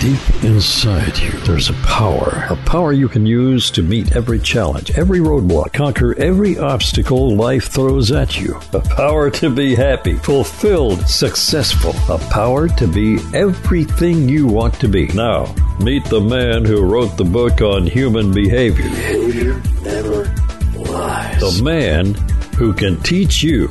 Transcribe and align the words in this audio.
Deep 0.00 0.44
inside 0.44 1.18
you, 1.18 1.30
there's 1.40 1.68
a 1.68 1.74
power. 1.84 2.46
A 2.48 2.56
power 2.64 2.90
you 2.90 3.06
can 3.06 3.26
use 3.26 3.70
to 3.72 3.82
meet 3.82 4.16
every 4.16 4.38
challenge, 4.38 4.90
every 4.92 5.18
roadblock, 5.18 5.74
conquer 5.74 6.18
every 6.18 6.58
obstacle 6.58 7.36
life 7.36 7.68
throws 7.68 8.10
at 8.10 8.40
you. 8.40 8.58
A 8.72 8.80
power 8.80 9.28
to 9.32 9.50
be 9.54 9.74
happy, 9.74 10.14
fulfilled, 10.14 11.06
successful. 11.06 11.94
A 12.08 12.16
power 12.30 12.66
to 12.66 12.86
be 12.86 13.18
everything 13.34 14.26
you 14.26 14.46
want 14.46 14.72
to 14.80 14.88
be. 14.88 15.08
Now, 15.08 15.54
meet 15.80 16.06
the 16.06 16.22
man 16.22 16.64
who 16.64 16.82
wrote 16.82 17.18
the 17.18 17.24
book 17.24 17.60
on 17.60 17.86
human 17.86 18.32
behavior. 18.32 18.84
Behavior 18.84 19.62
never 19.82 20.34
lies. 20.76 21.58
The 21.58 21.62
man 21.62 22.14
who 22.56 22.72
can 22.72 22.98
teach 23.02 23.42
you 23.42 23.70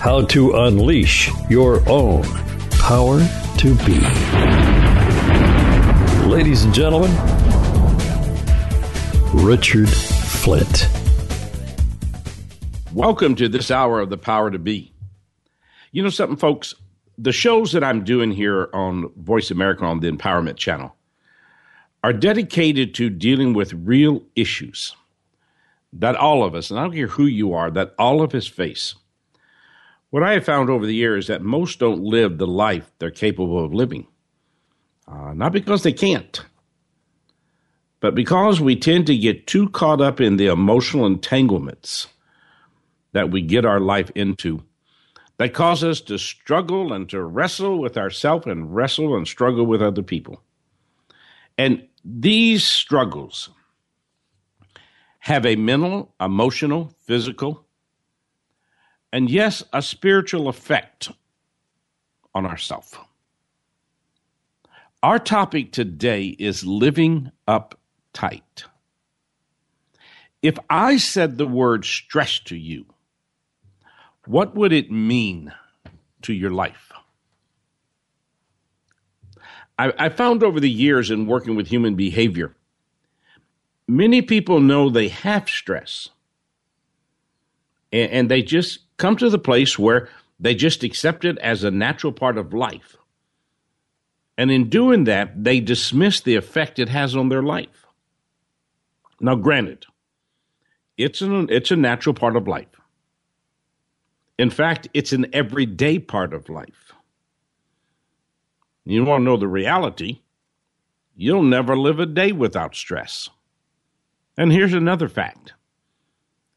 how 0.00 0.24
to 0.26 0.54
unleash 0.54 1.30
your 1.48 1.88
own 1.88 2.24
power 2.70 3.24
to 3.58 3.76
be. 3.84 4.71
Ladies 6.32 6.64
and 6.64 6.72
gentlemen, 6.72 7.10
Richard 9.34 9.90
Flint. 9.90 10.88
Welcome 12.94 13.34
to 13.34 13.50
this 13.50 13.70
hour 13.70 14.00
of 14.00 14.08
the 14.08 14.16
Power 14.16 14.50
to 14.50 14.58
Be. 14.58 14.94
You 15.90 16.02
know 16.02 16.08
something, 16.08 16.38
folks? 16.38 16.74
The 17.18 17.32
shows 17.32 17.72
that 17.72 17.84
I'm 17.84 18.02
doing 18.02 18.30
here 18.30 18.70
on 18.72 19.12
Voice 19.14 19.50
America 19.50 19.84
on 19.84 20.00
the 20.00 20.10
Empowerment 20.10 20.56
Channel 20.56 20.96
are 22.02 22.14
dedicated 22.14 22.94
to 22.94 23.10
dealing 23.10 23.52
with 23.52 23.74
real 23.74 24.22
issues 24.34 24.96
that 25.92 26.16
all 26.16 26.44
of 26.44 26.54
us, 26.54 26.70
and 26.70 26.80
I 26.80 26.84
don't 26.84 26.94
care 26.94 27.08
who 27.08 27.26
you 27.26 27.52
are, 27.52 27.70
that 27.72 27.94
all 27.98 28.22
of 28.22 28.34
us 28.34 28.46
face. 28.46 28.94
What 30.08 30.22
I 30.22 30.32
have 30.32 30.46
found 30.46 30.70
over 30.70 30.86
the 30.86 30.94
years 30.94 31.24
is 31.24 31.28
that 31.28 31.42
most 31.42 31.78
don't 31.78 32.02
live 32.02 32.38
the 32.38 32.46
life 32.46 32.90
they're 32.98 33.10
capable 33.10 33.62
of 33.62 33.74
living. 33.74 34.06
Uh, 35.06 35.32
not 35.34 35.52
because 35.52 35.82
they 35.82 35.92
can't, 35.92 36.44
but 38.00 38.14
because 38.14 38.60
we 38.60 38.76
tend 38.76 39.06
to 39.06 39.16
get 39.16 39.46
too 39.46 39.68
caught 39.68 40.00
up 40.00 40.20
in 40.20 40.36
the 40.36 40.46
emotional 40.46 41.06
entanglements 41.06 42.08
that 43.12 43.30
we 43.30 43.42
get 43.42 43.64
our 43.64 43.80
life 43.80 44.10
into 44.14 44.62
that 45.38 45.54
cause 45.54 45.82
us 45.82 46.00
to 46.00 46.18
struggle 46.18 46.92
and 46.92 47.08
to 47.08 47.22
wrestle 47.22 47.78
with 47.78 47.96
ourselves 47.96 48.46
and 48.46 48.74
wrestle 48.74 49.16
and 49.16 49.26
struggle 49.26 49.66
with 49.66 49.82
other 49.82 50.02
people. 50.02 50.40
And 51.58 51.86
these 52.04 52.66
struggles 52.66 53.50
have 55.18 55.46
a 55.46 55.56
mental, 55.56 56.14
emotional, 56.20 56.94
physical, 57.06 57.64
and 59.12 59.30
yes, 59.30 59.62
a 59.72 59.82
spiritual 59.82 60.48
effect 60.48 61.10
on 62.34 62.46
ourselves. 62.46 62.96
Our 65.02 65.18
topic 65.18 65.72
today 65.72 66.26
is 66.26 66.64
living 66.64 67.32
up 67.48 67.76
tight. 68.12 68.64
If 70.42 70.58
I 70.70 70.96
said 70.96 71.38
the 71.38 71.46
word 71.46 71.84
stress 71.84 72.38
to 72.40 72.56
you, 72.56 72.86
what 74.26 74.54
would 74.54 74.72
it 74.72 74.92
mean 74.92 75.52
to 76.22 76.32
your 76.32 76.50
life? 76.50 76.92
I, 79.76 79.92
I, 79.98 80.08
found 80.10 80.44
over 80.44 80.60
the 80.60 80.70
years 80.70 81.10
in 81.10 81.26
working 81.26 81.56
with 81.56 81.66
human 81.66 81.96
behavior, 81.96 82.54
many 83.88 84.22
people 84.22 84.60
know 84.60 84.88
they 84.88 85.08
have 85.08 85.48
stress, 85.48 86.10
and, 87.92 88.10
and 88.12 88.30
they 88.30 88.42
just 88.42 88.80
come 88.98 89.16
to 89.16 89.30
the 89.30 89.38
place 89.38 89.76
where 89.76 90.08
they 90.38 90.54
just 90.54 90.84
accept 90.84 91.24
it 91.24 91.38
as 91.38 91.64
a 91.64 91.72
natural 91.72 92.12
part 92.12 92.38
of 92.38 92.54
life. 92.54 92.96
And 94.38 94.50
in 94.50 94.68
doing 94.68 95.04
that, 95.04 95.44
they 95.44 95.60
dismiss 95.60 96.20
the 96.20 96.36
effect 96.36 96.78
it 96.78 96.88
has 96.88 97.14
on 97.14 97.28
their 97.28 97.42
life. 97.42 97.86
Now, 99.20 99.34
granted, 99.36 99.86
it's 100.96 101.20
an, 101.20 101.48
it's 101.50 101.70
a 101.70 101.76
natural 101.76 102.14
part 102.14 102.36
of 102.36 102.48
life. 102.48 102.68
In 104.38 104.50
fact, 104.50 104.88
it's 104.94 105.12
an 105.12 105.26
everyday 105.32 105.98
part 105.98 106.32
of 106.32 106.48
life. 106.48 106.92
You 108.84 109.04
want 109.04 109.20
to 109.20 109.24
know 109.24 109.36
the 109.36 109.46
reality? 109.46 110.20
You'll 111.14 111.42
never 111.42 111.76
live 111.76 112.00
a 112.00 112.06
day 112.06 112.32
without 112.32 112.74
stress. 112.74 113.28
And 114.36 114.50
here's 114.50 114.74
another 114.74 115.08
fact 115.08 115.52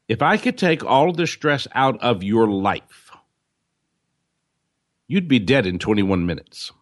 if 0.08 0.22
I 0.22 0.36
could 0.36 0.56
take 0.56 0.84
all 0.84 1.12
the 1.12 1.26
stress 1.26 1.66
out 1.74 2.00
of 2.00 2.22
your 2.22 2.48
life, 2.48 3.10
you'd 5.06 5.28
be 5.28 5.38
dead 5.38 5.66
in 5.66 5.78
21 5.78 6.26
minutes. 6.26 6.72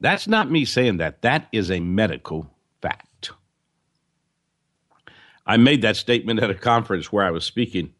That's 0.00 0.28
not 0.28 0.50
me 0.50 0.64
saying 0.64 0.98
that. 0.98 1.22
That 1.22 1.48
is 1.52 1.70
a 1.70 1.80
medical 1.80 2.50
fact. 2.82 3.30
I 5.46 5.56
made 5.56 5.82
that 5.82 5.96
statement 5.96 6.42
at 6.42 6.50
a 6.50 6.54
conference 6.54 7.12
where 7.12 7.24
I 7.24 7.30
was 7.30 7.44
speaking, 7.44 7.94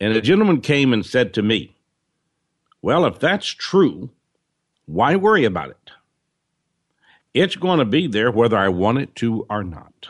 and 0.00 0.12
a 0.14 0.20
gentleman 0.20 0.60
came 0.60 0.92
and 0.92 1.06
said 1.06 1.32
to 1.34 1.42
me, 1.42 1.76
Well, 2.82 3.06
if 3.06 3.18
that's 3.18 3.46
true, 3.46 4.10
why 4.86 5.16
worry 5.16 5.44
about 5.44 5.70
it? 5.70 5.90
It's 7.32 7.56
going 7.56 7.78
to 7.78 7.84
be 7.84 8.06
there 8.06 8.30
whether 8.30 8.56
I 8.56 8.68
want 8.68 8.98
it 8.98 9.14
to 9.16 9.46
or 9.48 9.62
not. 9.62 10.08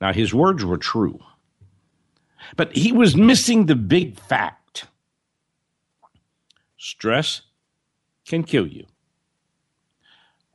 Now, 0.00 0.12
his 0.12 0.34
words 0.34 0.64
were 0.64 0.76
true, 0.76 1.18
but 2.56 2.76
he 2.76 2.92
was 2.92 3.16
missing 3.16 3.66
the 3.66 3.76
big 3.76 4.18
fact 4.18 4.86
stress 6.76 7.42
can 8.26 8.42
kill 8.42 8.66
you. 8.66 8.84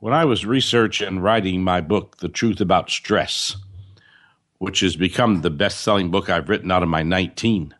When 0.01 0.13
I 0.13 0.23
was 0.23 0.45
researching 0.45 1.09
and 1.09 1.21
writing 1.21 1.61
my 1.61 1.81
book, 1.81 2.19
The 2.19 2.29
Truth 2.29 2.61
About 2.61 2.89
Stress, 2.89 3.57
which 4.57 4.79
has 4.79 4.95
become 4.95 5.41
the 5.41 5.49
best 5.49 5.81
selling 5.81 6.09
book 6.09 6.29
I've 6.29 6.47
written 6.47 6.71
out 6.71 6.83
of 6.83 6.87
my 6.87 7.03
19, 7.03 7.75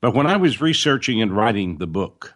but 0.00 0.14
when 0.16 0.26
I 0.26 0.36
was 0.36 0.60
researching 0.60 1.22
and 1.22 1.36
writing 1.36 1.78
the 1.78 1.86
book, 1.86 2.34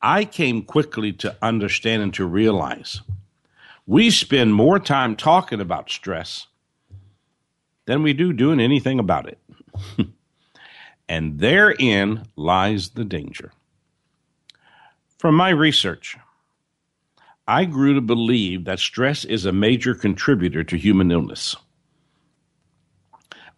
I 0.00 0.24
came 0.24 0.62
quickly 0.62 1.12
to 1.14 1.36
understand 1.42 2.04
and 2.04 2.14
to 2.14 2.24
realize 2.24 3.00
we 3.84 4.10
spend 4.10 4.54
more 4.54 4.78
time 4.78 5.16
talking 5.16 5.60
about 5.60 5.90
stress 5.90 6.46
than 7.86 8.04
we 8.04 8.12
do 8.12 8.32
doing 8.32 8.60
anything 8.60 9.00
about 9.00 9.28
it. 9.28 9.38
and 11.08 11.40
therein 11.40 12.28
lies 12.36 12.90
the 12.90 13.04
danger. 13.04 13.50
From 15.18 15.34
my 15.34 15.48
research, 15.48 16.16
I 17.46 17.66
grew 17.66 17.94
to 17.94 18.00
believe 18.00 18.64
that 18.64 18.78
stress 18.78 19.24
is 19.24 19.44
a 19.44 19.52
major 19.52 19.94
contributor 19.94 20.64
to 20.64 20.78
human 20.78 21.10
illness. 21.10 21.54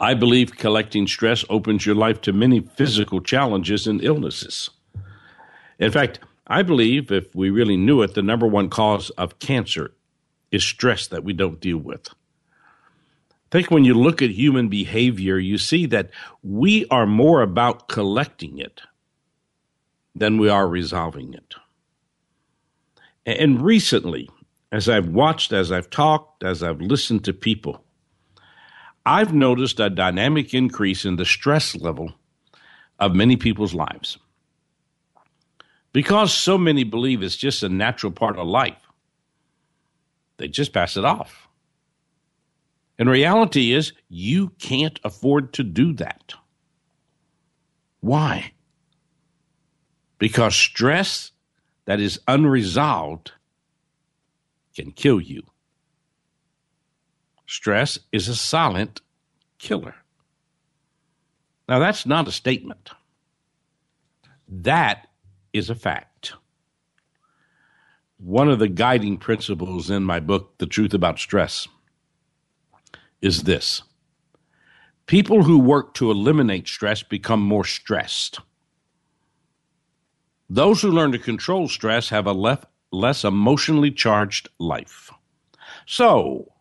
I 0.01 0.15
believe 0.15 0.57
collecting 0.57 1.07
stress 1.07 1.45
opens 1.49 1.87
your 1.87 1.95
life 1.95 2.21
to 2.23 2.33
many 2.33 2.61
physical 2.61 3.21
challenges 3.21 3.87
and 3.87 4.03
illnesses. 4.03 4.71
In 5.79 5.93
fact, 5.93 6.19
I 6.49 6.63
believe 6.63 7.13
if 7.13 7.35
we 7.35 7.51
really 7.51 7.77
knew 7.77 8.03
it, 8.03 8.15
the 8.15 8.23
number 8.23 8.47
one 8.47 8.71
cause 8.71 9.11
of 9.11 9.39
cancer 9.39 9.93
is 10.51 10.65
stress 10.65 11.07
that 11.09 11.25
we 11.25 11.33
don't 11.33 11.61
deal 11.61 11.79
with. 11.79 12.09
I 12.09 13.49
think 13.51 13.71
when 13.71 13.85
you 13.85 13.95
look 13.95 14.21
at 14.21 14.31
human 14.31 14.69
behavior, 14.69 15.39
you 15.39 15.59
see 15.59 15.87
that 15.87 16.11
we 16.43 16.87
are 16.89 17.07
more 17.07 17.41
about 17.41 17.89
collecting 17.89 18.59
it 18.59 18.83
than 20.15 20.39
we 20.39 20.49
are 20.49 20.67
resolving 20.67 21.35
it. 21.35 21.55
And 23.27 23.61
recently, 23.61 24.31
as 24.71 24.89
I've 24.89 25.09
watched, 25.09 25.53
as 25.53 25.73
I've 25.73 25.91
talked, 25.91 26.45
as 26.45 26.63
I've 26.63 26.81
listened 26.81 27.25
to 27.25 27.33
people, 27.33 27.85
I've 29.05 29.35
noticed 29.35 29.81
a 29.81 29.91
dynamic 29.91 30.55
increase 30.55 31.05
in 31.05 31.17
the 31.17 31.25
stress 31.25 31.75
level 31.75 32.13
of 33.01 33.15
many 33.15 33.37
people's 33.37 33.75
lives. 33.75 34.19
Because 35.93 36.33
so 36.33 36.57
many 36.57 36.85
believe 36.85 37.23
it's 37.23 37.37
just 37.37 37.63
a 37.63 37.69
natural 37.69 38.13
part 38.13 38.39
of 38.39 38.47
life, 38.47 38.83
they 40.37 40.47
just 40.49 40.73
pass 40.73 40.97
it 40.97 41.05
off. 41.05 41.49
And 42.99 43.11
reality 43.11 43.73
is, 43.73 43.93
you 44.09 44.51
can't 44.59 44.99
afford 45.05 45.53
to 45.55 45.65
do 45.65 45.93
that. 45.95 46.35
Why? 48.01 48.53
Because 50.19 50.55
stress 50.55 51.33
that 51.87 52.01
is 52.01 52.21
unresolved 52.29 53.33
can 54.75 54.93
kill 54.93 55.21
you. 55.21 55.43
Stress 57.47 57.99
is 58.13 58.29
a 58.29 58.37
silent 58.37 59.01
killer. 59.59 59.95
Now, 61.69 61.79
that's 61.79 62.07
not 62.07 62.29
a 62.29 62.33
statement. 62.33 62.91
That 64.49 65.09
is 65.53 65.71
a 65.71 65.75
fact. 65.75 66.35
One 68.19 68.49
of 68.49 68.59
the 68.59 68.69
guiding 68.69 69.19
principles 69.19 69.91
in 69.91 70.05
my 70.05 70.21
book, 70.21 70.59
The 70.59 70.67
Truth 70.67 70.95
About 70.95 71.19
Stress, 71.19 71.67
is 73.21 73.43
this 73.43 73.83
people 75.07 75.43
who 75.43 75.59
work 75.59 75.95
to 75.95 76.11
eliminate 76.11 76.69
stress 76.69 77.03
become 77.03 77.41
more 77.41 77.65
stressed. 77.65 78.41
Those 80.49 80.83
who 80.83 80.91
learn 80.91 81.13
to 81.13 81.19
control 81.19 81.69
stress 81.69 82.09
have 82.11 82.27
a 82.27 82.33
less, 82.33 82.65
less 82.93 83.25
emotionally 83.25 83.91
charged 83.91 84.49
life. 84.59 85.11
So, 85.87 86.53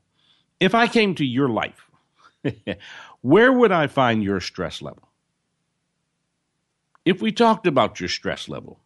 if 0.59 0.73
I 0.73 0.87
came 0.87 1.15
to 1.15 1.25
your 1.25 1.49
life, 1.49 1.89
where 3.21 3.53
would 3.53 3.71
I 3.71 3.87
find 3.87 4.23
your 4.23 4.39
stress 4.39 4.81
level? 4.81 5.09
If 7.03 7.21
we 7.21 7.31
talked 7.31 7.67
about 7.67 7.99
your 7.99 8.09
stress 8.09 8.49
level, 8.49 8.79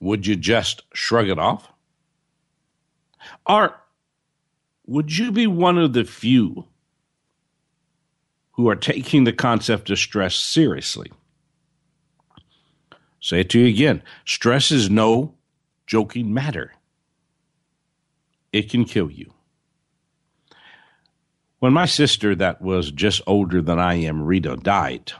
would 0.00 0.26
you 0.26 0.34
just 0.34 0.82
shrug 0.92 1.28
it 1.28 1.38
off? 1.38 1.72
Or 3.46 3.80
would 4.86 5.16
you 5.16 5.30
be 5.32 5.46
one 5.46 5.78
of 5.78 5.92
the 5.92 6.04
few 6.04 6.66
who 8.52 8.68
are 8.68 8.76
taking 8.76 9.24
the 9.24 9.32
concept 9.32 9.90
of 9.90 9.98
stress 9.98 10.34
seriously? 10.34 11.10
Say 13.24 13.40
it 13.40 13.48
to 13.50 13.58
you 13.58 13.68
again 13.68 14.02
stress 14.26 14.70
is 14.70 14.90
no 14.90 15.34
joking 15.86 16.34
matter, 16.34 16.74
it 18.52 18.68
can 18.68 18.84
kill 18.84 19.10
you. 19.10 19.32
When 21.58 21.72
my 21.72 21.86
sister, 21.86 22.34
that 22.34 22.60
was 22.60 22.90
just 22.90 23.22
older 23.26 23.62
than 23.62 23.78
I 23.78 23.94
am, 23.94 24.24
Rita, 24.24 24.56
died, 24.56 25.12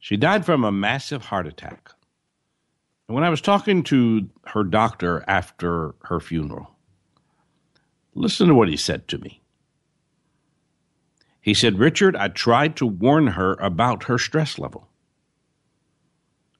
she 0.00 0.16
died 0.16 0.44
from 0.44 0.64
a 0.64 0.72
massive 0.72 1.26
heart 1.26 1.46
attack. 1.46 1.92
And 3.06 3.14
when 3.14 3.22
I 3.22 3.30
was 3.30 3.40
talking 3.40 3.84
to 3.84 4.28
her 4.46 4.64
doctor 4.64 5.22
after 5.28 5.94
her 6.06 6.18
funeral, 6.18 6.74
listen 8.16 8.48
to 8.48 8.54
what 8.56 8.68
he 8.68 8.76
said 8.76 9.06
to 9.06 9.18
me. 9.18 9.40
He 11.40 11.54
said, 11.54 11.78
Richard, 11.78 12.16
I 12.16 12.26
tried 12.26 12.74
to 12.78 12.86
warn 12.86 13.28
her 13.28 13.52
about 13.60 14.04
her 14.04 14.18
stress 14.18 14.58
level. 14.58 14.88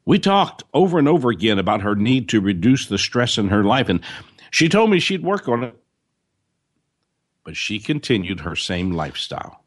We 0.06 0.20
talked 0.20 0.62
over 0.72 0.98
and 0.98 1.08
over 1.08 1.30
again 1.30 1.58
about 1.58 1.82
her 1.82 1.96
need 1.96 2.28
to 2.30 2.40
reduce 2.40 2.86
the 2.86 2.96
stress 2.96 3.36
in 3.36 3.48
her 3.48 3.64
life, 3.64 3.88
and 3.88 4.00
she 4.52 4.68
told 4.68 4.88
me 4.88 5.00
she'd 5.00 5.24
work 5.24 5.48
on 5.48 5.64
it. 5.64 5.76
But 7.44 7.56
she 7.56 7.80
continued 7.80 8.40
her 8.40 8.56
same 8.56 8.92
lifestyle. 8.92 9.64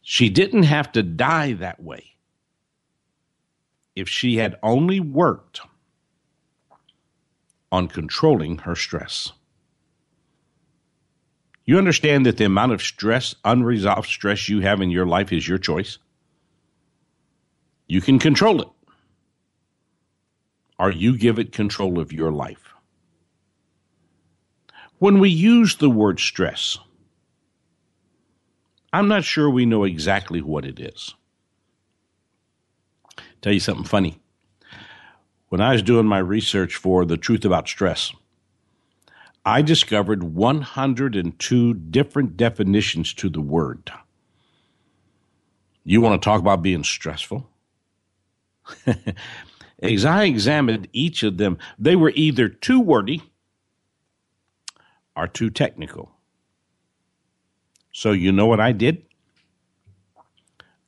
She 0.00 0.30
didn't 0.30 0.64
have 0.64 0.90
to 0.92 1.02
die 1.02 1.52
that 1.52 1.82
way 1.82 2.16
if 3.94 4.08
she 4.08 4.38
had 4.38 4.58
only 4.62 5.00
worked 5.00 5.60
on 7.70 7.88
controlling 7.88 8.58
her 8.58 8.74
stress. 8.74 9.32
You 11.64 11.78
understand 11.78 12.26
that 12.26 12.38
the 12.38 12.44
amount 12.44 12.72
of 12.72 12.82
stress, 12.82 13.34
unresolved 13.44 14.08
stress 14.08 14.48
you 14.48 14.60
have 14.60 14.80
in 14.80 14.90
your 14.90 15.06
life 15.06 15.32
is 15.32 15.46
your 15.46 15.58
choice? 15.58 15.98
You 17.92 18.00
can 18.00 18.18
control 18.18 18.62
it, 18.62 18.68
or 20.78 20.90
you 20.90 21.18
give 21.18 21.38
it 21.38 21.52
control 21.52 21.98
of 21.98 22.10
your 22.10 22.32
life. 22.32 22.72
When 24.98 25.18
we 25.18 25.28
use 25.28 25.76
the 25.76 25.90
word 25.90 26.18
stress, 26.18 26.78
I'm 28.94 29.08
not 29.08 29.24
sure 29.24 29.50
we 29.50 29.66
know 29.66 29.84
exactly 29.84 30.40
what 30.40 30.64
it 30.64 30.80
is. 30.80 31.14
Tell 33.42 33.52
you 33.52 33.60
something 33.60 33.84
funny. 33.84 34.18
When 35.50 35.60
I 35.60 35.72
was 35.72 35.82
doing 35.82 36.06
my 36.06 36.20
research 36.20 36.76
for 36.76 37.04
The 37.04 37.18
Truth 37.18 37.44
About 37.44 37.68
Stress, 37.68 38.10
I 39.44 39.60
discovered 39.60 40.22
102 40.22 41.74
different 41.74 42.38
definitions 42.38 43.12
to 43.12 43.28
the 43.28 43.42
word. 43.42 43.92
You 45.84 46.00
want 46.00 46.22
to 46.22 46.24
talk 46.24 46.40
about 46.40 46.62
being 46.62 46.84
stressful? 46.84 47.50
As 49.82 50.04
I 50.04 50.24
examined 50.24 50.88
each 50.92 51.22
of 51.22 51.38
them, 51.38 51.58
they 51.78 51.96
were 51.96 52.12
either 52.14 52.48
too 52.48 52.80
wordy 52.80 53.22
or 55.16 55.26
too 55.26 55.50
technical. 55.50 56.12
So, 57.92 58.12
you 58.12 58.32
know 58.32 58.46
what 58.46 58.60
I 58.60 58.72
did? 58.72 59.02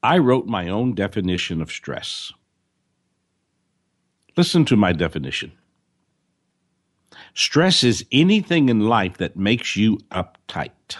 I 0.02 0.18
wrote 0.18 0.46
my 0.46 0.68
own 0.68 0.94
definition 0.94 1.60
of 1.60 1.70
stress. 1.70 2.32
Listen 4.36 4.64
to 4.66 4.76
my 4.76 4.92
definition. 4.92 5.52
Stress 7.34 7.84
is 7.84 8.04
anything 8.12 8.68
in 8.68 8.80
life 8.80 9.18
that 9.18 9.36
makes 9.36 9.76
you 9.76 9.98
uptight. 10.10 10.96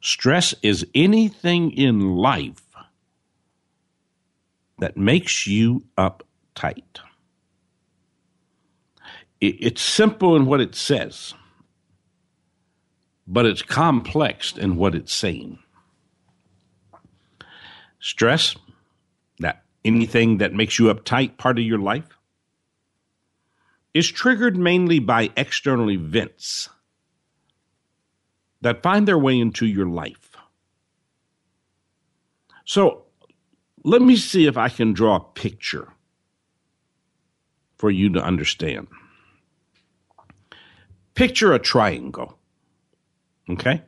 Stress 0.00 0.54
is 0.62 0.86
anything 0.94 1.72
in 1.72 2.16
life 2.16 2.65
that 4.78 4.96
makes 4.96 5.46
you 5.46 5.84
uptight. 5.96 7.00
It's 9.40 9.82
simple 9.82 10.34
in 10.36 10.46
what 10.46 10.60
it 10.60 10.74
says, 10.74 11.34
but 13.26 13.44
it's 13.44 13.62
complex 13.62 14.56
in 14.56 14.76
what 14.76 14.94
it's 14.94 15.12
saying. 15.12 15.58
Stress, 18.00 18.56
that 19.40 19.62
anything 19.84 20.38
that 20.38 20.54
makes 20.54 20.78
you 20.78 20.86
uptight 20.86 21.36
part 21.36 21.58
of 21.58 21.64
your 21.64 21.78
life, 21.78 22.16
is 23.92 24.10
triggered 24.10 24.56
mainly 24.56 24.98
by 24.98 25.30
external 25.36 25.90
events 25.90 26.68
that 28.60 28.82
find 28.82 29.08
their 29.08 29.18
way 29.18 29.38
into 29.38 29.66
your 29.66 29.86
life. 29.86 30.36
So 32.64 33.05
let 33.86 34.02
me 34.02 34.16
see 34.16 34.46
if 34.46 34.56
I 34.56 34.68
can 34.68 34.92
draw 34.92 35.14
a 35.14 35.20
picture 35.20 35.92
for 37.78 37.88
you 37.88 38.10
to 38.14 38.20
understand. 38.20 38.88
Picture 41.14 41.52
a 41.52 41.60
triangle, 41.60 42.36
okay? 43.48 43.82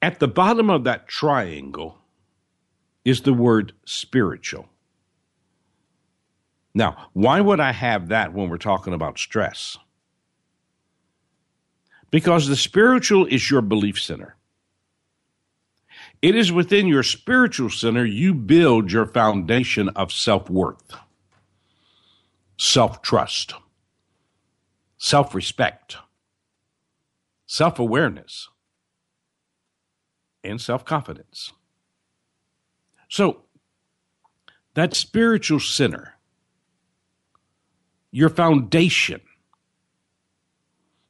At 0.00 0.20
the 0.20 0.28
bottom 0.28 0.70
of 0.70 0.84
that 0.84 1.08
triangle 1.08 1.98
is 3.04 3.22
the 3.22 3.34
word 3.34 3.72
spiritual. 3.84 4.68
Now, 6.72 7.08
why 7.14 7.40
would 7.40 7.58
I 7.58 7.72
have 7.72 8.08
that 8.08 8.32
when 8.32 8.48
we're 8.48 8.58
talking 8.58 8.94
about 8.94 9.18
stress? 9.18 9.76
Because 12.12 12.46
the 12.46 12.54
spiritual 12.54 13.26
is 13.26 13.50
your 13.50 13.60
belief 13.60 14.00
center. 14.00 14.36
It 16.26 16.34
is 16.34 16.50
within 16.50 16.88
your 16.88 17.04
spiritual 17.04 17.70
center 17.70 18.04
you 18.04 18.34
build 18.34 18.90
your 18.90 19.06
foundation 19.06 19.90
of 19.90 20.10
self 20.10 20.50
worth, 20.50 20.96
self 22.58 23.00
trust, 23.00 23.54
self 24.98 25.36
respect, 25.36 25.98
self 27.46 27.78
awareness, 27.78 28.48
and 30.42 30.60
self 30.60 30.84
confidence. 30.84 31.52
So, 33.08 33.42
that 34.74 34.96
spiritual 34.96 35.60
center, 35.60 36.14
your 38.10 38.30
foundation, 38.30 39.20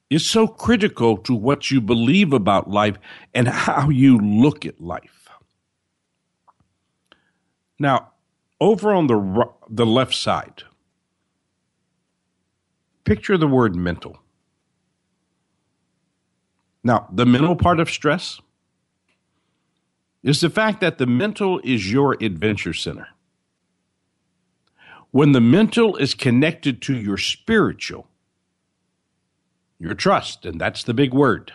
is 0.09 0.25
so 0.25 0.47
critical 0.47 1.17
to 1.17 1.35
what 1.35 1.71
you 1.71 1.81
believe 1.81 2.33
about 2.33 2.71
life 2.71 2.97
and 3.35 3.49
how 3.49 3.89
you 3.89 4.19
look 4.19 4.65
at 4.65 4.81
life. 4.81 5.29
Now, 7.79 8.13
over 8.61 8.93
on 8.93 9.07
the, 9.07 9.51
the 9.69 9.87
left 9.87 10.15
side, 10.15 10.63
picture 13.05 13.37
the 13.37 13.49
word 13.49 13.75
mental. 13.75 14.19
Now, 16.83 17.09
the 17.13 17.27
mental 17.27 17.57
part 17.57 17.81
of 17.81 17.91
stress 17.91 18.41
is 20.23 20.41
the 20.41 20.51
fact 20.51 20.81
that 20.81 20.99
the 20.99 21.07
mental 21.07 21.61
is 21.65 21.91
your 21.91 22.17
adventure 22.21 22.73
center. 22.73 23.09
When 25.11 25.33
the 25.33 25.41
mental 25.41 25.97
is 25.97 26.15
connected 26.15 26.81
to 26.83 26.97
your 26.97 27.17
spiritual, 27.17 28.09
Your 29.79 29.95
trust, 29.95 30.47
and 30.47 30.61
that's 30.61 30.83
the 30.83 30.95
big 30.95 31.13
word. 31.13 31.53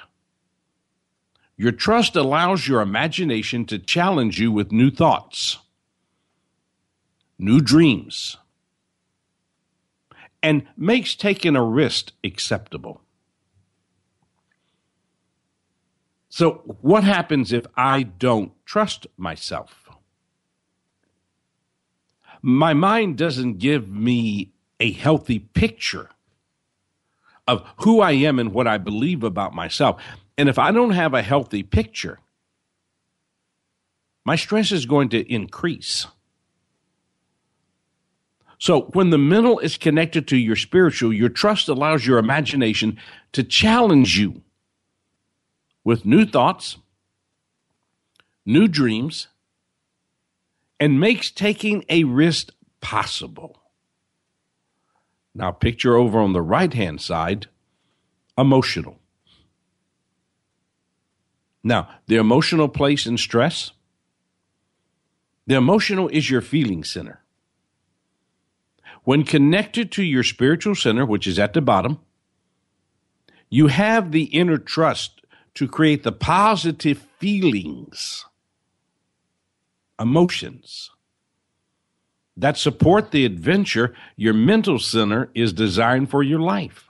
Your 1.58 1.72
trust 1.72 2.16
allows 2.16 2.68
your 2.68 2.82
imagination 2.82 3.66
to 3.66 3.80
challenge 3.80 4.40
you 4.40 4.52
with 4.52 4.72
new 4.72 4.90
thoughts, 4.90 5.60
new 7.38 7.62
dreams, 7.62 8.38
and 10.42 10.68
makes 10.76 11.16
taking 11.16 11.56
a 11.56 11.64
risk 11.64 12.14
acceptable. 12.24 13.02
So, 16.30 16.78
what 16.82 17.04
happens 17.04 17.52
if 17.52 17.66
I 17.76 18.04
don't 18.04 18.54
trust 18.66 19.06
myself? 19.18 19.90
My 22.42 22.74
mind 22.74 23.18
doesn't 23.18 23.60
give 23.60 23.90
me 23.90 24.54
a 24.80 24.92
healthy 24.94 25.40
picture 25.40 26.10
of 27.52 27.64
who 27.78 28.00
I 28.00 28.14
am 28.14 28.40
and 28.40 28.54
what 28.54 28.66
I 28.66 28.78
believe 28.78 29.24
about 29.24 29.54
myself. 29.54 30.02
And 30.38 30.48
if 30.48 30.58
I 30.58 30.72
don't 30.72 30.92
have 30.92 31.14
a 31.14 31.22
healthy 31.22 31.64
picture, 31.64 32.20
my 34.24 34.38
stress 34.38 34.72
is 34.72 34.86
going 34.86 35.10
to 35.10 35.32
increase. 35.32 36.08
So, 38.58 38.84
when 38.94 39.10
the 39.10 39.18
mental 39.18 39.60
is 39.60 39.76
connected 39.76 40.28
to 40.30 40.38
your 40.38 40.56
spiritual, 40.56 41.12
your 41.12 41.30
trust 41.30 41.68
allows 41.68 42.06
your 42.06 42.20
imagination 42.20 43.00
to 43.34 43.44
challenge 43.44 44.18
you 44.18 44.44
with 45.84 46.06
new 46.06 46.26
thoughts, 46.26 46.78
new 48.46 48.68
dreams, 48.68 49.28
and 50.80 51.00
makes 51.00 51.32
taking 51.32 51.84
a 51.90 52.04
risk 52.04 52.54
possible. 52.82 53.61
Now, 55.34 55.52
picture 55.52 55.96
over 55.96 56.20
on 56.20 56.34
the 56.34 56.42
right 56.42 56.74
hand 56.74 57.02
side 57.02 57.48
emotional. 58.38 59.00
Now, 61.64 61.90
the 62.08 62.16
emotional 62.16 62.68
place 62.68 63.06
in 63.06 63.18
stress, 63.18 63.72
the 65.46 65.56
emotional 65.56 66.08
is 66.10 66.30
your 66.30 66.42
feeling 66.42 66.84
center. 66.84 67.22
When 69.04 69.24
connected 69.24 69.92
to 69.94 70.04
your 70.04 70.24
spiritual 70.24 70.76
center, 70.76 71.06
which 71.06 71.28
is 71.28 71.40
at 71.40 71.54
the 71.54 71.62
bottom, 71.62 72.00
you 73.50 73.68
have 73.68 74.12
the 74.12 74.24
inner 74.24 74.58
trust 74.58 75.22
to 75.56 75.68
create 75.68 76.04
the 76.04 76.12
positive 76.12 77.06
feelings, 77.20 78.26
emotions 80.00 80.92
that 82.38 82.58
support 82.58 83.12
the 83.12 83.26
adventure 83.26 83.94
your 84.16 84.34
mental 84.34 84.80
center 84.80 85.30
is 85.36 85.54
designed 85.54 86.10
for 86.10 86.24
your 86.24 86.40
life. 86.40 86.88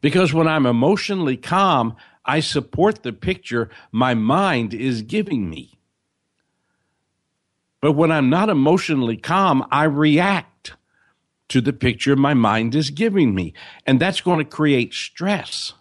Because 0.00 0.34
when 0.34 0.48
I'm 0.48 0.66
emotionally 0.66 1.36
calm, 1.36 1.96
I 2.24 2.40
support 2.40 3.02
the 3.02 3.12
picture 3.12 3.70
my 3.90 4.14
mind 4.14 4.74
is 4.74 5.02
giving 5.02 5.48
me. 5.48 5.78
But 7.80 7.92
when 7.92 8.12
I'm 8.12 8.30
not 8.30 8.48
emotionally 8.48 9.16
calm, 9.16 9.66
I 9.70 9.84
react 9.84 10.74
to 11.48 11.60
the 11.60 11.72
picture 11.72 12.16
my 12.16 12.34
mind 12.34 12.74
is 12.74 12.90
giving 12.90 13.34
me. 13.34 13.54
And 13.86 14.00
that's 14.00 14.20
going 14.20 14.38
to 14.38 14.44
create 14.44 14.94
stress. 14.94 15.74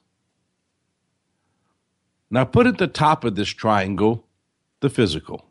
Now 2.30 2.46
put 2.46 2.68
at 2.68 2.78
the 2.78 2.88
top 2.88 3.24
of 3.24 3.36
this 3.36 3.50
triangle 3.50 4.26
the 4.80 4.90
physical. 4.90 5.51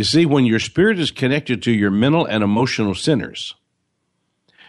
You 0.00 0.04
see, 0.04 0.24
when 0.24 0.46
your 0.46 0.60
spirit 0.60 0.98
is 0.98 1.10
connected 1.10 1.62
to 1.64 1.70
your 1.70 1.90
mental 1.90 2.24
and 2.24 2.42
emotional 2.42 2.94
centers, 2.94 3.54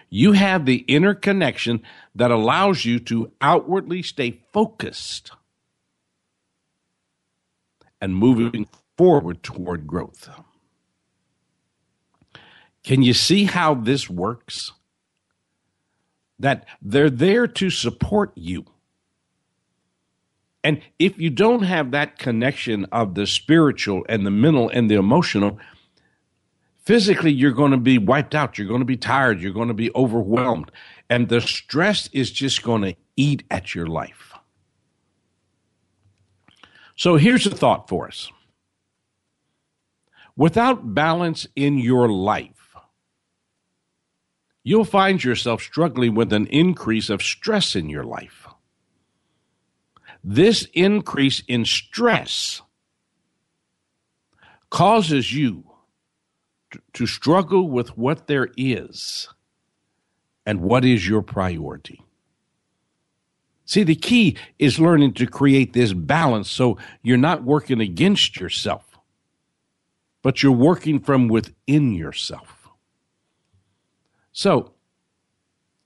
you 0.09 0.33
have 0.33 0.65
the 0.65 0.83
inner 0.89 1.13
connection 1.13 1.83
that 2.13 2.31
allows 2.31 2.83
you 2.83 2.99
to 2.99 3.31
outwardly 3.39 4.03
stay 4.03 4.41
focused 4.51 5.31
and 8.01 8.13
moving 8.13 8.67
forward 8.97 9.41
toward 9.41 9.87
growth. 9.87 10.27
Can 12.83 13.01
you 13.01 13.13
see 13.13 13.45
how 13.45 13.73
this 13.73 14.09
works? 14.09 14.73
That 16.39 16.65
they're 16.81 17.09
there 17.09 17.47
to 17.47 17.69
support 17.69 18.33
you. 18.35 18.65
And 20.63 20.81
if 20.99 21.17
you 21.17 21.29
don't 21.29 21.63
have 21.63 21.91
that 21.91 22.19
connection 22.19 22.85
of 22.91 23.15
the 23.15 23.25
spiritual 23.25 24.05
and 24.07 24.25
the 24.25 24.31
mental 24.31 24.69
and 24.69 24.89
the 24.89 24.95
emotional, 24.95 25.59
physically 26.83 27.31
you're 27.31 27.51
going 27.51 27.71
to 27.71 27.77
be 27.77 27.97
wiped 27.97 28.35
out. 28.35 28.57
You're 28.57 28.67
going 28.67 28.81
to 28.81 28.85
be 28.85 28.97
tired. 28.97 29.41
You're 29.41 29.53
going 29.53 29.69
to 29.69 29.73
be 29.73 29.91
overwhelmed. 29.95 30.71
And 31.09 31.29
the 31.29 31.41
stress 31.41 32.09
is 32.13 32.31
just 32.31 32.63
going 32.63 32.83
to 32.83 32.95
eat 33.15 33.43
at 33.49 33.73
your 33.73 33.87
life. 33.87 34.33
So 36.95 37.15
here's 37.15 37.47
a 37.47 37.51
thought 37.51 37.89
for 37.89 38.07
us 38.07 38.29
without 40.35 40.93
balance 40.93 41.47
in 41.55 41.77
your 41.77 42.07
life, 42.09 42.75
you'll 44.63 44.85
find 44.85 45.23
yourself 45.23 45.61
struggling 45.61 46.15
with 46.15 46.31
an 46.31 46.47
increase 46.47 47.09
of 47.09 47.21
stress 47.21 47.75
in 47.75 47.89
your 47.89 48.03
life. 48.03 48.47
This 50.23 50.67
increase 50.73 51.41
in 51.47 51.65
stress 51.65 52.61
causes 54.69 55.33
you 55.33 55.63
to 56.93 57.05
struggle 57.05 57.69
with 57.69 57.97
what 57.97 58.27
there 58.27 58.49
is 58.55 59.27
and 60.45 60.61
what 60.61 60.85
is 60.85 61.07
your 61.07 61.21
priority. 61.21 62.01
See, 63.65 63.83
the 63.83 63.95
key 63.95 64.37
is 64.59 64.79
learning 64.79 65.13
to 65.13 65.27
create 65.27 65.73
this 65.73 65.93
balance 65.93 66.49
so 66.49 66.77
you're 67.01 67.17
not 67.17 67.43
working 67.43 67.79
against 67.79 68.39
yourself, 68.39 68.97
but 70.21 70.43
you're 70.43 70.51
working 70.51 70.99
from 70.99 71.27
within 71.27 71.93
yourself. 71.93 72.67
So, 74.33 74.73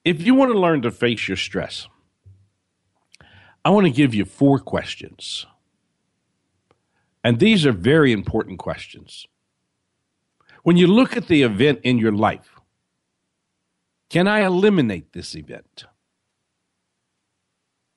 if 0.04 0.22
you 0.22 0.36
want 0.36 0.52
to 0.52 0.60
learn 0.60 0.82
to 0.84 0.92
face 0.92 1.28
your 1.28 1.38
stress, 1.38 1.88
I 3.66 3.72
want 3.72 3.88
to 3.88 3.92
give 3.92 4.14
you 4.14 4.26
four 4.26 4.60
questions. 4.60 5.48
And 7.24 7.40
these 7.40 7.66
are 7.66 7.72
very 7.72 8.12
important 8.12 8.60
questions. 8.60 9.26
When 10.62 10.78
you 10.78 10.86
look 10.86 11.18
at 11.18 11.28
the 11.28 11.42
event 11.42 11.80
in 11.82 11.98
your 11.98 12.12
life, 12.12 12.60
can 14.10 14.28
I 14.28 14.42
eliminate 14.42 15.14
this 15.14 15.36
event? 15.36 15.86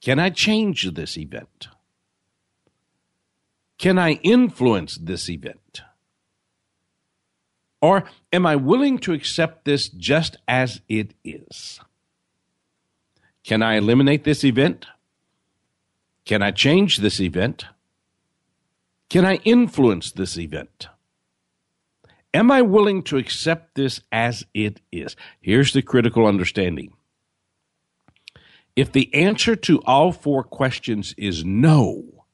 Can 0.01 0.19
I 0.19 0.31
change 0.31 0.91
this 0.95 1.19
event? 1.19 1.69
Can 3.77 3.99
I 3.99 4.13
influence 4.23 4.97
this 4.97 5.29
event? 5.29 5.83
Or 7.83 8.05
am 8.33 8.47
I 8.47 8.57
willing 8.57 8.99
to 9.01 9.13
accept 9.13 9.67
this 9.67 9.91
just 9.91 10.39
as 10.49 10.81
it 10.89 11.13
is? 11.23 11.79
Can 13.45 13.63
I 13.63 13.77
eliminate 13.77 14.25
this 14.25 14.45
event? 14.45 14.87
Can 16.29 16.43
I 16.43 16.51
change 16.51 16.99
this 16.99 17.21
event? 17.21 17.65
Can 19.09 19.25
I 19.25 19.37
influence 19.45 20.13
this 20.13 20.37
event? 20.37 20.89
Am 22.35 22.51
I 22.51 22.61
willing 22.61 23.03
to 23.05 23.17
accept 23.17 23.77
this 23.77 24.03
as 24.13 24.45
it 24.53 24.83
is? 24.93 25.17
Here's 25.41 25.73
the 25.73 25.81
critical 25.81 26.27
understanding. 26.27 26.93
If 28.77 28.93
the 28.93 29.13
answer 29.15 29.57
to 29.57 29.81
all 29.87 30.13
four 30.13 30.45
questions 30.45 31.15
is 31.17 31.47
no, 31.47 32.27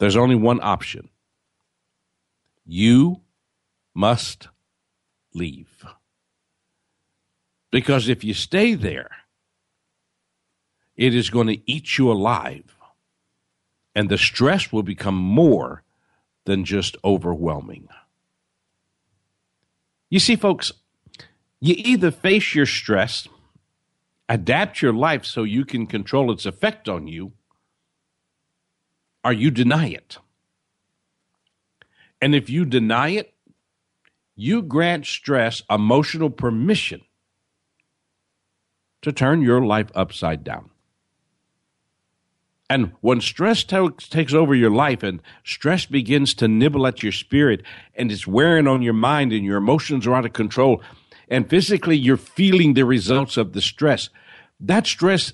there's 0.00 0.16
only 0.16 0.36
one 0.36 0.60
option. 0.62 1.08
You 2.66 3.22
must 3.94 4.48
leave. 5.32 5.82
Because 7.70 8.10
if 8.10 8.22
you 8.22 8.34
stay 8.34 8.74
there, 8.74 9.10
it 10.98 11.14
is 11.14 11.30
going 11.30 11.46
to 11.46 11.70
eat 11.70 11.96
you 11.96 12.10
alive. 12.10 12.76
And 13.94 14.10
the 14.10 14.18
stress 14.18 14.70
will 14.72 14.82
become 14.82 15.14
more 15.14 15.84
than 16.44 16.64
just 16.64 16.96
overwhelming. 17.04 17.88
You 20.10 20.18
see, 20.18 20.36
folks, 20.36 20.72
you 21.60 21.74
either 21.78 22.10
face 22.10 22.54
your 22.54 22.66
stress, 22.66 23.28
adapt 24.28 24.82
your 24.82 24.92
life 24.92 25.24
so 25.24 25.44
you 25.44 25.64
can 25.64 25.86
control 25.86 26.32
its 26.32 26.46
effect 26.46 26.88
on 26.88 27.06
you, 27.06 27.32
or 29.24 29.32
you 29.32 29.50
deny 29.50 29.88
it. 29.88 30.18
And 32.20 32.34
if 32.34 32.50
you 32.50 32.64
deny 32.64 33.10
it, 33.10 33.34
you 34.34 34.62
grant 34.62 35.06
stress 35.06 35.62
emotional 35.70 36.30
permission 36.30 37.02
to 39.02 39.12
turn 39.12 39.42
your 39.42 39.64
life 39.64 39.90
upside 39.94 40.42
down. 40.42 40.70
And 42.70 42.92
when 43.00 43.20
stress 43.20 43.64
to- 43.64 43.94
takes 43.98 44.34
over 44.34 44.54
your 44.54 44.70
life 44.70 45.02
and 45.02 45.22
stress 45.42 45.86
begins 45.86 46.34
to 46.34 46.48
nibble 46.48 46.86
at 46.86 47.02
your 47.02 47.12
spirit 47.12 47.62
and 47.94 48.12
it's 48.12 48.26
wearing 48.26 48.66
on 48.66 48.82
your 48.82 48.92
mind 48.92 49.32
and 49.32 49.44
your 49.44 49.56
emotions 49.56 50.06
are 50.06 50.14
out 50.14 50.26
of 50.26 50.34
control, 50.34 50.82
and 51.28 51.48
physically 51.48 51.96
you're 51.96 52.18
feeling 52.18 52.74
the 52.74 52.84
results 52.84 53.36
of 53.36 53.52
the 53.52 53.62
stress. 53.62 54.10
That 54.60 54.86
stress 54.86 55.32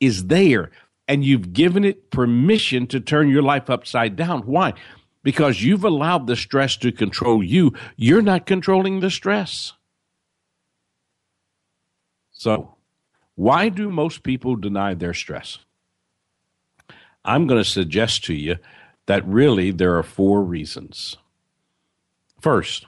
is 0.00 0.26
there 0.26 0.70
and 1.08 1.24
you've 1.24 1.52
given 1.52 1.84
it 1.84 2.10
permission 2.10 2.86
to 2.88 3.00
turn 3.00 3.28
your 3.28 3.42
life 3.42 3.68
upside 3.68 4.16
down. 4.16 4.42
Why? 4.42 4.74
Because 5.22 5.62
you've 5.62 5.84
allowed 5.84 6.26
the 6.26 6.36
stress 6.36 6.76
to 6.78 6.92
control 6.92 7.42
you. 7.42 7.72
You're 7.96 8.22
not 8.22 8.46
controlling 8.46 9.00
the 9.00 9.10
stress. 9.10 9.72
So, 12.30 12.74
why 13.34 13.68
do 13.68 13.90
most 13.90 14.22
people 14.22 14.56
deny 14.56 14.94
their 14.94 15.14
stress? 15.14 15.58
I'm 17.24 17.46
going 17.46 17.62
to 17.62 17.68
suggest 17.68 18.24
to 18.24 18.34
you 18.34 18.56
that 19.06 19.26
really 19.26 19.70
there 19.70 19.96
are 19.96 20.02
four 20.02 20.42
reasons. 20.42 21.16
First, 22.40 22.86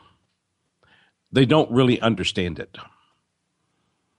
they 1.33 1.47
don't 1.47 1.71
really 1.71 2.01
understand 2.01 2.59
it. 2.59 2.77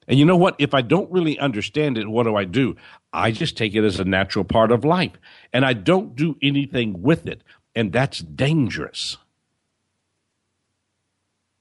And 0.08 0.18
you 0.18 0.26
know 0.26 0.38
what? 0.38 0.56
If 0.58 0.74
I 0.74 0.82
don't 0.82 1.12
really 1.12 1.38
understand 1.38 1.98
it, 1.98 2.08
what 2.08 2.24
do 2.24 2.36
I 2.36 2.46
do? 2.46 2.76
I 3.12 3.32
just 3.32 3.58
take 3.58 3.76
it 3.76 3.84
as 3.84 4.00
a 4.00 4.06
natural 4.06 4.46
part 4.46 4.72
of 4.72 4.86
life 4.86 5.14
and 5.52 5.66
I 5.66 5.74
don't 5.74 6.16
do 6.16 6.38
anything 6.42 7.02
with 7.02 7.28
it. 7.28 7.44
And 7.76 7.92
that's 7.92 8.20
dangerous. 8.20 9.18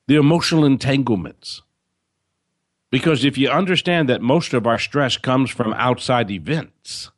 The 0.06 0.16
emotional 0.16 0.64
entanglements. 0.64 1.62
Because 2.90 3.24
if 3.24 3.36
you 3.36 3.50
understand 3.50 4.08
that 4.08 4.22
most 4.22 4.54
of 4.54 4.66
our 4.66 4.78
stress 4.78 5.16
comes 5.16 5.50
from 5.50 5.72
outside 5.74 6.30
events, 6.30 7.10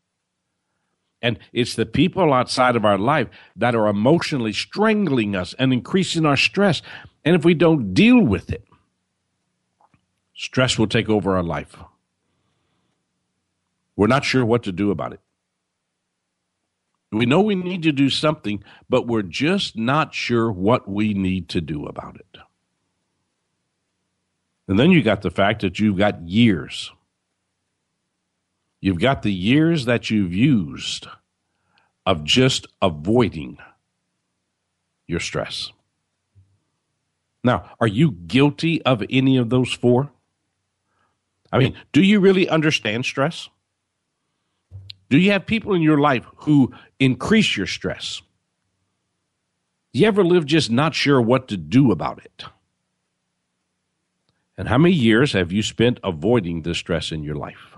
and 1.21 1.39
it's 1.53 1.75
the 1.75 1.87
people 1.87 2.33
outside 2.33 2.77
of 2.77 2.85
our 2.85 2.99
life 2.99 3.29
that 3.57 3.75
are 3.75 3.89
emotionally 3.89 4.53
strangling 4.53 5.35
us 5.35 5.55
and 5.59 5.73
increasing 5.73 6.25
our 6.25 6.37
stress. 6.37 6.81
And 7.25 7.35
if 7.35 7.45
we 7.45 7.55
don't 7.55 7.93
deal 7.93 8.21
with 8.21 8.51
it, 8.51 8.65
stress 10.35 10.79
will 10.79 10.87
take 10.87 11.09
over 11.09 11.37
our 11.37 11.43
life. 11.43 11.77
We're 13.97 14.07
not 14.07 14.25
sure 14.25 14.45
what 14.45 14.63
to 14.63 14.73
do 14.73 14.93
about 14.93 15.13
it. 15.13 15.21
We 17.11 17.27
know 17.27 17.41
we 17.41 17.55
need 17.55 17.83
to 17.85 17.93
do 17.93 18.11
something, 18.11 18.63
but 18.89 19.07
we're 19.07 19.23
just 19.23 19.77
not 19.77 20.15
sure 20.15 20.53
what 20.53 20.89
we 20.89 21.15
need 21.15 21.49
to 21.51 21.61
do 21.61 21.87
about 21.87 22.17
it. 22.17 22.39
And 24.69 24.79
then 24.79 24.91
you 24.91 25.03
got 25.03 25.23
the 25.23 25.31
fact 25.31 25.63
that 25.63 25.81
you've 25.81 25.97
got 25.97 26.29
years. 26.29 26.93
You've 28.81 29.01
got 29.01 29.23
the 29.23 29.33
years 29.33 29.87
that 29.87 30.11
you've 30.11 30.35
used 30.35 31.09
of 32.07 32.25
just 32.25 32.67
avoiding 32.81 33.59
your 35.07 35.21
stress. 35.21 35.73
Now, 37.43 37.71
are 37.81 37.87
you 37.87 38.13
guilty 38.13 38.83
of 38.83 39.03
any 39.11 39.37
of 39.37 39.51
those 39.51 39.73
four? 39.73 40.11
I 41.51 41.59
mean, 41.59 41.75
do 41.93 42.03
you 42.03 42.21
really 42.21 42.49
understand 42.49 43.05
stress? 43.05 43.49
Do 45.09 45.19
you 45.19 45.33
have 45.33 45.47
people 45.47 45.73
in 45.73 45.83
your 45.83 45.99
life 45.99 46.27
who 46.37 46.73
increase 47.01 47.57
your 47.57 47.67
stress? 47.67 48.21
You 49.93 50.07
ever 50.07 50.23
live 50.23 50.45
just 50.45 50.71
not 50.71 50.95
sure 50.95 51.21
what 51.21 51.49
to 51.49 51.57
do 51.57 51.91
about 51.91 52.23
it? 52.25 52.45
And 54.59 54.69
how 54.69 54.77
many 54.77 54.95
years 54.95 55.33
have 55.33 55.51
you 55.51 55.63
spent 55.63 56.01
avoiding 56.05 56.63
the 56.63 56.75
stress 56.75 57.11
in 57.11 57.23
your 57.23 57.37
life? 57.37 57.78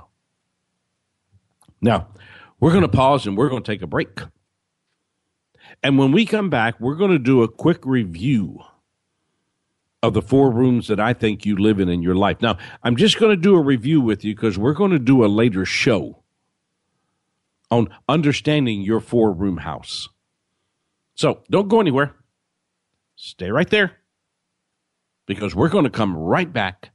Now, 1.80 2.08
we're 2.58 2.70
going 2.70 2.82
to 2.82 2.88
pause 2.88 3.26
and 3.26 3.37
we're 3.37 3.49
going 3.49 3.62
to 3.62 3.72
take 3.72 3.82
a 3.82 3.87
break. 3.87 4.20
And 5.82 5.99
when 5.99 6.12
we 6.12 6.26
come 6.26 6.50
back, 6.50 6.78
we're 6.80 6.96
going 6.96 7.10
to 7.10 7.18
do 7.18 7.42
a 7.42 7.49
quick 7.49 7.84
review 7.84 8.60
of 10.02 10.14
the 10.14 10.22
four 10.22 10.50
rooms 10.50 10.88
that 10.88 11.00
I 11.00 11.12
think 11.12 11.44
you 11.44 11.56
live 11.56 11.78
in 11.78 11.88
in 11.88 12.02
your 12.02 12.14
life. 12.14 12.40
Now, 12.40 12.58
I'm 12.82 12.96
just 12.96 13.18
going 13.18 13.30
to 13.30 13.40
do 13.40 13.54
a 13.54 13.62
review 13.62 14.00
with 14.00 14.25
you 14.25 14.34
because 14.34 14.58
we're 14.58 14.75
going 14.75 14.92
to 14.92 14.99
do 14.99 15.25
a 15.25 15.26
later 15.26 15.64
show 15.64 16.22
on 17.70 17.88
understanding 18.09 18.83
your 18.83 19.00
four 19.00 19.33
room 19.33 19.59
house. 19.59 20.09
So 21.14 21.42
don't 21.50 21.68
go 21.68 21.81
anywhere. 21.81 22.14
Stay 23.16 23.50
right 23.50 23.68
there 23.68 23.98
because 25.26 25.55
we're 25.55 25.68
going 25.68 25.85
to 25.85 25.90
come 25.90 26.16
right 26.16 26.50
back 26.50 26.90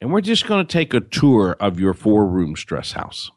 and 0.00 0.12
we're 0.12 0.22
just 0.22 0.46
going 0.46 0.66
to 0.66 0.72
take 0.72 0.94
a 0.94 1.00
tour 1.00 1.56
of 1.60 1.78
your 1.78 1.92
four 1.92 2.26
room 2.26 2.56
stress 2.56 2.92
house. 2.92 3.30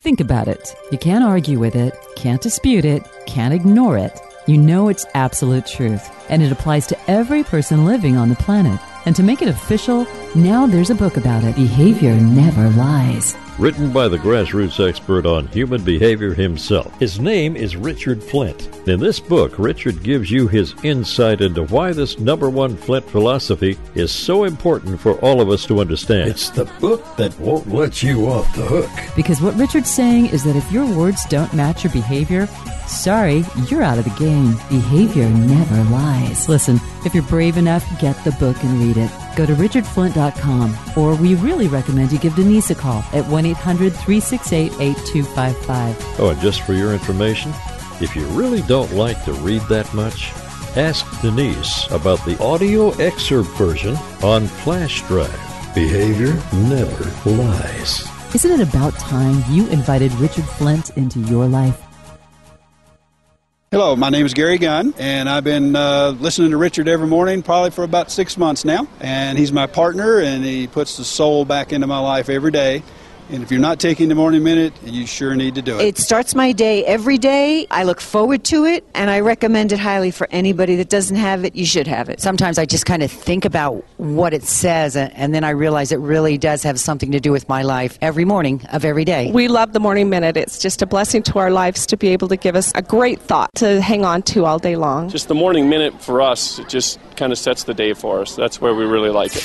Think 0.00 0.20
about 0.20 0.46
it. 0.46 0.76
You 0.92 0.98
can't 0.98 1.24
argue 1.24 1.58
with 1.58 1.74
it, 1.74 1.92
can't 2.14 2.40
dispute 2.40 2.84
it, 2.84 3.02
can't 3.26 3.52
ignore 3.52 3.98
it. 3.98 4.18
You 4.46 4.56
know 4.56 4.88
it's 4.88 5.04
absolute 5.14 5.66
truth, 5.66 6.08
and 6.30 6.42
it 6.42 6.52
applies 6.52 6.86
to 6.86 7.10
every 7.10 7.42
person 7.42 7.84
living 7.84 8.16
on 8.16 8.28
the 8.28 8.36
planet. 8.36 8.80
And 9.06 9.16
to 9.16 9.22
make 9.24 9.42
it 9.42 9.48
official, 9.48 10.06
now 10.36 10.66
there's 10.66 10.90
a 10.90 10.94
book 10.94 11.16
about 11.16 11.42
it. 11.42 11.56
Behavior 11.56 12.14
never 12.14 12.70
lies. 12.70 13.36
Written 13.58 13.92
by 13.92 14.06
the 14.06 14.18
grassroots 14.18 14.78
expert 14.88 15.26
on 15.26 15.48
human 15.48 15.82
behavior 15.82 16.32
himself. 16.32 16.96
His 17.00 17.18
name 17.18 17.56
is 17.56 17.74
Richard 17.74 18.22
Flint. 18.22 18.68
In 18.86 19.00
this 19.00 19.18
book, 19.18 19.58
Richard 19.58 20.04
gives 20.04 20.30
you 20.30 20.46
his 20.46 20.76
insight 20.84 21.40
into 21.40 21.64
why 21.64 21.92
this 21.92 22.20
number 22.20 22.48
one 22.50 22.76
Flint 22.76 23.04
philosophy 23.10 23.76
is 23.96 24.12
so 24.12 24.44
important 24.44 25.00
for 25.00 25.14
all 25.22 25.40
of 25.40 25.48
us 25.48 25.66
to 25.66 25.80
understand. 25.80 26.30
It's 26.30 26.50
the 26.50 26.66
book 26.80 27.16
that 27.16 27.36
won't 27.40 27.68
let 27.68 28.00
you 28.00 28.28
off 28.28 28.54
the 28.54 28.62
hook. 28.62 28.90
Because 29.16 29.40
what 29.40 29.56
Richard's 29.56 29.90
saying 29.90 30.26
is 30.26 30.44
that 30.44 30.54
if 30.54 30.70
your 30.70 30.86
words 30.96 31.24
don't 31.24 31.52
match 31.52 31.82
your 31.82 31.92
behavior, 31.92 32.46
sorry, 32.86 33.44
you're 33.68 33.82
out 33.82 33.98
of 33.98 34.04
the 34.04 34.24
game. 34.24 34.52
Behavior 34.68 35.28
never 35.28 35.82
lies. 35.90 36.48
Listen, 36.48 36.78
if 37.04 37.12
you're 37.12 37.24
brave 37.24 37.56
enough, 37.56 37.84
get 38.00 38.14
the 38.22 38.30
book 38.38 38.62
and 38.62 38.78
read 38.78 38.98
it. 38.98 39.10
Go 39.38 39.46
to 39.46 39.54
richardflint.com, 39.54 40.76
or 40.96 41.14
we 41.14 41.36
really 41.36 41.68
recommend 41.68 42.10
you 42.10 42.18
give 42.18 42.34
Denise 42.34 42.72
a 42.72 42.74
call 42.74 43.04
at 43.12 43.24
1 43.24 43.46
800 43.46 43.92
368 43.92 44.72
8255. 44.80 46.18
Oh, 46.18 46.30
and 46.30 46.40
just 46.40 46.62
for 46.62 46.72
your 46.72 46.92
information, 46.92 47.52
if 48.00 48.16
you 48.16 48.26
really 48.30 48.62
don't 48.62 48.92
like 48.94 49.24
to 49.26 49.32
read 49.34 49.62
that 49.68 49.94
much, 49.94 50.32
ask 50.76 51.06
Denise 51.22 51.88
about 51.92 52.18
the 52.24 52.36
audio 52.42 52.90
excerpt 52.96 53.50
version 53.50 53.94
on 54.24 54.48
flash 54.48 55.06
drive. 55.06 55.30
Behavior 55.72 56.34
never 56.52 57.30
lies. 57.30 58.08
Isn't 58.34 58.60
it 58.60 58.68
about 58.68 58.98
time 58.98 59.44
you 59.48 59.68
invited 59.68 60.12
Richard 60.14 60.46
Flint 60.46 60.90
into 60.96 61.20
your 61.20 61.46
life? 61.46 61.87
Hello, 63.70 63.94
my 63.94 64.08
name 64.08 64.24
is 64.24 64.32
Gary 64.32 64.56
Gunn, 64.56 64.94
and 64.96 65.28
I've 65.28 65.44
been 65.44 65.76
uh, 65.76 66.16
listening 66.20 66.52
to 66.52 66.56
Richard 66.56 66.88
every 66.88 67.06
morning 67.06 67.42
probably 67.42 67.70
for 67.70 67.84
about 67.84 68.10
six 68.10 68.38
months 68.38 68.64
now. 68.64 68.88
And 68.98 69.36
he's 69.38 69.52
my 69.52 69.66
partner, 69.66 70.20
and 70.20 70.42
he 70.42 70.66
puts 70.66 70.96
the 70.96 71.04
soul 71.04 71.44
back 71.44 71.70
into 71.70 71.86
my 71.86 71.98
life 71.98 72.30
every 72.30 72.50
day. 72.50 72.82
And 73.30 73.42
if 73.42 73.50
you're 73.50 73.60
not 73.60 73.78
taking 73.78 74.08
the 74.08 74.14
morning 74.14 74.42
minute, 74.42 74.72
you 74.82 75.06
sure 75.06 75.34
need 75.34 75.54
to 75.56 75.62
do 75.62 75.78
it. 75.78 75.84
It 75.84 75.98
starts 75.98 76.34
my 76.34 76.52
day 76.52 76.82
every 76.86 77.18
day. 77.18 77.66
I 77.70 77.84
look 77.84 78.00
forward 78.00 78.42
to 78.44 78.64
it, 78.64 78.86
and 78.94 79.10
I 79.10 79.20
recommend 79.20 79.70
it 79.72 79.78
highly 79.78 80.10
for 80.10 80.26
anybody 80.30 80.76
that 80.76 80.88
doesn't 80.88 81.16
have 81.16 81.44
it. 81.44 81.54
You 81.54 81.66
should 81.66 81.86
have 81.86 82.08
it. 82.08 82.22
Sometimes 82.22 82.58
I 82.58 82.64
just 82.64 82.86
kind 82.86 83.02
of 83.02 83.10
think 83.10 83.44
about 83.44 83.84
what 83.98 84.32
it 84.32 84.44
says, 84.44 84.96
and 84.96 85.34
then 85.34 85.44
I 85.44 85.50
realize 85.50 85.92
it 85.92 85.98
really 85.98 86.38
does 86.38 86.62
have 86.62 86.80
something 86.80 87.12
to 87.12 87.20
do 87.20 87.30
with 87.30 87.50
my 87.50 87.60
life 87.60 87.98
every 88.00 88.24
morning 88.24 88.64
of 88.72 88.86
every 88.86 89.04
day. 89.04 89.30
We 89.30 89.48
love 89.48 89.74
the 89.74 89.80
Morning 89.80 90.08
Minute. 90.08 90.38
It's 90.38 90.58
just 90.58 90.80
a 90.80 90.86
blessing 90.86 91.22
to 91.24 91.38
our 91.38 91.50
lives 91.50 91.84
to 91.88 91.98
be 91.98 92.08
able 92.08 92.28
to 92.28 92.36
give 92.36 92.56
us 92.56 92.72
a 92.74 92.82
great 92.82 93.20
thought 93.20 93.54
to 93.56 93.82
hang 93.82 94.06
on 94.06 94.22
to 94.22 94.46
all 94.46 94.58
day 94.58 94.76
long. 94.76 95.10
Just 95.10 95.28
the 95.28 95.34
Morning 95.34 95.68
Minute 95.68 96.00
for 96.00 96.22
us, 96.22 96.58
it 96.58 96.70
just 96.70 96.98
kind 97.16 97.30
of 97.30 97.38
sets 97.38 97.64
the 97.64 97.74
day 97.74 97.92
for 97.92 98.22
us. 98.22 98.34
That's 98.36 98.58
where 98.58 98.74
we 98.74 98.86
really 98.86 99.10
like 99.10 99.36
it. 99.36 99.44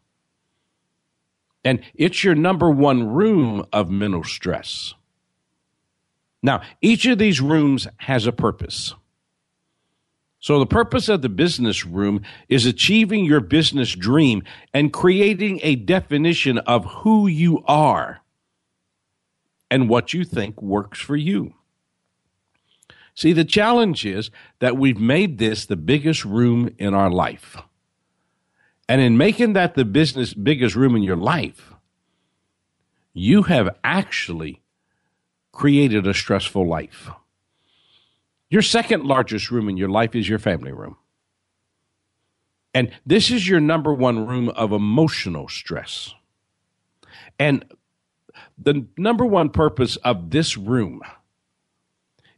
And 1.64 1.82
it's 1.96 2.26
your 2.26 2.36
number 2.36 2.70
one 2.70 3.08
room 3.08 3.66
of 3.72 3.90
mental 3.90 4.26
stress. 4.26 4.96
Now, 6.42 6.62
each 6.82 7.06
of 7.06 7.20
these 7.20 7.40
rooms 7.40 7.88
has 8.00 8.28
a 8.28 8.34
purpose. 8.34 8.94
So, 10.44 10.60
the 10.60 10.66
purpose 10.66 11.08
of 11.08 11.22
the 11.22 11.30
business 11.30 11.86
room 11.86 12.22
is 12.50 12.66
achieving 12.66 13.24
your 13.24 13.40
business 13.40 13.96
dream 13.96 14.44
and 14.74 14.92
creating 14.92 15.62
a 15.64 15.78
definition 15.78 16.58
of 16.58 16.84
who 16.84 17.28
you 17.28 17.64
are 17.66 18.20
and 19.72 19.88
what 19.88 20.12
you 20.12 20.26
think 20.26 20.62
works 20.62 21.00
for 21.00 21.16
you. 21.16 21.54
See, 23.16 23.32
the 23.32 23.46
challenge 23.46 24.06
is 24.06 24.32
that 24.60 24.76
we've 24.76 25.00
made 25.00 25.38
this 25.38 25.66
the 25.66 25.78
biggest 25.78 26.26
room 26.26 26.76
in 26.78 26.94
our 26.94 27.10
life. 27.10 27.56
And 28.90 29.00
in 29.00 29.18
making 29.18 29.54
that 29.54 29.76
the 29.76 29.86
business 29.86 30.34
biggest 30.34 30.76
room 30.76 30.98
in 30.98 31.04
your 31.04 31.16
life, 31.16 31.74
you 33.14 33.44
have 33.44 33.78
actually 33.82 34.62
created 35.54 36.06
a 36.06 36.14
stressful 36.14 36.68
life. 36.68 37.12
Your 38.54 38.62
second 38.62 39.04
largest 39.04 39.50
room 39.50 39.68
in 39.68 39.78
your 39.78 39.90
life 39.90 40.14
is 40.14 40.30
your 40.30 40.38
family 40.38 40.72
room. 40.72 40.96
And 42.76 42.92
this 43.04 43.32
is 43.32 43.50
your 43.50 43.60
number 43.60 43.92
one 43.92 44.28
room 44.28 44.50
of 44.50 44.72
emotional 44.72 45.48
stress. 45.48 46.14
And 47.40 47.66
the 48.56 48.86
number 48.96 49.26
one 49.26 49.50
purpose 49.50 49.96
of 49.96 50.30
this 50.30 50.56
room 50.56 51.02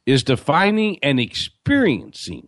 is 0.05 0.23
defining 0.23 0.99
and 1.03 1.19
experiencing 1.19 2.47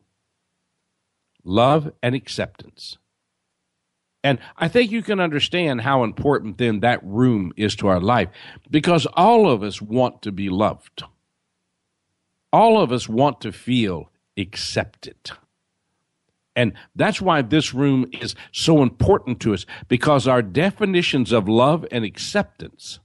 love 1.44 1.92
and 2.02 2.16
acceptance. 2.16 2.98
And 4.24 4.40
I 4.56 4.70
think 4.70 4.92
you 4.92 5.04
can 5.04 5.20
understand 5.20 5.82
how 5.82 6.06
important 6.06 6.58
then 6.58 6.80
that 6.80 7.04
room 7.04 7.52
is 7.58 7.76
to 7.76 7.90
our 7.90 8.00
life 8.00 8.30
because 8.72 9.06
all 9.08 9.52
of 9.52 9.62
us 9.62 9.82
want 9.82 10.22
to 10.22 10.32
be 10.32 10.48
loved 10.48 11.04
all 12.52 12.82
of 12.82 12.92
us 12.92 13.08
want 13.10 13.42
to 13.42 13.52
feel 13.52 14.12
accepted. 14.38 15.32
And 16.56 16.74
that's 16.96 17.22
why 17.22 17.44
this 17.44 17.74
room 17.74 18.10
is 18.20 18.34
so 18.52 18.82
important 18.82 19.40
to 19.42 19.54
us 19.54 19.66
because 19.88 20.28
our 20.28 20.42
definitions 20.42 21.32
of 21.32 21.48
love 21.48 21.86
and 21.92 22.04
acceptance 22.04 23.00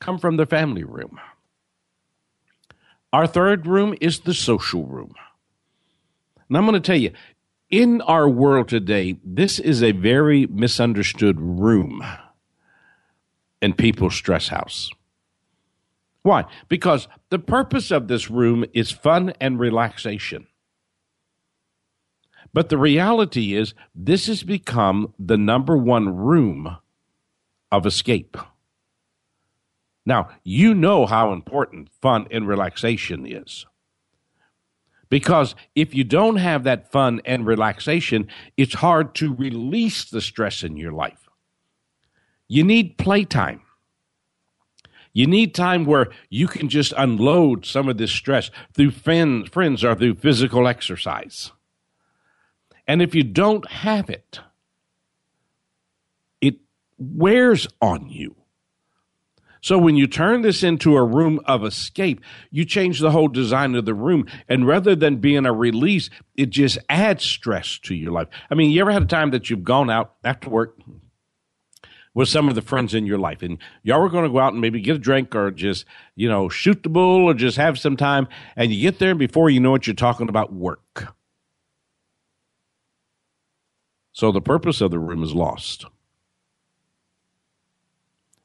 come 0.00 0.18
from 0.18 0.36
the 0.36 0.46
family 0.46 0.84
room. 0.84 1.20
Our 3.12 3.26
third 3.26 3.66
room 3.66 3.94
is 4.00 4.20
the 4.20 4.34
social 4.34 4.84
room. 4.84 5.14
And 6.48 6.56
I'm 6.56 6.64
going 6.64 6.74
to 6.74 6.80
tell 6.80 6.96
you, 6.96 7.12
in 7.70 8.00
our 8.02 8.28
world 8.28 8.68
today, 8.68 9.16
this 9.24 9.58
is 9.58 9.82
a 9.82 9.92
very 9.92 10.46
misunderstood 10.46 11.40
room 11.40 12.04
in 13.62 13.72
people's 13.74 14.14
stress 14.14 14.48
house. 14.48 14.90
Why? 16.26 16.46
Because 16.68 17.06
the 17.30 17.38
purpose 17.38 17.92
of 17.92 18.08
this 18.08 18.28
room 18.28 18.64
is 18.74 18.90
fun 18.90 19.32
and 19.40 19.60
relaxation. 19.60 20.48
But 22.52 22.68
the 22.68 22.76
reality 22.76 23.54
is, 23.54 23.74
this 23.94 24.26
has 24.26 24.42
become 24.42 25.14
the 25.20 25.36
number 25.36 25.76
one 25.76 26.16
room 26.16 26.78
of 27.70 27.86
escape. 27.86 28.36
Now, 30.04 30.30
you 30.42 30.74
know 30.74 31.06
how 31.06 31.32
important 31.32 31.90
fun 32.02 32.26
and 32.32 32.48
relaxation 32.48 33.24
is. 33.24 33.64
Because 35.08 35.54
if 35.76 35.94
you 35.94 36.02
don't 36.02 36.38
have 36.38 36.64
that 36.64 36.90
fun 36.90 37.20
and 37.24 37.46
relaxation, 37.46 38.26
it's 38.56 38.74
hard 38.74 39.14
to 39.14 39.32
release 39.32 40.04
the 40.04 40.20
stress 40.20 40.64
in 40.64 40.76
your 40.76 40.90
life. 40.90 41.28
You 42.48 42.64
need 42.64 42.98
playtime. 42.98 43.62
You 45.16 45.26
need 45.26 45.54
time 45.54 45.86
where 45.86 46.08
you 46.28 46.46
can 46.46 46.68
just 46.68 46.92
unload 46.94 47.64
some 47.64 47.88
of 47.88 47.96
this 47.96 48.12
stress 48.12 48.50
through 48.74 48.90
friends, 48.90 49.48
friends 49.48 49.82
or 49.82 49.94
through 49.94 50.16
physical 50.16 50.68
exercise. 50.68 51.52
And 52.86 53.00
if 53.00 53.14
you 53.14 53.22
don't 53.22 53.66
have 53.70 54.10
it, 54.10 54.40
it 56.42 56.56
wears 56.98 57.66
on 57.80 58.10
you. 58.10 58.36
So 59.62 59.78
when 59.78 59.96
you 59.96 60.06
turn 60.06 60.42
this 60.42 60.62
into 60.62 60.98
a 60.98 61.02
room 61.02 61.40
of 61.46 61.64
escape, 61.64 62.20
you 62.50 62.66
change 62.66 63.00
the 63.00 63.10
whole 63.10 63.28
design 63.28 63.74
of 63.74 63.86
the 63.86 63.94
room. 63.94 64.26
And 64.50 64.66
rather 64.66 64.94
than 64.94 65.16
being 65.16 65.46
a 65.46 65.52
release, 65.54 66.10
it 66.36 66.50
just 66.50 66.76
adds 66.90 67.24
stress 67.24 67.78
to 67.84 67.94
your 67.94 68.12
life. 68.12 68.28
I 68.50 68.54
mean, 68.54 68.70
you 68.70 68.82
ever 68.82 68.92
had 68.92 69.04
a 69.04 69.06
time 69.06 69.30
that 69.30 69.48
you've 69.48 69.64
gone 69.64 69.88
out 69.88 70.12
after 70.22 70.50
work, 70.50 70.78
with 72.16 72.30
some 72.30 72.48
of 72.48 72.54
the 72.54 72.62
friends 72.62 72.94
in 72.94 73.04
your 73.04 73.18
life. 73.18 73.42
And 73.42 73.58
y'all 73.82 74.00
were 74.00 74.08
going 74.08 74.24
to 74.24 74.30
go 74.30 74.38
out 74.38 74.54
and 74.54 74.60
maybe 74.62 74.80
get 74.80 74.96
a 74.96 74.98
drink 74.98 75.34
or 75.34 75.50
just, 75.50 75.84
you 76.14 76.30
know, 76.30 76.48
shoot 76.48 76.82
the 76.82 76.88
bull 76.88 77.26
or 77.26 77.34
just 77.34 77.58
have 77.58 77.78
some 77.78 77.94
time. 77.94 78.26
And 78.56 78.72
you 78.72 78.80
get 78.80 78.98
there 78.98 79.10
and 79.10 79.18
before 79.18 79.50
you 79.50 79.60
know 79.60 79.74
it, 79.74 79.86
you're 79.86 79.92
talking 79.92 80.30
about 80.30 80.50
work. 80.50 81.14
So 84.12 84.32
the 84.32 84.40
purpose 84.40 84.80
of 84.80 84.90
the 84.90 84.98
room 84.98 85.22
is 85.22 85.34
lost. 85.34 85.84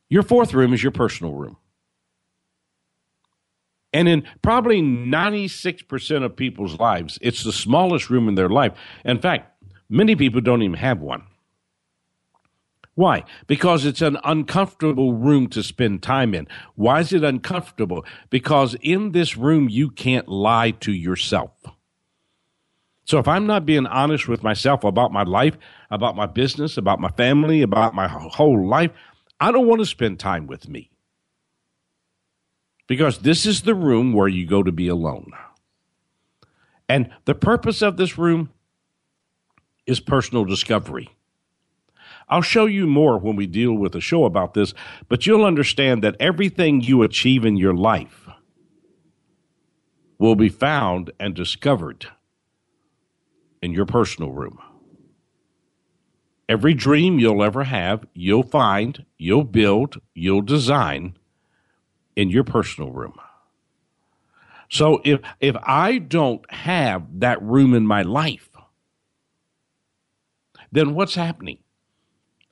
Your 0.10 0.24
fourth 0.24 0.54
room 0.54 0.74
is 0.74 0.84
your 0.84 0.92
personal 0.92 1.32
room. 1.32 1.56
And 3.94 4.10
in 4.10 4.28
probably 4.42 4.82
96% 4.82 6.26
of 6.26 6.36
people's 6.36 6.78
lives, 6.78 7.18
it's 7.22 7.46
the 7.46 7.54
smallest 7.54 8.10
room 8.10 8.28
in 8.28 8.36
their 8.36 8.50
life. 8.50 8.74
In 9.06 9.22
fact, 9.22 9.64
many 9.90 10.18
people 10.18 10.42
don't 10.42 10.62
even 10.62 10.78
have 10.78 11.00
one. 11.00 11.24
Why? 12.96 13.24
Because 13.48 13.86
it's 13.86 14.02
an 14.02 14.18
uncomfortable 14.24 15.14
room 15.14 15.48
to 15.50 15.64
spend 15.64 16.04
time 16.04 16.34
in. 16.34 16.48
Why 16.76 17.00
is 17.00 17.14
it 17.14 17.24
uncomfortable? 17.24 18.06
Because 18.30 18.76
in 18.82 19.12
this 19.12 19.38
room, 19.38 19.70
you 19.70 19.90
can't 19.90 20.28
lie 20.28 20.72
to 20.82 20.92
yourself. 20.92 21.52
So 23.06 23.18
if 23.18 23.28
I'm 23.28 23.48
not 23.48 23.66
being 23.66 23.88
honest 23.88 24.28
with 24.28 24.44
myself 24.44 24.84
about 24.84 25.12
my 25.12 25.24
life, 25.24 25.58
about 25.90 26.16
my 26.16 26.26
business, 26.26 26.78
about 26.78 27.00
my 27.00 27.10
family, 27.10 27.62
about 27.62 27.96
my 27.96 28.08
whole 28.08 28.68
life, 28.68 28.92
I 29.40 29.52
don't 29.52 29.68
want 29.68 29.80
to 29.80 29.86
spend 29.86 30.20
time 30.20 30.48
with 30.48 30.70
me. 30.70 30.92
Because 32.88 33.20
this 33.20 33.46
is 33.46 33.62
the 33.62 33.76
room 33.76 34.14
where 34.14 34.28
you 34.28 34.46
go 34.46 34.64
to 34.64 34.72
be 34.72 34.88
alone. 34.88 35.32
And 36.88 37.10
the 37.26 37.36
purpose 37.36 37.82
of 37.82 37.96
this 37.96 38.18
room 38.18 38.52
is 39.88 40.00
personal 40.00 40.46
discovery. 40.46 41.10
I'll 42.32 42.42
show 42.42 42.66
you 42.66 42.88
more 42.88 43.20
when 43.20 43.36
we 43.36 43.46
deal 43.46 43.74
with 43.74 43.94
a 43.94 44.00
show 44.00 44.24
about 44.24 44.54
this, 44.54 44.74
but 45.10 45.28
you'll 45.28 45.44
understand 45.44 46.02
that 46.04 46.16
everything 46.18 46.80
you 46.80 47.04
achieve 47.04 47.44
in 47.44 47.58
your 47.58 47.74
life 47.74 48.30
will 50.18 50.36
be 50.36 50.48
found 50.50 51.12
and 51.20 51.36
discovered 51.36 52.08
in 53.62 53.74
your 53.74 53.86
personal 53.86 54.32
room. 54.32 54.60
Every 56.48 56.74
dream 56.74 57.20
you'll 57.20 57.44
ever 57.44 57.66
have, 57.66 58.06
you'll 58.14 58.44
find, 58.44 59.06
you'll 59.18 59.44
build, 59.44 60.00
you'll 60.14 60.42
design 60.42 61.18
in 62.16 62.30
your 62.30 62.44
personal 62.44 62.92
room. 62.92 63.20
So 64.70 65.02
if 65.04 65.20
if 65.42 65.56
I 65.64 65.98
don't 65.98 66.50
have 66.52 67.20
that 67.20 67.42
room 67.42 67.74
in 67.74 67.86
my 67.86 68.04
life, 68.04 68.50
then 70.72 70.94
what's 70.94 71.16
happening? 71.16 71.60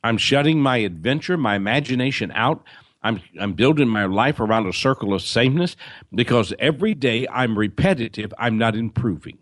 I'm 0.03 0.17
shutting 0.17 0.61
my 0.61 0.77
adventure, 0.77 1.37
my 1.37 1.55
imagination 1.55 2.31
out. 2.33 2.63
I'm 3.01 3.21
I'm 3.39 3.53
building 3.53 3.87
my 3.87 4.05
life 4.05 4.39
around 4.39 4.67
a 4.67 4.73
circle 4.73 5.13
of 5.13 5.21
sameness 5.21 5.75
because 6.13 6.53
every 6.59 6.93
day 6.93 7.27
I'm 7.31 7.57
repetitive, 7.57 8.33
I'm 8.37 8.57
not 8.57 8.75
improving. 8.75 9.37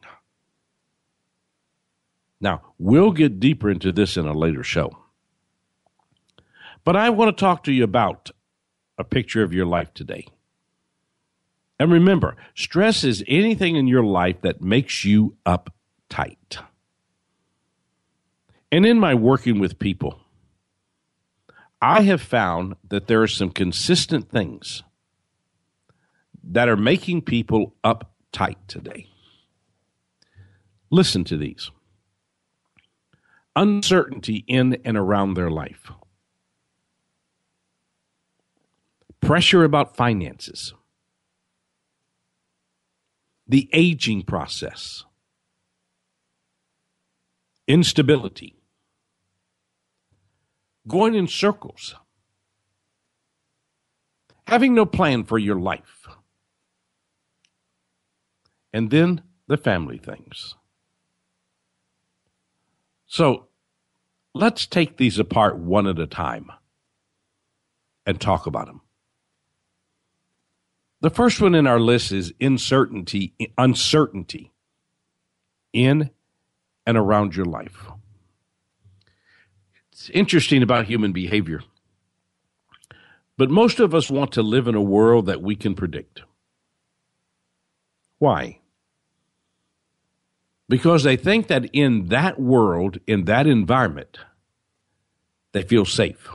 Now, 2.39 2.61
we'll 2.77 3.11
get 3.11 3.39
deeper 3.39 3.69
into 3.69 3.91
this 3.91 4.15
in 4.15 4.27
a 4.27 4.33
later 4.33 4.63
show. 4.63 4.95
But 6.83 6.95
I 6.95 7.09
want 7.09 7.35
to 7.35 7.39
talk 7.39 7.63
to 7.63 7.73
you 7.73 7.83
about 7.83 8.29
a 8.97 9.03
picture 9.03 9.43
of 9.43 9.53
your 9.53 9.65
life 9.65 9.93
today. 9.93 10.27
And 11.79 11.91
remember, 11.91 12.35
stress 12.55 13.03
is 13.03 13.23
anything 13.27 13.75
in 13.75 13.87
your 13.87 14.03
life 14.03 14.41
that 14.41 14.61
makes 14.61 15.03
you 15.03 15.35
uptight. 15.45 16.61
And 18.71 18.85
in 18.85 18.99
my 18.99 19.13
working 19.15 19.59
with 19.59 19.79
people, 19.79 20.19
I 21.81 22.01
have 22.01 22.21
found 22.21 22.75
that 22.87 23.07
there 23.07 23.21
are 23.21 23.27
some 23.27 23.51
consistent 23.51 24.29
things 24.29 24.83
that 26.43 26.69
are 26.69 26.77
making 26.77 27.21
people 27.21 27.75
uptight 27.83 28.55
today. 28.67 29.07
Listen 30.89 31.23
to 31.25 31.37
these. 31.37 31.69
Uncertainty 33.55 34.43
in 34.47 34.77
and 34.85 34.97
around 34.97 35.33
their 35.33 35.49
life, 35.49 35.91
pressure 39.19 39.63
about 39.63 39.95
finances, 39.97 40.73
the 43.47 43.67
aging 43.73 44.21
process, 44.21 45.05
instability, 47.67 48.56
going 50.87 51.15
in 51.15 51.27
circles, 51.27 51.95
having 54.47 54.73
no 54.73 54.85
plan 54.85 55.23
for 55.23 55.37
your 55.37 55.59
life, 55.59 56.07
and 58.73 58.89
then 58.89 59.21
the 59.47 59.57
family 59.57 59.97
things. 59.97 60.55
So 63.05 63.47
let's 64.33 64.65
take 64.65 64.97
these 64.97 65.19
apart 65.19 65.57
one 65.57 65.87
at 65.87 65.99
a 65.99 66.07
time 66.07 66.51
and 68.05 68.19
talk 68.19 68.45
about 68.45 68.67
them. 68.67 68.81
The 71.01 71.09
first 71.09 71.41
one 71.41 71.53
in 71.53 71.67
our 71.67 71.79
list 71.79 72.11
is 72.11 72.33
uncertainty, 72.41 73.33
uncertainty 73.57 74.51
in 75.71 76.09
and 76.85 76.97
around 76.97 77.35
your 77.35 77.45
life. 77.45 77.87
It's 79.97 80.11
interesting 80.11 80.61
about 80.61 80.85
human 80.85 81.11
behavior. 81.11 81.61
But 83.35 83.49
most 83.49 83.79
of 83.79 83.95
us 83.95 84.11
want 84.11 84.31
to 84.33 84.43
live 84.43 84.67
in 84.67 84.75
a 84.75 84.81
world 84.81 85.25
that 85.25 85.41
we 85.41 85.55
can 85.55 85.73
predict. 85.73 86.21
Why? 88.19 88.59
Because 90.69 91.01
they 91.01 91.17
think 91.17 91.47
that 91.47 91.65
in 91.73 92.09
that 92.09 92.39
world, 92.39 92.99
in 93.07 93.25
that 93.25 93.47
environment, 93.47 94.19
they 95.53 95.63
feel 95.63 95.85
safe. 95.85 96.29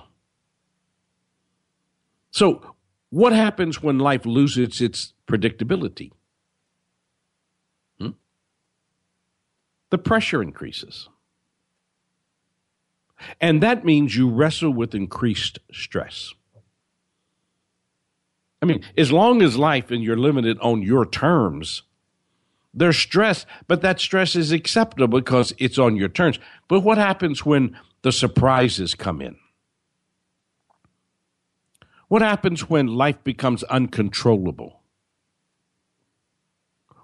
So, 2.33 2.75
what 3.11 3.33
happens 3.33 3.81
when 3.81 4.01
life 4.01 4.27
loses 4.27 4.81
its 4.81 5.13
predictability? 5.29 6.11
Hmm? 8.01 8.11
The 9.91 9.99
pressure 9.99 10.43
increases. 10.43 11.09
And 13.41 13.63
that 13.63 13.85
means 13.85 14.17
you 14.17 14.29
wrestle 14.29 14.73
with 14.73 14.95
increased 14.95 15.59
stress. 15.73 16.35
I 18.61 18.67
mean, 18.67 18.83
as 18.97 19.11
long 19.11 19.43
as 19.43 19.57
life 19.57 19.91
and 19.91 20.03
you're 20.03 20.17
living 20.17 20.45
it 20.45 20.61
on 20.61 20.83
your 20.83 21.05
terms, 21.05 21.83
there's 22.73 22.97
stress, 22.97 23.45
but 23.67 23.83
that 23.83 24.01
stress 24.01 24.37
is 24.37 24.53
acceptable 24.53 25.19
because 25.19 25.53
it's 25.59 25.79
on 25.79 25.97
your 25.97 26.09
terms. 26.09 26.39
But 26.69 26.81
what 26.81 26.97
happens 26.97 27.45
when 27.45 27.77
the 28.03 28.13
surprises 28.13 28.95
come 28.95 29.21
in? 29.21 29.37
What 32.09 32.23
happens 32.23 32.69
when 32.69 32.87
life 32.87 33.23
becomes 33.25 33.63
uncontrollable? 33.65 34.81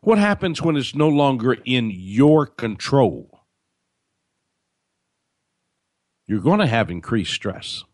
What 0.01 0.19
happens 0.19 0.63
when 0.63 0.77
it's 0.77 0.95
no 0.95 1.09
longer 1.09 1.55
in 1.65 1.91
your 1.93 2.47
control? 2.47 3.38
You're 6.29 6.41
going 6.41 6.61
to 6.61 6.67
have 6.67 6.91
increased 6.91 7.33
stress. 7.33 7.85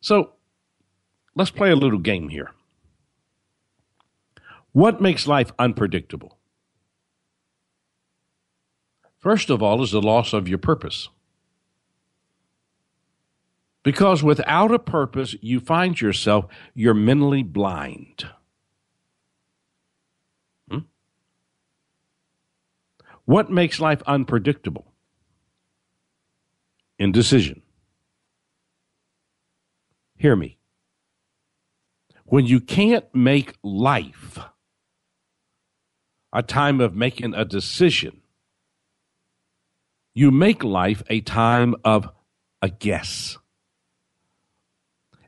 So 0.00 0.32
let's 1.36 1.50
play 1.50 1.70
a 1.70 1.76
little 1.76 1.98
game 1.98 2.30
here. 2.30 2.50
What 4.72 5.00
makes 5.00 5.28
life 5.28 5.52
unpredictable? 5.58 6.38
First 9.18 9.50
of 9.50 9.62
all, 9.62 9.82
is 9.82 9.92
the 9.92 10.00
loss 10.00 10.32
of 10.32 10.48
your 10.48 10.58
purpose. 10.58 11.10
Because 13.82 14.22
without 14.22 14.72
a 14.72 14.78
purpose, 14.78 15.36
you 15.42 15.60
find 15.60 16.00
yourself, 16.00 16.46
you're 16.74 16.94
mentally 16.94 17.42
blind. 17.42 18.26
Hmm? 20.70 20.78
What 23.26 23.50
makes 23.50 23.78
life 23.78 24.02
unpredictable? 24.06 24.91
Indecision. 27.02 27.62
Hear 30.16 30.36
me. 30.36 30.58
When 32.24 32.46
you 32.46 32.60
can't 32.60 33.04
make 33.12 33.56
life 33.62 34.38
a 36.32 36.42
time 36.42 36.80
of 36.80 36.94
making 36.94 37.34
a 37.34 37.44
decision, 37.44 38.20
you 40.14 40.30
make 40.30 40.62
life 40.62 41.02
a 41.10 41.20
time 41.20 41.74
of 41.84 42.08
a 42.62 42.70
guess. 42.70 43.36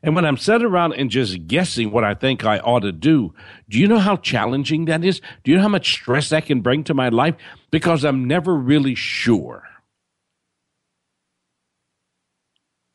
And 0.01 0.15
when 0.15 0.23
I'm 0.23 0.37
sitting 0.37 0.67
around 0.67 0.93
and 0.93 1.09
just 1.09 1.47
guessing 1.47 1.91
what 1.91 2.03
I 2.03 2.13
think 2.13 2.45
I 2.45 2.59
ought 2.59 2.81
to 2.81 2.91
do, 2.91 3.33
do 3.67 3.79
you 3.79 3.87
know 3.87 3.99
how 3.99 4.15
challenging 4.15 4.85
that 4.85 5.03
is? 5.03 5.19
Do 5.43 5.51
you 5.51 5.57
know 5.57 5.63
how 5.63 5.67
much 5.67 5.91
stress 5.91 6.29
that 6.29 6.45
can 6.45 6.61
bring 6.61 6.83
to 6.85 6.93
my 6.93 7.09
life? 7.09 7.35
Because 7.69 8.05
I'm 8.05 8.25
never 8.25 8.55
really 8.55 8.95
sure. 8.95 9.63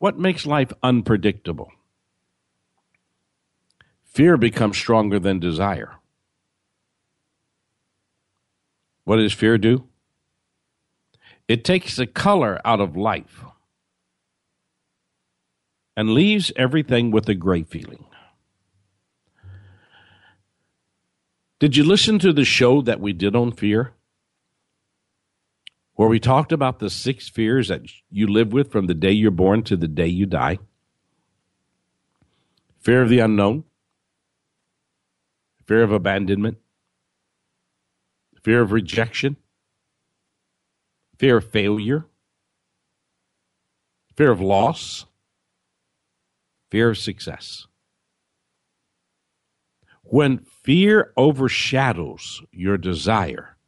What 0.00 0.18
makes 0.18 0.46
life 0.46 0.72
unpredictable? 0.82 1.70
Fear 4.02 4.38
becomes 4.38 4.78
stronger 4.78 5.18
than 5.18 5.38
desire. 5.38 5.96
What 9.04 9.16
does 9.16 9.34
fear 9.34 9.58
do? 9.58 9.84
It 11.46 11.64
takes 11.64 11.96
the 11.96 12.06
color 12.06 12.62
out 12.64 12.80
of 12.80 12.96
life 12.96 13.44
and 15.94 16.14
leaves 16.14 16.50
everything 16.56 17.10
with 17.10 17.28
a 17.28 17.34
gray 17.34 17.62
feeling. 17.62 18.06
Did 21.58 21.76
you 21.76 21.84
listen 21.84 22.18
to 22.20 22.32
the 22.32 22.46
show 22.46 22.80
that 22.80 23.00
we 23.00 23.12
did 23.12 23.36
on 23.36 23.52
fear? 23.52 23.92
Where 26.00 26.08
we 26.08 26.18
talked 26.18 26.50
about 26.50 26.78
the 26.78 26.88
six 26.88 27.28
fears 27.28 27.68
that 27.68 27.82
you 28.08 28.26
live 28.26 28.54
with 28.54 28.72
from 28.72 28.86
the 28.86 28.94
day 28.94 29.10
you're 29.10 29.30
born 29.30 29.62
to 29.62 29.76
the 29.76 29.86
day 29.86 30.06
you 30.06 30.24
die. 30.24 30.58
Fear 32.78 33.02
of 33.02 33.10
the 33.10 33.18
unknown, 33.18 33.64
fear 35.66 35.82
of 35.82 35.92
abandonment, 35.92 36.56
fear 38.42 38.62
of 38.62 38.72
rejection, 38.72 39.36
fear 41.18 41.36
of 41.36 41.50
failure, 41.50 42.06
fear 44.16 44.30
of 44.30 44.40
loss, 44.40 45.04
fear 46.70 46.88
of 46.88 46.96
success. 46.96 47.66
When 50.02 50.38
fear 50.38 51.12
overshadows 51.18 52.40
your 52.50 52.78
desire, 52.78 53.58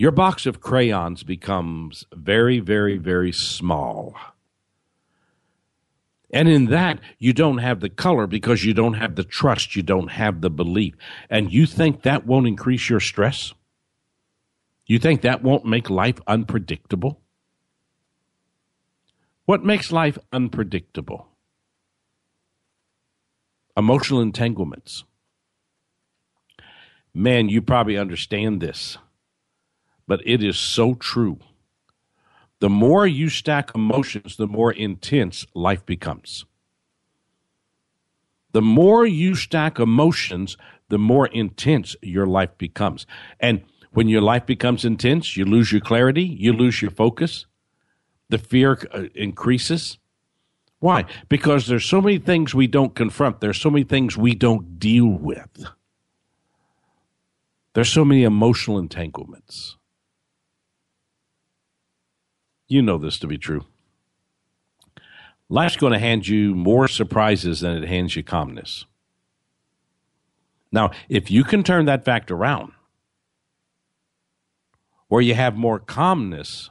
your 0.00 0.10
box 0.10 0.46
of 0.46 0.62
crayons 0.62 1.22
becomes 1.22 2.06
very, 2.14 2.58
very, 2.58 2.96
very 2.96 3.30
small. 3.30 4.16
And 6.30 6.48
in 6.48 6.70
that, 6.70 7.00
you 7.18 7.34
don't 7.34 7.58
have 7.58 7.80
the 7.80 7.90
color 7.90 8.26
because 8.26 8.64
you 8.64 8.72
don't 8.72 8.94
have 8.94 9.14
the 9.14 9.24
trust, 9.24 9.76
you 9.76 9.82
don't 9.82 10.12
have 10.12 10.40
the 10.40 10.48
belief. 10.48 10.94
And 11.28 11.52
you 11.52 11.66
think 11.66 12.00
that 12.00 12.26
won't 12.26 12.46
increase 12.46 12.88
your 12.88 13.00
stress? 13.00 13.52
You 14.86 14.98
think 14.98 15.20
that 15.20 15.42
won't 15.42 15.66
make 15.66 15.90
life 15.90 16.18
unpredictable? 16.26 17.20
What 19.44 19.66
makes 19.66 19.92
life 19.92 20.16
unpredictable? 20.32 21.28
Emotional 23.76 24.22
entanglements. 24.22 25.04
Man, 27.12 27.50
you 27.50 27.60
probably 27.60 27.98
understand 27.98 28.62
this 28.62 28.96
but 30.10 30.20
it 30.26 30.42
is 30.42 30.58
so 30.58 30.94
true. 30.94 31.38
The 32.58 32.68
more 32.68 33.06
you 33.06 33.28
stack 33.28 33.70
emotions, 33.76 34.36
the 34.36 34.48
more 34.48 34.72
intense 34.72 35.46
life 35.54 35.86
becomes. 35.86 36.44
The 38.50 38.60
more 38.60 39.06
you 39.06 39.36
stack 39.36 39.78
emotions, 39.78 40.56
the 40.88 40.98
more 40.98 41.28
intense 41.28 41.94
your 42.02 42.26
life 42.26 42.50
becomes. 42.58 43.06
And 43.38 43.62
when 43.92 44.08
your 44.08 44.20
life 44.20 44.46
becomes 44.46 44.84
intense, 44.84 45.36
you 45.36 45.44
lose 45.44 45.70
your 45.70 45.80
clarity, 45.80 46.24
you 46.24 46.54
lose 46.54 46.82
your 46.82 46.90
focus, 46.90 47.46
the 48.30 48.38
fear 48.38 48.80
uh, 48.92 49.04
increases. 49.14 49.98
Why? 50.80 51.04
Because 51.28 51.68
there's 51.68 51.86
so 51.86 52.00
many 52.00 52.18
things 52.18 52.52
we 52.52 52.66
don't 52.66 52.96
confront, 52.96 53.40
there's 53.40 53.60
so 53.60 53.70
many 53.70 53.84
things 53.84 54.16
we 54.16 54.34
don't 54.34 54.80
deal 54.80 55.06
with. 55.06 55.66
There's 57.74 57.92
so 57.92 58.04
many 58.04 58.24
emotional 58.24 58.76
entanglements. 58.76 59.76
You 62.70 62.82
know 62.82 62.98
this 62.98 63.18
to 63.18 63.26
be 63.26 63.36
true. 63.36 63.64
Life's 65.48 65.76
going 65.76 65.92
to 65.92 65.98
hand 65.98 66.28
you 66.28 66.54
more 66.54 66.86
surprises 66.86 67.60
than 67.60 67.82
it 67.82 67.88
hands 67.88 68.14
you 68.14 68.22
calmness. 68.22 68.84
Now, 70.70 70.92
if 71.08 71.32
you 71.32 71.42
can 71.42 71.64
turn 71.64 71.86
that 71.86 72.04
fact 72.04 72.30
around, 72.30 72.70
where 75.08 75.20
you 75.20 75.34
have 75.34 75.56
more 75.56 75.80
calmness 75.80 76.70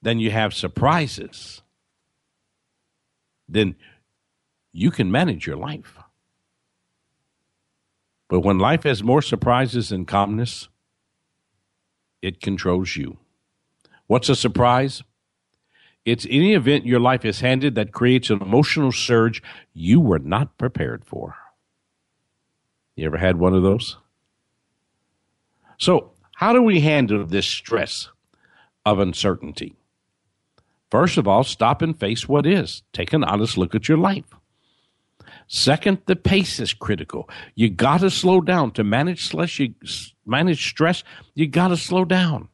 than 0.00 0.20
you 0.20 0.30
have 0.30 0.54
surprises, 0.54 1.62
then 3.48 3.74
you 4.72 4.92
can 4.92 5.10
manage 5.10 5.48
your 5.48 5.56
life. 5.56 5.98
But 8.28 8.40
when 8.40 8.60
life 8.60 8.84
has 8.84 9.02
more 9.02 9.20
surprises 9.20 9.88
than 9.88 10.04
calmness, 10.04 10.68
it 12.22 12.40
controls 12.40 12.94
you. 12.94 13.18
What's 14.10 14.28
a 14.28 14.34
surprise? 14.34 15.04
It's 16.04 16.26
any 16.28 16.54
event 16.54 16.84
your 16.84 16.98
life 16.98 17.24
is 17.24 17.42
handed 17.42 17.76
that 17.76 17.92
creates 17.92 18.28
an 18.28 18.42
emotional 18.42 18.90
surge 18.90 19.40
you 19.72 20.00
were 20.00 20.18
not 20.18 20.58
prepared 20.58 21.04
for. 21.04 21.36
You 22.96 23.06
ever 23.06 23.18
had 23.18 23.36
one 23.36 23.54
of 23.54 23.62
those? 23.62 23.98
So, 25.78 26.10
how 26.34 26.52
do 26.52 26.60
we 26.60 26.80
handle 26.80 27.24
this 27.24 27.46
stress 27.46 28.08
of 28.84 28.98
uncertainty? 28.98 29.76
First 30.90 31.16
of 31.16 31.28
all, 31.28 31.44
stop 31.44 31.80
and 31.80 31.96
face 31.96 32.28
what 32.28 32.46
is. 32.46 32.82
Take 32.92 33.12
an 33.12 33.22
honest 33.22 33.56
look 33.56 33.76
at 33.76 33.88
your 33.88 33.98
life. 33.98 34.34
Second, 35.46 35.98
the 36.06 36.16
pace 36.16 36.58
is 36.58 36.74
critical. 36.74 37.30
You 37.54 37.70
got 37.70 38.00
to 38.00 38.10
slow 38.10 38.40
down 38.40 38.72
to 38.72 38.82
manage 38.82 39.24
stress. 39.26 39.56
You 39.60 39.72
manage 40.26 40.68
stress. 40.68 41.04
You 41.36 41.46
got 41.46 41.68
to 41.68 41.76
slow 41.76 42.04
down. 42.04 42.48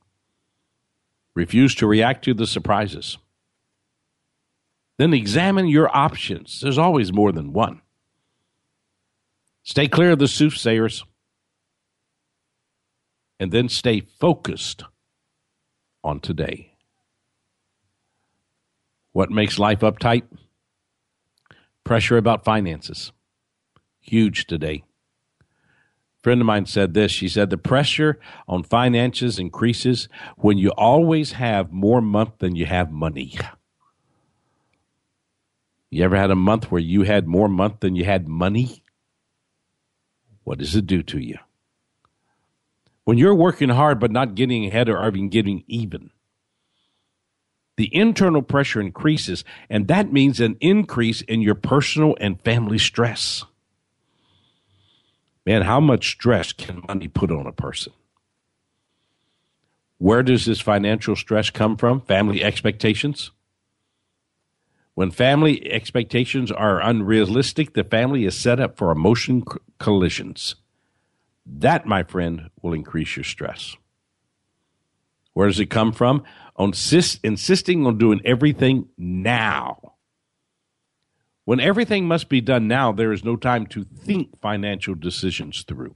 Refuse 1.37 1.75
to 1.77 1.87
react 1.87 2.25
to 2.25 2.33
the 2.33 2.47
surprises. 2.47 3.19
Then 4.97 5.13
examine 5.13 5.69
your 5.69 5.95
options. 5.95 6.61
There's 6.63 6.79
always 6.79 7.13
more 7.13 7.31
than 7.31 7.53
one. 7.53 7.83
Stay 9.63 9.87
clear 9.87 10.13
of 10.13 10.19
the 10.19 10.29
soothsayers. 10.29 11.05
And 13.39 13.53
then 13.53 13.69
stay 13.69 14.01
focused 14.01 14.85
on 16.03 16.21
today. 16.21 16.73
What 19.13 19.31
makes 19.31 19.59
life 19.59 19.81
uptight? 19.81 20.23
Pressure 21.85 22.17
about 22.17 22.47
finances. 22.47 23.13
Huge 24.01 24.47
today 24.47 24.85
friend 26.27 26.41
of 26.41 26.47
mine 26.49 26.67
said 26.67 26.93
this. 26.93 27.13
She 27.13 27.29
said 27.29 27.51
the 27.51 27.57
pressure 27.57 28.19
on 28.49 28.65
finances 28.65 29.39
increases 29.39 30.09
when 30.37 30.59
you 30.59 30.71
always 30.71 31.31
have 31.31 31.71
more 31.71 32.01
month 32.01 32.39
than 32.39 32.57
you 32.57 32.67
have 32.67 32.91
money. 32.91 33.39
You 35.89 36.03
ever 36.03 36.17
had 36.17 36.33
a 36.33 36.35
month 36.35 36.73
where 36.73 36.81
you 36.81 37.03
had 37.03 37.29
more 37.29 37.49
month 37.49 37.79
than 37.79 37.95
you 37.95 38.05
had 38.05 38.27
money? 38.27 38.83
What 40.43 40.59
does 40.59 40.75
it 40.75 40.89
do 40.89 41.05
to 41.05 41.21
you? 41.21 41.39
When 43.05 43.19
you're 43.19 43.33
working 43.33 43.69
hard 43.69 44.01
but 44.01 44.11
not 44.11 44.35
getting 44.35 44.67
ahead 44.67 44.89
or 44.89 45.07
even 45.07 45.29
getting 45.29 45.63
even, 45.69 46.11
the 47.77 47.89
internal 47.95 48.43
pressure 48.43 48.81
increases, 48.81 49.45
and 49.71 49.87
that 49.87 50.13
means 50.13 50.41
an 50.41 50.57
increase 50.61 51.21
in 51.21 51.41
your 51.41 51.55
personal 51.55 52.17
and 52.19 52.43
family 52.43 52.79
stress. 52.79 53.45
Man, 55.47 55.63
how 55.63 55.79
much 55.79 56.11
stress 56.11 56.53
can 56.53 56.83
money 56.89 57.07
put 57.07 57.31
on 57.31 57.47
a 57.47 57.53
person? 57.53 57.93
Where 59.99 60.25
does 60.25 60.45
this 60.45 60.61
financial 60.61 61.15
stress 61.15 61.51
come 61.51 61.77
from? 61.77 62.01
Family 62.03 62.43
expectations. 62.43 63.31
When 64.95 65.11
family 65.11 65.71
expectations 65.71 66.51
are 66.51 66.81
unrealistic, 66.81 67.75
the 67.75 67.85
family 67.85 68.25
is 68.25 68.37
set 68.37 68.59
up 68.59 68.77
for 68.77 68.91
emotion 68.91 69.45
collisions. 69.79 70.57
That, 71.47 71.87
my 71.87 72.03
friend, 72.03 72.51
will 72.61 72.73
increase 72.73 73.17
your 73.17 73.25
stress. 73.25 73.77
Where 75.33 75.47
does 75.47 75.61
it 75.61 75.67
come 75.67 75.93
from? 75.93 76.25
On 76.57 76.71
insist, 76.71 77.21
insisting 77.23 77.87
on 77.87 77.99
doing 77.99 78.21
everything 78.25 78.89
now. 78.97 79.96
When 81.47 81.61
everything 81.61 82.09
must 82.09 82.29
be 82.29 82.41
done 82.41 82.67
now, 82.67 82.91
there 82.91 83.13
is 83.13 83.25
no 83.25 83.37
time 83.37 83.67
to 83.69 83.85
think 83.85 84.41
financial 84.41 84.97
decisions 84.97 85.63
through. 85.63 85.95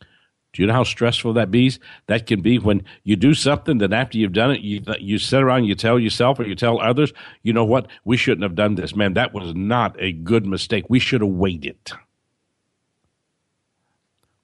Do 0.00 0.62
you 0.62 0.66
know 0.66 0.72
how 0.72 0.84
stressful 0.84 1.34
that 1.34 1.50
be? 1.50 1.70
That 2.06 2.26
can 2.26 2.40
be 2.40 2.58
when 2.58 2.84
you 3.04 3.16
do 3.16 3.34
something, 3.34 3.76
then 3.76 3.92
after 3.92 4.16
you've 4.16 4.32
done 4.32 4.52
it, 4.52 4.62
you, 4.62 4.80
you 4.98 5.18
sit 5.18 5.42
around, 5.42 5.64
you 5.64 5.74
tell 5.74 5.98
yourself 5.98 6.40
or 6.40 6.44
you 6.44 6.54
tell 6.54 6.80
others, 6.80 7.12
you 7.42 7.52
know 7.52 7.66
what? 7.66 7.88
We 8.06 8.16
shouldn't 8.16 8.44
have 8.44 8.54
done 8.54 8.76
this. 8.76 8.96
Man, 8.96 9.12
that 9.12 9.34
was 9.34 9.54
not 9.54 9.94
a 10.00 10.10
good 10.10 10.46
mistake. 10.46 10.86
We 10.88 10.98
should 10.98 11.20
have 11.20 11.28
waited. 11.28 11.76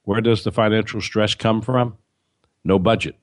Where 0.03 0.21
does 0.21 0.45
the 0.45 0.53
financial 0.53 1.01
stress 1.01 1.35
come 1.35 1.62
from? 1.62 1.97
No 2.64 2.79
budget. 2.79 3.16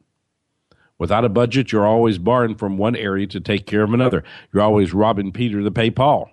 Without 0.99 1.23
a 1.23 1.29
budget, 1.29 1.71
you're 1.71 1.87
always 1.87 2.17
borrowing 2.17 2.55
from 2.55 2.77
one 2.77 2.95
area 2.95 3.25
to 3.27 3.39
take 3.39 3.65
care 3.65 3.83
of 3.83 3.93
another. 3.93 4.23
You're 4.53 4.63
always 4.63 4.93
robbing 4.93 5.31
Peter 5.31 5.63
to 5.63 5.71
pay 5.71 5.89
Paul. 5.89 6.29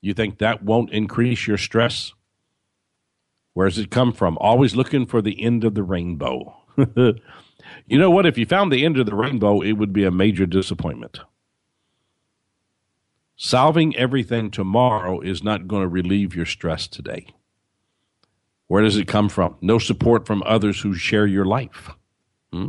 You 0.00 0.14
think 0.14 0.38
that 0.38 0.62
won't 0.62 0.92
increase 0.92 1.48
your 1.48 1.58
stress? 1.58 2.12
Where 3.54 3.68
does 3.68 3.78
it 3.78 3.90
come 3.90 4.12
from? 4.12 4.38
Always 4.38 4.76
looking 4.76 5.04
for 5.04 5.20
the 5.20 5.42
end 5.42 5.64
of 5.64 5.74
the 5.74 5.82
rainbow. 5.82 6.56
you 6.96 7.98
know 7.98 8.10
what? 8.10 8.24
If 8.24 8.38
you 8.38 8.46
found 8.46 8.70
the 8.70 8.84
end 8.84 8.98
of 8.98 9.06
the 9.06 9.16
rainbow, 9.16 9.60
it 9.60 9.72
would 9.72 9.92
be 9.92 10.04
a 10.04 10.10
major 10.12 10.46
disappointment. 10.46 11.20
Solving 13.34 13.96
everything 13.96 14.50
tomorrow 14.50 15.20
is 15.20 15.42
not 15.42 15.66
going 15.66 15.82
to 15.82 15.88
relieve 15.88 16.36
your 16.36 16.46
stress 16.46 16.86
today. 16.86 17.26
Where 18.68 18.82
does 18.82 18.96
it 18.96 19.08
come 19.08 19.28
from? 19.28 19.56
No 19.60 19.78
support 19.78 20.26
from 20.26 20.42
others 20.46 20.80
who 20.80 20.94
share 20.94 21.26
your 21.26 21.44
life. 21.44 21.90
Hmm? 22.52 22.68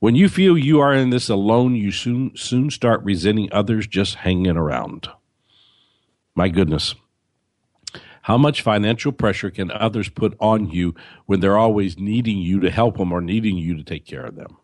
When 0.00 0.14
you 0.14 0.28
feel 0.28 0.56
you 0.56 0.78
are 0.80 0.94
in 0.94 1.10
this 1.10 1.28
alone, 1.28 1.74
you 1.74 1.90
soon 1.90 2.36
soon 2.36 2.70
start 2.70 3.02
resenting 3.02 3.48
others 3.50 3.86
just 3.86 4.16
hanging 4.16 4.56
around. 4.56 5.08
My 6.36 6.48
goodness. 6.48 6.94
How 8.22 8.38
much 8.38 8.62
financial 8.62 9.10
pressure 9.10 9.50
can 9.50 9.70
others 9.72 10.08
put 10.08 10.36
on 10.38 10.70
you 10.70 10.94
when 11.26 11.40
they're 11.40 11.58
always 11.58 11.98
needing 11.98 12.38
you 12.38 12.60
to 12.60 12.70
help 12.70 12.98
them 12.98 13.10
or 13.10 13.20
needing 13.20 13.56
you 13.56 13.76
to 13.76 13.82
take 13.82 14.04
care 14.04 14.24
of 14.24 14.36
them? 14.36 14.58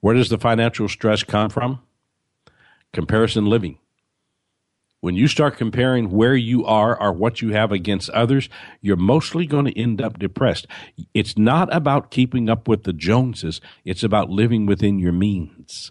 Where 0.00 0.14
does 0.14 0.28
the 0.28 0.38
financial 0.38 0.88
stress 0.88 1.24
come 1.24 1.50
from? 1.50 1.80
Comparison 2.92 3.46
living. 3.46 3.78
When 5.00 5.14
you 5.14 5.28
start 5.28 5.56
comparing 5.56 6.10
where 6.10 6.36
you 6.36 6.66
are 6.66 7.00
or 7.00 7.12
what 7.12 7.40
you 7.40 7.52
have 7.52 7.72
against 7.72 8.10
others, 8.10 8.50
you're 8.82 8.96
mostly 8.96 9.46
going 9.46 9.64
to 9.64 9.78
end 9.78 10.02
up 10.02 10.18
depressed. 10.18 10.66
It's 11.14 11.38
not 11.38 11.74
about 11.74 12.10
keeping 12.10 12.50
up 12.50 12.68
with 12.68 12.84
the 12.84 12.92
Joneses, 12.92 13.62
it's 13.84 14.02
about 14.02 14.28
living 14.28 14.66
within 14.66 14.98
your 14.98 15.12
means. 15.12 15.90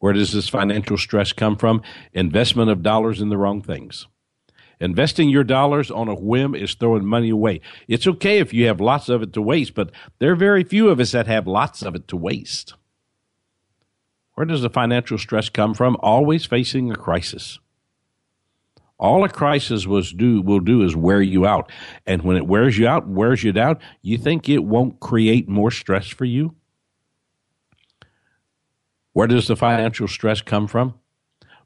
Where 0.00 0.12
does 0.12 0.32
this 0.32 0.48
financial 0.48 0.98
stress 0.98 1.32
come 1.32 1.56
from? 1.56 1.80
Investment 2.12 2.68
of 2.70 2.82
dollars 2.82 3.20
in 3.20 3.30
the 3.30 3.38
wrong 3.38 3.62
things. 3.62 4.06
Investing 4.78 5.30
your 5.30 5.44
dollars 5.44 5.92
on 5.92 6.08
a 6.08 6.14
whim 6.14 6.56
is 6.56 6.74
throwing 6.74 7.06
money 7.06 7.30
away. 7.30 7.60
It's 7.86 8.06
okay 8.06 8.40
if 8.40 8.52
you 8.52 8.66
have 8.66 8.80
lots 8.80 9.08
of 9.08 9.22
it 9.22 9.32
to 9.34 9.40
waste, 9.40 9.74
but 9.74 9.92
there 10.18 10.32
are 10.32 10.36
very 10.36 10.64
few 10.64 10.90
of 10.90 10.98
us 10.98 11.12
that 11.12 11.28
have 11.28 11.46
lots 11.46 11.82
of 11.82 11.94
it 11.94 12.08
to 12.08 12.16
waste. 12.16 12.74
Where 14.34 14.44
does 14.44 14.62
the 14.62 14.70
financial 14.70 15.18
stress 15.18 15.48
come 15.48 15.72
from? 15.72 15.96
Always 16.00 16.46
facing 16.46 16.90
a 16.90 16.96
crisis. 16.96 17.60
All 19.02 19.24
a 19.24 19.28
crisis 19.28 19.84
was 19.84 20.12
do 20.12 20.40
will 20.40 20.60
do 20.60 20.84
is 20.84 20.94
wear 20.94 21.20
you 21.20 21.44
out. 21.44 21.72
And 22.06 22.22
when 22.22 22.36
it 22.36 22.46
wears 22.46 22.78
you 22.78 22.86
out, 22.86 23.08
wears 23.08 23.42
you 23.42 23.50
down, 23.50 23.78
you 24.00 24.16
think 24.16 24.48
it 24.48 24.62
won't 24.62 25.00
create 25.00 25.48
more 25.48 25.72
stress 25.72 26.06
for 26.06 26.24
you? 26.24 26.54
Where 29.12 29.26
does 29.26 29.48
the 29.48 29.56
financial 29.56 30.06
stress 30.06 30.40
come 30.40 30.68
from? 30.68 30.94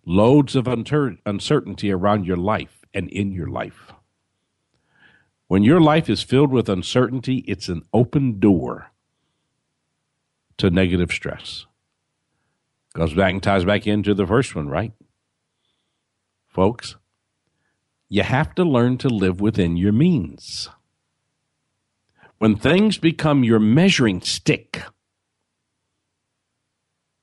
Loads 0.07 0.57
of 0.57 0.67
uncertainty 0.67 1.93
around 1.93 2.25
your 2.25 2.39
life 2.39 2.87
and 2.95 3.11
in 3.11 3.33
your 3.33 3.49
life. 3.49 3.93
When 5.47 5.63
your 5.63 5.81
life 5.81 6.09
is 6.09 6.23
filled 6.23 6.51
with 6.51 6.71
uncertainty, 6.71 7.45
it's 7.47 7.69
an 7.69 7.83
open 7.93 8.41
door 8.41 8.93
to 10.57 10.71
negative 10.71 11.13
stress. 11.13 11.67
Goes 12.95 13.13
back 13.13 13.35
and 13.35 13.43
ties 13.43 13.67
back 13.67 13.87
into 13.87 14.15
the 14.15 14.27
first 14.27 14.55
one, 14.55 14.71
right? 14.71 14.93
Folks, 16.49 16.97
you 18.09 18.23
have 18.23 18.55
to 18.55 18.65
learn 18.65 18.99
to 18.99 19.09
live 19.09 19.41
within 19.41 19.77
your 19.77 19.93
means. 19.93 20.69
When 22.39 22.57
things 22.57 22.99
become 22.99 23.45
your 23.45 23.59
measuring 23.59 24.21
stick, 24.21 24.83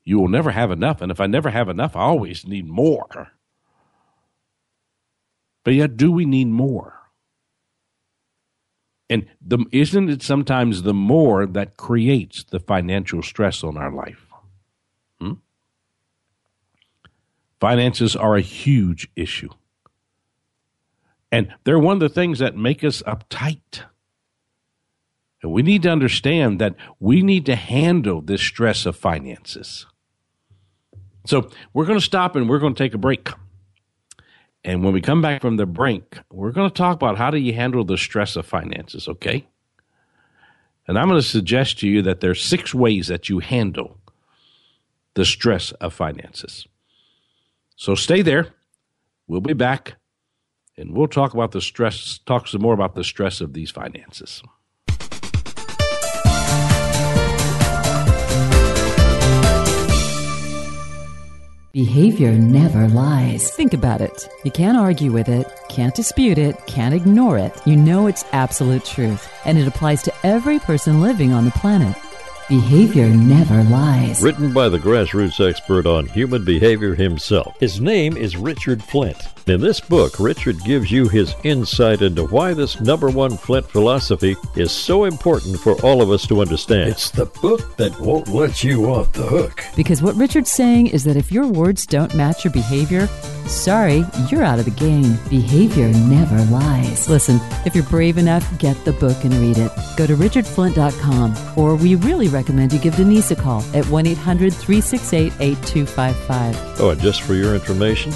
you 0.04 0.20
will 0.20 0.28
never 0.28 0.52
have 0.52 0.72
enough. 0.72 1.02
And 1.02 1.12
if 1.12 1.22
I 1.22 1.28
never 1.28 1.50
have 1.50 1.70
enough, 1.70 1.96
I 1.96 2.02
always 2.02 2.46
need 2.46 2.68
more. 2.68 3.32
But 5.64 5.76
yet, 5.76 5.96
do 5.96 6.12
we 6.12 6.26
need 6.26 6.48
more? 6.48 7.00
And 9.10 9.28
the, 9.40 9.66
isn't 9.72 10.10
it 10.10 10.24
sometimes 10.24 10.82
the 10.82 10.94
more 10.94 11.46
that 11.46 11.78
creates 11.78 12.44
the 12.44 12.60
financial 12.60 13.22
stress 13.22 13.64
on 13.64 13.78
our 13.78 13.92
life? 13.92 14.26
Hmm? 15.22 15.34
Finances 17.60 18.16
are 18.16 18.36
a 18.36 18.42
huge 18.42 19.10
issue. 19.16 19.50
And 21.34 21.52
they're 21.64 21.80
one 21.80 21.96
of 21.96 22.00
the 22.00 22.10
things 22.10 22.38
that 22.38 22.56
make 22.56 22.84
us 22.84 23.02
uptight. 23.08 23.82
And 25.42 25.52
we 25.52 25.64
need 25.64 25.82
to 25.82 25.90
understand 25.90 26.62
that 26.62 26.76
we 27.00 27.24
need 27.24 27.48
to 27.48 27.56
handle 27.56 28.22
this 28.22 28.40
stress 28.40 28.86
of 28.86 28.96
finances. 28.96 29.88
So 31.26 31.50
we're 31.74 31.88
going 31.88 31.98
to 31.98 32.06
stop 32.06 32.36
and 32.36 32.48
we're 32.48 32.60
going 32.60 32.76
to 32.76 32.78
take 32.78 32.94
a 32.94 33.00
break. 33.00 33.32
And 34.64 34.84
when 34.84 34.94
we 34.94 35.02
come 35.02 35.24
back 35.24 35.42
from 35.42 35.58
the 35.58 35.66
break, 35.66 36.20
we're 36.32 36.52
going 36.52 36.70
to 36.70 36.74
talk 36.74 36.98
about 36.98 37.18
how 37.18 37.32
do 37.32 37.40
you 37.40 37.54
handle 37.54 37.84
the 37.84 37.98
stress 37.98 38.36
of 38.36 38.46
finances, 38.46 39.08
okay? 39.08 39.48
And 40.88 41.00
I'm 41.00 41.10
going 41.10 41.20
to 41.20 41.28
suggest 41.28 41.80
to 41.80 41.88
you 41.88 42.04
that 42.04 42.20
there's 42.20 42.44
six 42.44 42.76
ways 42.76 43.08
that 43.08 43.28
you 43.28 43.40
handle 43.40 43.98
the 45.16 45.26
stress 45.26 45.72
of 45.72 45.96
finances. 45.96 46.68
So 47.76 47.96
stay 47.96 48.22
there. 48.22 48.50
We'll 49.28 49.42
be 49.42 49.54
back 49.54 49.96
and 50.78 50.96
we'll 50.96 51.08
talk 51.08 51.34
about 51.34 51.52
the 51.52 51.62
stress, 51.62 52.20
talk 52.26 52.48
some 52.48 52.62
more 52.62 52.74
about 52.74 52.96
the 52.96 53.04
stress 53.04 53.42
of 53.42 53.54
these 53.54 53.72
finances. 53.72 54.42
Behavior 61.74 62.34
never 62.34 62.88
lies. 62.88 63.52
Think 63.52 63.74
about 63.74 64.00
it. 64.00 64.30
You 64.44 64.52
can't 64.52 64.78
argue 64.78 65.12
with 65.12 65.28
it, 65.28 65.48
can't 65.70 65.96
dispute 65.96 66.38
it, 66.38 66.56
can't 66.68 66.94
ignore 66.94 67.40
it. 67.40 67.60
You 67.66 67.76
know 67.76 68.06
it's 68.06 68.24
absolute 68.32 68.86
truth, 68.86 69.28
and 69.44 69.58
it 69.58 69.68
applies 69.68 70.04
to 70.04 70.14
every 70.24 70.60
person 70.60 71.02
living 71.02 71.34
on 71.34 71.46
the 71.46 71.52
planet. 71.52 71.98
Behavior 72.50 73.08
never 73.08 73.64
lies. 73.64 74.22
Written 74.22 74.52
by 74.52 74.68
the 74.68 74.78
grassroots 74.78 75.40
expert 75.40 75.86
on 75.86 76.08
human 76.08 76.44
behavior 76.44 76.94
himself. 76.94 77.56
His 77.62 77.80
name 77.80 78.18
is 78.18 78.36
Richard 78.36 78.84
Flint. 78.84 79.30
In 79.48 79.62
this 79.62 79.80
book, 79.80 80.20
Richard 80.20 80.58
gives 80.66 80.92
you 80.92 81.08
his 81.08 81.34
insight 81.44 82.02
into 82.02 82.26
why 82.26 82.54
this 82.54 82.82
number 82.82 83.10
one 83.10 83.38
Flint 83.38 83.70
philosophy 83.70 84.36
is 84.58 84.74
so 84.74 85.06
important 85.06 85.58
for 85.58 85.82
all 85.86 86.02
of 86.02 86.12
us 86.12 86.28
to 86.28 86.42
understand. 86.42 86.90
It's 86.90 87.12
the 87.12 87.26
book 87.26 87.78
that 87.78 87.98
won't 88.02 88.28
let 88.28 88.62
you 88.62 88.88
off 88.88 89.14
the 89.14 89.24
hook. 89.24 89.64
Because 89.78 90.02
what 90.02 90.16
Richard's 90.16 90.52
saying 90.52 90.88
is 90.88 91.06
that 91.06 91.16
if 91.16 91.32
your 91.32 91.48
words 91.48 91.86
don't 91.86 92.14
match 92.14 92.44
your 92.44 92.54
behavior, 92.54 93.08
sorry, 93.48 94.06
you're 94.30 94.44
out 94.44 94.60
of 94.60 94.66
the 94.66 94.72
game. 94.72 95.18
Behavior 95.30 95.88
never 95.90 96.44
lies. 96.46 97.10
Listen, 97.10 97.40
if 97.66 97.76
you're 97.76 97.84
brave 97.86 98.18
enough, 98.18 98.46
get 98.58 98.84
the 98.86 98.94
book 98.94 99.24
and 99.24 99.34
read 99.36 99.58
it. 99.58 99.72
Go 99.98 100.08
to 100.08 100.16
richardflint.com, 100.16 101.58
or 101.58 101.76
we 101.76 101.96
really 101.96 102.28
recommend 102.28 102.74
you 102.74 102.80
give 102.80 102.96
Denise 102.96 103.32
a 103.32 103.36
call 103.36 103.64
at 103.74 103.86
1 103.88 104.08
800 104.08 104.54
368 104.54 105.34
8255. 105.40 106.80
Oh, 106.80 106.90
and 106.90 107.02
just 107.02 107.22
for 107.22 107.34
your 107.34 107.54
information, 107.54 108.12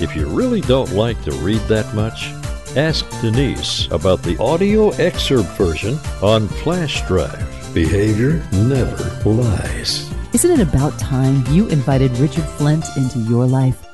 if 0.00 0.16
you 0.16 0.26
really 0.26 0.60
don't 0.60 0.92
like 0.92 1.22
to 1.24 1.32
read 1.32 1.60
that 1.62 1.94
much, 1.94 2.32
ask 2.76 3.08
Denise 3.20 3.86
about 3.90 4.22
the 4.22 4.38
audio 4.38 4.90
excerpt 4.90 5.48
version 5.50 5.98
on 6.22 6.48
flash 6.48 7.06
drive. 7.06 7.74
Behavior 7.74 8.44
never 8.52 9.22
lies. 9.24 10.10
Isn't 10.34 10.50
it 10.50 10.60
about 10.60 10.98
time 10.98 11.46
you 11.48 11.68
invited 11.68 12.16
Richard 12.18 12.44
Flint 12.44 12.84
into 12.96 13.18
your 13.18 13.46
life? 13.46 13.91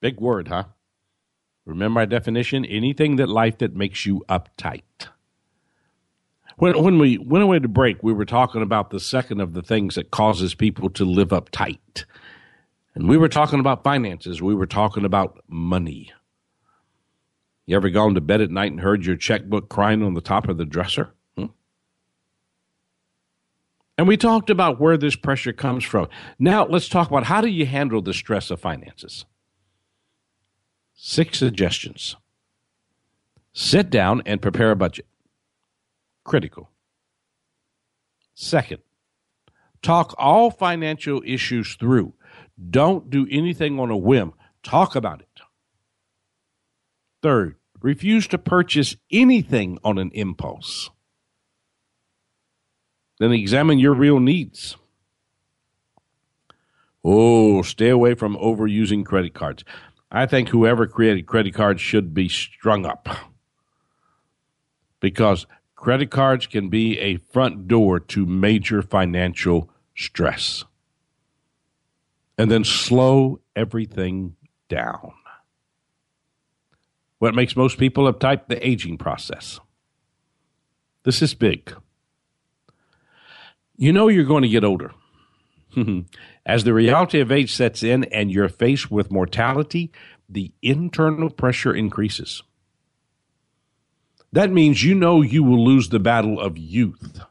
Big 0.01 0.19
word, 0.19 0.47
huh? 0.47 0.63
Remember 1.65 1.99
my 1.99 2.05
definition 2.05 2.65
anything 2.65 3.17
that 3.17 3.29
life 3.29 3.59
that 3.59 3.75
makes 3.75 4.07
you 4.07 4.25
uptight. 4.27 4.81
When, 6.57 6.81
when 6.81 6.97
we 6.97 7.19
went 7.19 7.43
away 7.43 7.59
to 7.59 7.67
break, 7.67 8.01
we 8.01 8.11
were 8.11 8.25
talking 8.25 8.63
about 8.63 8.89
the 8.89 8.99
second 8.99 9.39
of 9.39 9.53
the 9.53 9.61
things 9.61 9.93
that 9.93 10.09
causes 10.09 10.55
people 10.55 10.89
to 10.89 11.05
live 11.05 11.29
uptight. 11.29 12.05
And 12.95 13.07
we 13.07 13.15
were 13.15 13.29
talking 13.29 13.59
about 13.59 13.83
finances. 13.83 14.41
We 14.41 14.55
were 14.55 14.65
talking 14.65 15.05
about 15.05 15.43
money. 15.47 16.11
You 17.67 17.75
ever 17.75 17.91
gone 17.91 18.15
to 18.15 18.21
bed 18.21 18.41
at 18.41 18.49
night 18.49 18.71
and 18.71 18.81
heard 18.81 19.05
your 19.05 19.15
checkbook 19.15 19.69
crying 19.69 20.01
on 20.01 20.15
the 20.15 20.21
top 20.21 20.49
of 20.49 20.57
the 20.57 20.65
dresser? 20.65 21.14
And 23.97 24.07
we 24.07 24.17
talked 24.17 24.49
about 24.49 24.79
where 24.79 24.97
this 24.97 25.15
pressure 25.15 25.53
comes 25.53 25.83
from. 25.83 26.09
Now 26.37 26.65
let's 26.65 26.89
talk 26.89 27.09
about 27.09 27.25
how 27.25 27.41
do 27.41 27.47
you 27.47 27.65
handle 27.65 28.01
the 28.01 28.13
stress 28.13 28.51
of 28.51 28.59
finances? 28.59 29.25
Six 30.93 31.39
suggestions. 31.39 32.15
Sit 33.53 33.89
down 33.89 34.21
and 34.25 34.41
prepare 34.41 34.71
a 34.71 34.75
budget. 34.75 35.05
Critical. 36.25 36.69
Second, 38.33 38.81
talk 39.81 40.13
all 40.17 40.51
financial 40.51 41.21
issues 41.25 41.75
through. 41.75 42.13
Don't 42.69 43.09
do 43.09 43.25
anything 43.31 43.79
on 43.79 43.91
a 43.91 43.97
whim. 43.97 44.33
Talk 44.61 44.95
about 44.95 45.21
it. 45.21 45.41
Third, 47.21 47.55
refuse 47.81 48.27
to 48.27 48.37
purchase 48.37 48.97
anything 49.09 49.77
on 49.83 49.97
an 49.97 50.11
impulse. 50.13 50.89
Then 53.19 53.31
examine 53.31 53.79
your 53.79 53.93
real 53.93 54.19
needs. 54.19 54.75
Oh, 57.03 57.61
stay 57.61 57.89
away 57.89 58.15
from 58.15 58.35
overusing 58.37 59.05
credit 59.05 59.33
cards. 59.33 59.63
I 60.11 60.25
think 60.25 60.49
whoever 60.49 60.87
created 60.87 61.25
credit 61.27 61.53
cards 61.53 61.81
should 61.81 62.13
be 62.13 62.29
strung 62.29 62.85
up 62.85 63.07
because 64.99 65.45
credit 65.75 66.09
cards 66.09 66.47
can 66.47 66.69
be 66.69 66.97
a 66.99 67.17
front 67.17 67.67
door 67.67 67.99
to 67.99 68.25
major 68.25 68.81
financial 68.81 69.69
stress. 69.95 70.63
And 72.37 72.49
then 72.49 72.63
slow 72.63 73.39
everything 73.55 74.35
down. 74.67 75.13
What 77.19 77.35
makes 77.35 77.55
most 77.55 77.77
people 77.77 78.11
uptight? 78.11 78.47
The 78.47 78.67
aging 78.67 78.97
process. 78.97 79.59
This 81.03 81.21
is 81.21 81.33
big. 81.33 81.73
You 83.77 83.91
know 83.91 84.07
you're 84.07 84.23
going 84.23 84.43
to 84.43 84.49
get 84.49 84.63
older. 84.63 84.91
As 86.45 86.63
the 86.63 86.73
reality 86.73 87.19
of 87.19 87.31
age 87.31 87.53
sets 87.53 87.83
in 87.83 88.05
and 88.05 88.31
you're 88.31 88.49
faced 88.49 88.89
with 88.89 89.11
mortality, 89.11 89.91
the 90.29 90.51
internal 90.61 91.29
pressure 91.29 91.73
increases. 91.73 92.43
That 94.31 94.51
means 94.51 94.83
you 94.83 94.95
know 94.95 95.21
you 95.21 95.43
will 95.43 95.63
lose 95.63 95.89
the 95.89 95.99
battle 95.99 96.39
of 96.39 96.57
youth. 96.57 97.21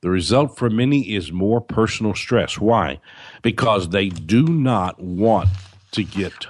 The 0.00 0.10
result 0.10 0.56
for 0.56 0.70
many 0.70 1.14
is 1.14 1.32
more 1.32 1.60
personal 1.60 2.14
stress. 2.14 2.58
Why? 2.58 3.00
Because 3.42 3.88
they 3.88 4.08
do 4.08 4.44
not 4.44 5.02
want 5.02 5.48
to 5.92 6.04
get 6.04 6.46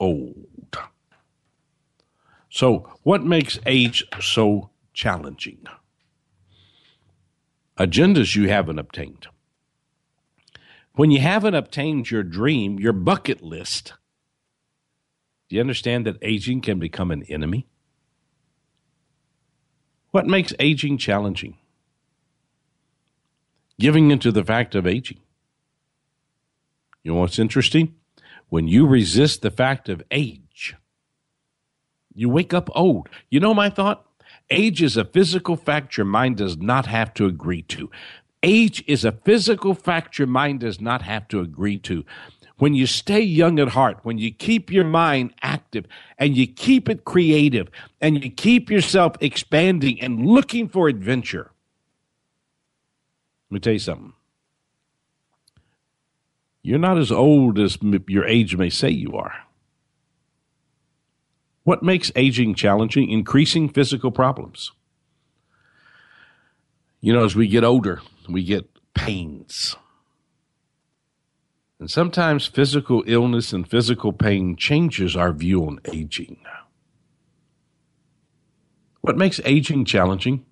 old. 0.00 0.78
So, 2.50 2.90
what 3.02 3.22
makes 3.22 3.58
age 3.66 4.04
so 4.20 4.70
challenging? 4.92 5.66
Agendas 7.78 8.34
you 8.34 8.48
haven't 8.48 8.78
obtained. 8.78 9.26
When 10.94 11.10
you 11.10 11.20
haven't 11.20 11.54
obtained 11.54 12.10
your 12.10 12.22
dream, 12.22 12.78
your 12.78 12.94
bucket 12.94 13.42
list, 13.42 13.92
do 15.48 15.56
you 15.56 15.60
understand 15.60 16.06
that 16.06 16.16
aging 16.22 16.62
can 16.62 16.78
become 16.78 17.10
an 17.10 17.22
enemy? 17.24 17.66
What 20.10 20.26
makes 20.26 20.54
aging 20.58 20.96
challenging? 20.96 21.58
Giving 23.78 24.10
into 24.10 24.32
the 24.32 24.42
fact 24.42 24.74
of 24.74 24.86
aging. 24.86 25.20
You 27.02 27.12
know 27.12 27.20
what's 27.20 27.38
interesting? 27.38 27.94
When 28.48 28.66
you 28.66 28.86
resist 28.86 29.42
the 29.42 29.50
fact 29.50 29.90
of 29.90 30.02
age, 30.10 30.74
you 32.14 32.30
wake 32.30 32.54
up 32.54 32.70
old. 32.74 33.10
You 33.28 33.40
know 33.40 33.52
my 33.52 33.68
thought? 33.68 34.05
Age 34.50 34.82
is 34.82 34.96
a 34.96 35.04
physical 35.04 35.56
fact 35.56 35.96
your 35.96 36.06
mind 36.06 36.36
does 36.36 36.56
not 36.56 36.86
have 36.86 37.12
to 37.14 37.26
agree 37.26 37.62
to. 37.62 37.90
Age 38.42 38.84
is 38.86 39.04
a 39.04 39.12
physical 39.12 39.74
fact 39.74 40.18
your 40.18 40.28
mind 40.28 40.60
does 40.60 40.80
not 40.80 41.02
have 41.02 41.26
to 41.28 41.40
agree 41.40 41.78
to. 41.78 42.04
When 42.58 42.74
you 42.74 42.86
stay 42.86 43.20
young 43.20 43.58
at 43.58 43.68
heart, 43.70 43.98
when 44.02 44.18
you 44.18 44.32
keep 44.32 44.70
your 44.70 44.84
mind 44.84 45.34
active 45.42 45.86
and 46.16 46.36
you 46.36 46.46
keep 46.46 46.88
it 46.88 47.04
creative 47.04 47.68
and 48.00 48.22
you 48.22 48.30
keep 48.30 48.70
yourself 48.70 49.16
expanding 49.20 50.00
and 50.00 50.26
looking 50.26 50.68
for 50.68 50.88
adventure. 50.88 51.50
Let 53.50 53.54
me 53.54 53.60
tell 53.60 53.72
you 53.74 53.78
something. 53.78 54.12
You're 56.62 56.78
not 56.78 56.98
as 56.98 57.12
old 57.12 57.58
as 57.58 57.78
your 58.08 58.26
age 58.26 58.56
may 58.56 58.70
say 58.70 58.90
you 58.90 59.14
are. 59.16 59.45
What 61.66 61.82
makes 61.82 62.12
aging 62.14 62.54
challenging? 62.54 63.10
Increasing 63.10 63.68
physical 63.68 64.12
problems. 64.12 64.70
You 67.00 67.12
know, 67.12 67.24
as 67.24 67.34
we 67.34 67.48
get 67.48 67.64
older, 67.64 68.02
we 68.28 68.44
get 68.44 68.70
pains. 68.94 69.74
And 71.80 71.90
sometimes 71.90 72.46
physical 72.46 73.02
illness 73.08 73.52
and 73.52 73.68
physical 73.68 74.12
pain 74.12 74.54
changes 74.54 75.16
our 75.16 75.32
view 75.32 75.66
on 75.66 75.80
aging. 75.92 76.36
What 79.00 79.16
makes 79.16 79.40
aging 79.44 79.86
challenging? 79.86 80.46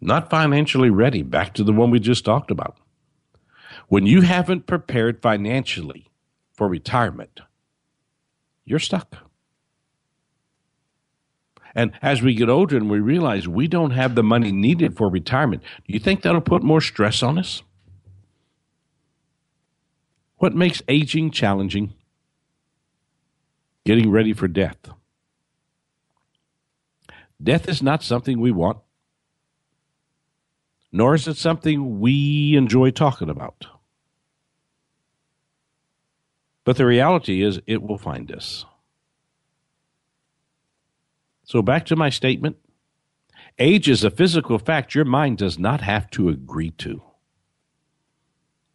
Not 0.00 0.30
financially 0.30 0.88
ready, 0.88 1.22
back 1.22 1.52
to 1.54 1.62
the 1.62 1.74
one 1.74 1.90
we 1.90 2.00
just 2.00 2.24
talked 2.24 2.50
about. 2.50 2.78
When 3.88 4.06
you 4.06 4.22
haven't 4.22 4.66
prepared 4.66 5.20
financially 5.20 6.08
for 6.54 6.66
retirement, 6.68 7.40
you're 8.64 8.78
stuck. 8.78 9.25
And 11.76 11.92
as 12.00 12.22
we 12.22 12.34
get 12.34 12.48
older 12.48 12.78
and 12.78 12.88
we 12.88 13.00
realize 13.00 13.46
we 13.46 13.68
don't 13.68 13.90
have 13.90 14.14
the 14.14 14.22
money 14.22 14.50
needed 14.50 14.96
for 14.96 15.10
retirement, 15.10 15.62
do 15.86 15.92
you 15.92 16.00
think 16.00 16.22
that'll 16.22 16.40
put 16.40 16.62
more 16.62 16.80
stress 16.80 17.22
on 17.22 17.38
us? 17.38 17.62
What 20.38 20.54
makes 20.54 20.82
aging 20.88 21.32
challenging? 21.32 21.92
Getting 23.84 24.10
ready 24.10 24.32
for 24.32 24.48
death. 24.48 24.78
Death 27.42 27.68
is 27.68 27.82
not 27.82 28.02
something 28.02 28.40
we 28.40 28.50
want, 28.50 28.78
nor 30.90 31.14
is 31.14 31.28
it 31.28 31.36
something 31.36 32.00
we 32.00 32.56
enjoy 32.56 32.90
talking 32.90 33.28
about. 33.28 33.66
But 36.64 36.78
the 36.78 36.86
reality 36.86 37.42
is, 37.42 37.60
it 37.66 37.82
will 37.82 37.98
find 37.98 38.32
us. 38.32 38.64
So, 41.46 41.62
back 41.62 41.86
to 41.86 41.96
my 41.96 42.10
statement 42.10 42.56
age 43.58 43.88
is 43.88 44.04
a 44.04 44.10
physical 44.10 44.58
fact 44.58 44.94
your 44.94 45.04
mind 45.04 45.38
does 45.38 45.58
not 45.58 45.80
have 45.80 46.10
to 46.10 46.28
agree 46.28 46.72
to. 46.72 47.02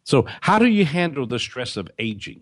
So, 0.04 0.26
how 0.40 0.58
do 0.58 0.66
you 0.66 0.84
handle 0.84 1.26
the 1.26 1.38
stress 1.38 1.76
of 1.76 1.90
aging? 1.98 2.40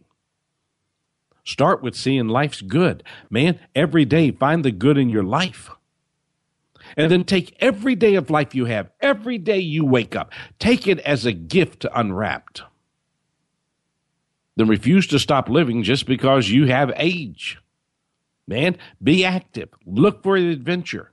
Start 1.44 1.82
with 1.82 1.96
seeing 1.96 2.28
life's 2.28 2.62
good. 2.62 3.02
Man, 3.28 3.58
every 3.74 4.04
day 4.04 4.30
find 4.30 4.64
the 4.64 4.70
good 4.70 4.96
in 4.96 5.10
your 5.10 5.24
life. 5.24 5.70
And 6.96 7.10
then 7.10 7.24
take 7.24 7.56
every 7.60 7.94
day 7.94 8.14
of 8.14 8.30
life 8.30 8.54
you 8.54 8.64
have, 8.66 8.90
every 9.00 9.38
day 9.38 9.58
you 9.58 9.84
wake 9.84 10.16
up, 10.16 10.32
take 10.58 10.86
it 10.86 10.98
as 11.00 11.26
a 11.26 11.32
gift 11.32 11.84
unwrapped. 11.94 12.62
Then 14.56 14.68
refuse 14.68 15.06
to 15.08 15.18
stop 15.18 15.48
living 15.48 15.82
just 15.82 16.06
because 16.06 16.50
you 16.50 16.66
have 16.66 16.92
age. 16.96 17.58
Man, 18.50 18.78
be 19.00 19.24
active, 19.24 19.68
look 19.86 20.24
for 20.24 20.36
an 20.36 20.48
adventure, 20.48 21.12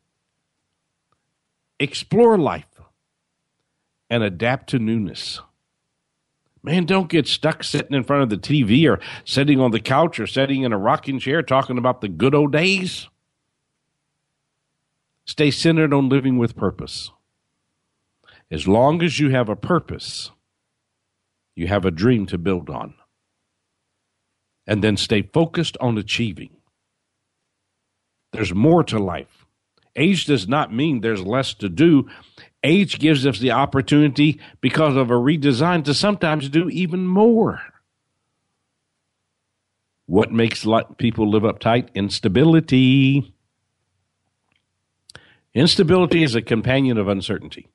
explore 1.79 2.35
life, 2.35 2.81
and 4.09 4.23
adapt 4.23 4.71
to 4.71 4.79
newness. 4.79 5.39
Man, 6.63 6.85
don't 6.85 7.11
get 7.11 7.27
stuck 7.27 7.63
sitting 7.63 7.95
in 7.95 8.03
front 8.03 8.23
of 8.23 8.29
the 8.29 8.39
TV 8.39 8.89
or 8.89 8.99
sitting 9.23 9.59
on 9.59 9.69
the 9.69 9.79
couch 9.79 10.19
or 10.19 10.25
sitting 10.25 10.63
in 10.63 10.73
a 10.73 10.79
rocking 10.79 11.19
chair 11.19 11.43
talking 11.43 11.77
about 11.77 12.01
the 12.01 12.07
good 12.07 12.33
old 12.33 12.53
days. 12.53 13.07
Stay 15.25 15.51
centered 15.51 15.93
on 15.93 16.09
living 16.09 16.39
with 16.39 16.55
purpose. 16.55 17.11
As 18.49 18.67
long 18.67 19.03
as 19.03 19.19
you 19.19 19.29
have 19.29 19.47
a 19.47 19.55
purpose, 19.55 20.31
you 21.53 21.67
have 21.67 21.85
a 21.85 21.91
dream 21.91 22.25
to 22.25 22.39
build 22.39 22.71
on. 22.71 22.95
And 24.65 24.83
then 24.83 24.97
stay 24.97 25.21
focused 25.21 25.77
on 25.79 25.99
achieving. 25.99 26.56
There's 28.31 28.53
more 28.53 28.83
to 28.85 28.99
life. 28.99 29.45
Age 29.95 30.25
does 30.25 30.47
not 30.47 30.73
mean 30.73 31.01
there's 31.01 31.23
less 31.23 31.53
to 31.55 31.69
do. 31.69 32.07
Age 32.63 32.99
gives 32.99 33.25
us 33.25 33.39
the 33.39 33.51
opportunity, 33.51 34.39
because 34.61 34.95
of 34.95 35.09
a 35.09 35.15
redesign, 35.15 35.83
to 35.85 35.93
sometimes 35.93 36.49
do 36.49 36.69
even 36.69 37.07
more. 37.07 37.61
What 40.05 40.31
makes 40.31 40.65
people 40.97 41.29
live 41.29 41.43
uptight? 41.43 41.93
Instability. 41.93 43.33
Instability 45.53 46.23
is 46.23 46.35
a 46.35 46.41
companion 46.41 46.97
of 46.97 47.07
uncertainty. 47.07 47.67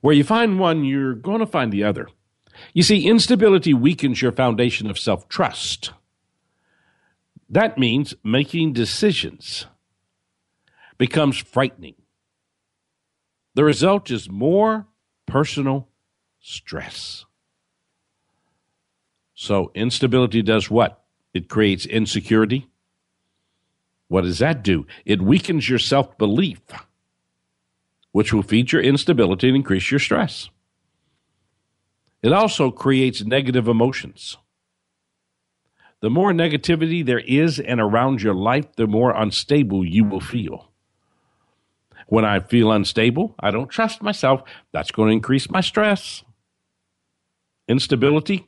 Where 0.00 0.14
you 0.14 0.24
find 0.24 0.58
one, 0.58 0.84
you're 0.84 1.14
going 1.14 1.40
to 1.40 1.46
find 1.46 1.72
the 1.72 1.84
other. 1.84 2.08
You 2.72 2.82
see, 2.82 3.06
instability 3.06 3.74
weakens 3.74 4.20
your 4.20 4.32
foundation 4.32 4.90
of 4.90 4.98
self 4.98 5.28
trust. 5.28 5.92
That 7.48 7.78
means 7.78 8.14
making 8.24 8.72
decisions 8.72 9.66
becomes 10.98 11.36
frightening. 11.36 11.94
The 13.54 13.64
result 13.64 14.10
is 14.10 14.28
more 14.28 14.86
personal 15.26 15.88
stress. 16.40 17.24
So, 19.34 19.70
instability 19.74 20.42
does 20.42 20.70
what? 20.70 21.02
It 21.34 21.48
creates 21.48 21.86
insecurity. 21.86 22.68
What 24.08 24.22
does 24.22 24.38
that 24.38 24.62
do? 24.62 24.86
It 25.04 25.20
weakens 25.20 25.68
your 25.68 25.78
self 25.78 26.16
belief, 26.16 26.60
which 28.12 28.32
will 28.32 28.42
feed 28.42 28.72
your 28.72 28.82
instability 28.82 29.48
and 29.48 29.56
increase 29.56 29.90
your 29.90 30.00
stress. 30.00 30.48
It 32.22 32.32
also 32.32 32.70
creates 32.70 33.24
negative 33.24 33.68
emotions. 33.68 34.38
The 36.00 36.10
more 36.10 36.32
negativity 36.32 37.04
there 37.04 37.20
is 37.20 37.58
and 37.58 37.80
around 37.80 38.22
your 38.22 38.34
life, 38.34 38.66
the 38.76 38.86
more 38.86 39.12
unstable 39.12 39.84
you 39.84 40.04
will 40.04 40.20
feel. 40.20 40.70
When 42.08 42.24
I 42.24 42.40
feel 42.40 42.70
unstable, 42.70 43.34
I 43.40 43.50
don't 43.50 43.68
trust 43.68 44.02
myself. 44.02 44.42
That's 44.72 44.90
going 44.90 45.08
to 45.08 45.14
increase 45.14 45.50
my 45.50 45.60
stress. 45.60 46.22
Instability 47.68 48.46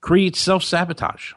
creates 0.00 0.40
self 0.40 0.62
sabotage. 0.62 1.32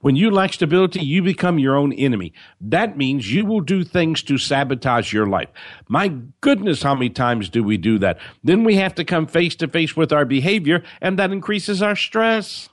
When 0.00 0.16
you 0.16 0.30
lack 0.30 0.54
stability, 0.54 1.04
you 1.04 1.22
become 1.22 1.58
your 1.58 1.76
own 1.76 1.92
enemy. 1.92 2.32
That 2.60 2.96
means 2.96 3.34
you 3.34 3.44
will 3.44 3.60
do 3.60 3.84
things 3.84 4.22
to 4.22 4.38
sabotage 4.38 5.12
your 5.12 5.26
life. 5.26 5.50
My 5.88 6.08
goodness, 6.40 6.82
how 6.82 6.94
many 6.94 7.10
times 7.10 7.50
do 7.50 7.62
we 7.62 7.76
do 7.76 7.98
that? 7.98 8.18
Then 8.42 8.64
we 8.64 8.76
have 8.76 8.94
to 8.94 9.04
come 9.04 9.26
face 9.26 9.54
to 9.56 9.68
face 9.68 9.96
with 9.96 10.10
our 10.10 10.24
behavior, 10.24 10.82
and 11.02 11.18
that 11.18 11.32
increases 11.32 11.82
our 11.82 11.96
stress. 11.96 12.70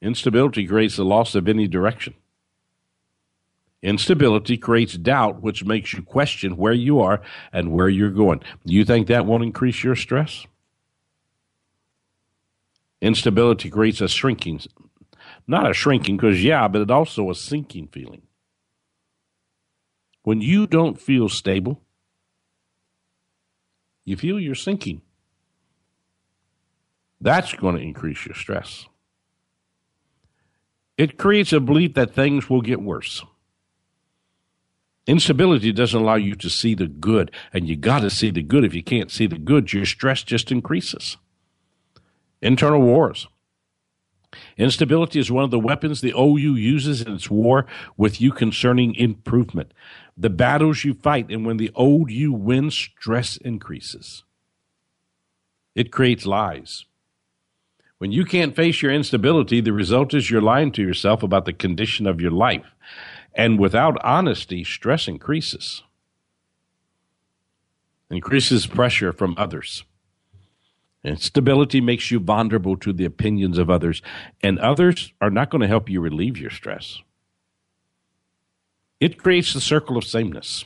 Instability 0.00 0.66
creates 0.66 0.96
the 0.96 1.04
loss 1.04 1.34
of 1.34 1.48
any 1.48 1.66
direction. 1.66 2.14
Instability 3.82 4.56
creates 4.56 4.94
doubt, 4.94 5.40
which 5.42 5.64
makes 5.64 5.92
you 5.92 6.02
question 6.02 6.56
where 6.56 6.72
you 6.72 7.00
are 7.00 7.20
and 7.52 7.72
where 7.72 7.88
you're 7.88 8.10
going. 8.10 8.40
Do 8.66 8.74
you 8.74 8.84
think 8.84 9.06
that 9.06 9.26
won't 9.26 9.44
increase 9.44 9.84
your 9.84 9.94
stress? 9.94 10.46
Instability 13.00 13.70
creates 13.70 14.00
a 14.00 14.08
shrinking, 14.08 14.60
not 15.46 15.70
a 15.70 15.74
shrinking, 15.74 16.16
because 16.16 16.42
yeah, 16.42 16.66
but 16.66 16.82
it 16.82 16.90
also 16.90 17.30
a 17.30 17.34
sinking 17.34 17.88
feeling. 17.88 18.22
When 20.24 20.40
you 20.40 20.66
don't 20.66 21.00
feel 21.00 21.28
stable, 21.28 21.80
you 24.04 24.16
feel 24.16 24.40
you're 24.40 24.56
sinking. 24.56 25.02
That's 27.20 27.54
going 27.54 27.76
to 27.76 27.82
increase 27.82 28.26
your 28.26 28.34
stress. 28.34 28.86
It 30.98 31.16
creates 31.16 31.52
a 31.52 31.60
belief 31.60 31.94
that 31.94 32.12
things 32.12 32.50
will 32.50 32.60
get 32.60 32.82
worse. 32.82 33.24
Instability 35.06 35.72
doesn't 35.72 35.98
allow 35.98 36.16
you 36.16 36.34
to 36.34 36.50
see 36.50 36.74
the 36.74 36.88
good, 36.88 37.30
and 37.52 37.66
you 37.66 37.76
got 37.76 38.00
to 38.00 38.10
see 38.10 38.30
the 38.30 38.42
good. 38.42 38.64
If 38.64 38.74
you 38.74 38.82
can't 38.82 39.10
see 39.10 39.26
the 39.26 39.38
good, 39.38 39.72
your 39.72 39.86
stress 39.86 40.22
just 40.22 40.52
increases. 40.52 41.16
Internal 42.42 42.82
wars. 42.82 43.28
Instability 44.58 45.18
is 45.18 45.30
one 45.30 45.44
of 45.44 45.50
the 45.50 45.58
weapons 45.58 46.00
the 46.00 46.12
old 46.12 46.40
you 46.40 46.54
uses 46.54 47.00
in 47.00 47.14
its 47.14 47.30
war 47.30 47.64
with 47.96 48.20
you 48.20 48.32
concerning 48.32 48.94
improvement. 48.96 49.72
The 50.16 50.28
battles 50.28 50.84
you 50.84 50.94
fight, 50.94 51.30
and 51.30 51.46
when 51.46 51.56
the 51.56 51.70
old 51.74 52.10
you 52.10 52.32
wins, 52.32 52.74
stress 52.74 53.36
increases. 53.38 54.24
It 55.74 55.92
creates 55.92 56.26
lies. 56.26 56.84
When 57.98 58.12
you 58.12 58.24
can't 58.24 58.54
face 58.54 58.80
your 58.80 58.92
instability, 58.92 59.60
the 59.60 59.72
result 59.72 60.14
is 60.14 60.30
you're 60.30 60.40
lying 60.40 60.70
to 60.72 60.82
yourself 60.82 61.22
about 61.22 61.44
the 61.44 61.52
condition 61.52 62.06
of 62.06 62.20
your 62.20 62.30
life. 62.30 62.66
And 63.34 63.58
without 63.58 64.02
honesty, 64.04 64.64
stress 64.64 65.08
increases, 65.08 65.82
increases 68.10 68.66
pressure 68.66 69.12
from 69.12 69.34
others. 69.36 69.84
Instability 71.04 71.80
makes 71.80 72.10
you 72.10 72.18
vulnerable 72.18 72.76
to 72.76 72.92
the 72.92 73.04
opinions 73.04 73.58
of 73.58 73.70
others, 73.70 74.02
and 74.42 74.58
others 74.58 75.12
are 75.20 75.30
not 75.30 75.50
going 75.50 75.62
to 75.62 75.68
help 75.68 75.88
you 75.88 76.00
relieve 76.00 76.38
your 76.38 76.50
stress. 76.50 77.00
It 79.00 79.18
creates 79.18 79.52
the 79.54 79.60
circle 79.60 79.96
of 79.96 80.04
sameness. 80.04 80.64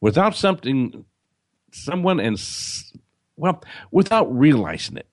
Without 0.00 0.34
something, 0.34 1.04
someone, 1.72 2.18
and 2.18 2.40
well, 3.36 3.62
without 3.92 4.32
realizing 4.36 4.96
it, 4.96 5.06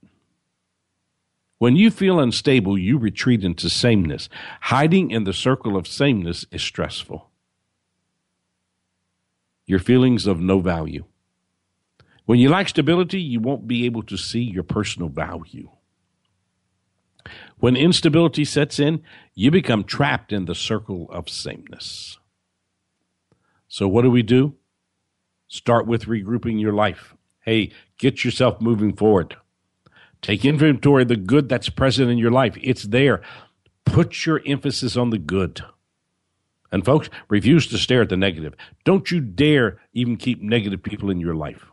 when 1.64 1.78
you 1.78 1.90
feel 1.90 2.20
unstable, 2.20 2.78
you 2.78 2.98
retreat 2.98 3.42
into 3.42 3.70
sameness. 3.70 4.28
Hiding 4.64 5.12
in 5.12 5.24
the 5.24 5.32
circle 5.32 5.78
of 5.78 5.88
sameness 5.88 6.46
is 6.52 6.62
stressful. 6.62 7.30
Your 9.66 9.80
feelings 9.80 10.28
of 10.28 10.42
no 10.42 10.60
value. 10.60 11.06
When 12.26 12.38
you 12.38 12.50
lack 12.50 12.68
stability, 12.68 13.22
you 13.22 13.40
won't 13.40 13.66
be 13.66 13.86
able 13.86 14.04
to 14.04 14.18
see 14.18 14.42
your 14.42 14.64
personal 14.64 15.08
value. 15.08 15.70
When 17.60 17.78
instability 17.78 18.44
sets 18.44 18.78
in, 18.78 19.02
you 19.34 19.50
become 19.50 19.86
trapped 19.86 20.34
in 20.34 20.44
the 20.44 20.56
circle 20.56 21.08
of 21.12 21.30
sameness. 21.30 22.18
So, 23.70 23.88
what 23.88 24.02
do 24.02 24.12
we 24.12 24.22
do? 24.22 24.56
Start 25.48 25.88
with 25.88 26.08
regrouping 26.08 26.60
your 26.60 26.74
life. 26.74 27.16
Hey, 27.40 27.72
get 27.98 28.26
yourself 28.26 28.60
moving 28.60 28.94
forward. 28.98 29.38
Take 30.24 30.46
inventory 30.46 31.04
of 31.04 31.10
the 31.10 31.18
good 31.18 31.50
that's 31.50 31.70
present 31.70 32.10
in 32.10 32.18
your 32.18 32.32
life. 32.32 32.58
It's 32.62 32.84
there. 32.84 33.22
Put 33.86 34.26
your 34.26 34.42
emphasis 34.48 34.98
on 34.98 35.12
the 35.12 35.18
good. 35.20 35.62
And 36.72 36.84
folks, 36.84 37.10
refuse 37.30 37.68
to 37.68 37.78
stare 37.78 38.02
at 38.02 38.10
the 38.10 38.18
negative. 38.18 38.56
Don't 38.86 39.12
you 39.12 39.20
dare 39.20 39.80
even 39.92 40.18
keep 40.18 40.42
negative 40.42 40.82
people 40.82 41.12
in 41.12 41.20
your 41.20 41.36
life. 41.36 41.66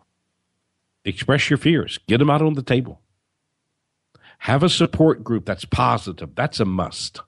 Express 1.05 1.49
your 1.49 1.57
fears, 1.57 1.99
get 2.07 2.19
them 2.19 2.29
out 2.29 2.43
on 2.43 2.55
the 2.55 2.63
table. 2.63 3.01
Have 4.41 4.63
a 4.63 4.69
support 4.69 5.23
group 5.23 5.47
that's 5.47 5.65
positive. 5.65 6.35
That's 6.35 6.61
a 6.61 6.65
must. 6.65 7.21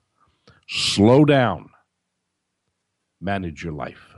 Slow 0.67 1.25
down. 1.25 1.69
Manage 3.21 3.63
your 3.63 3.73
life. 3.73 4.15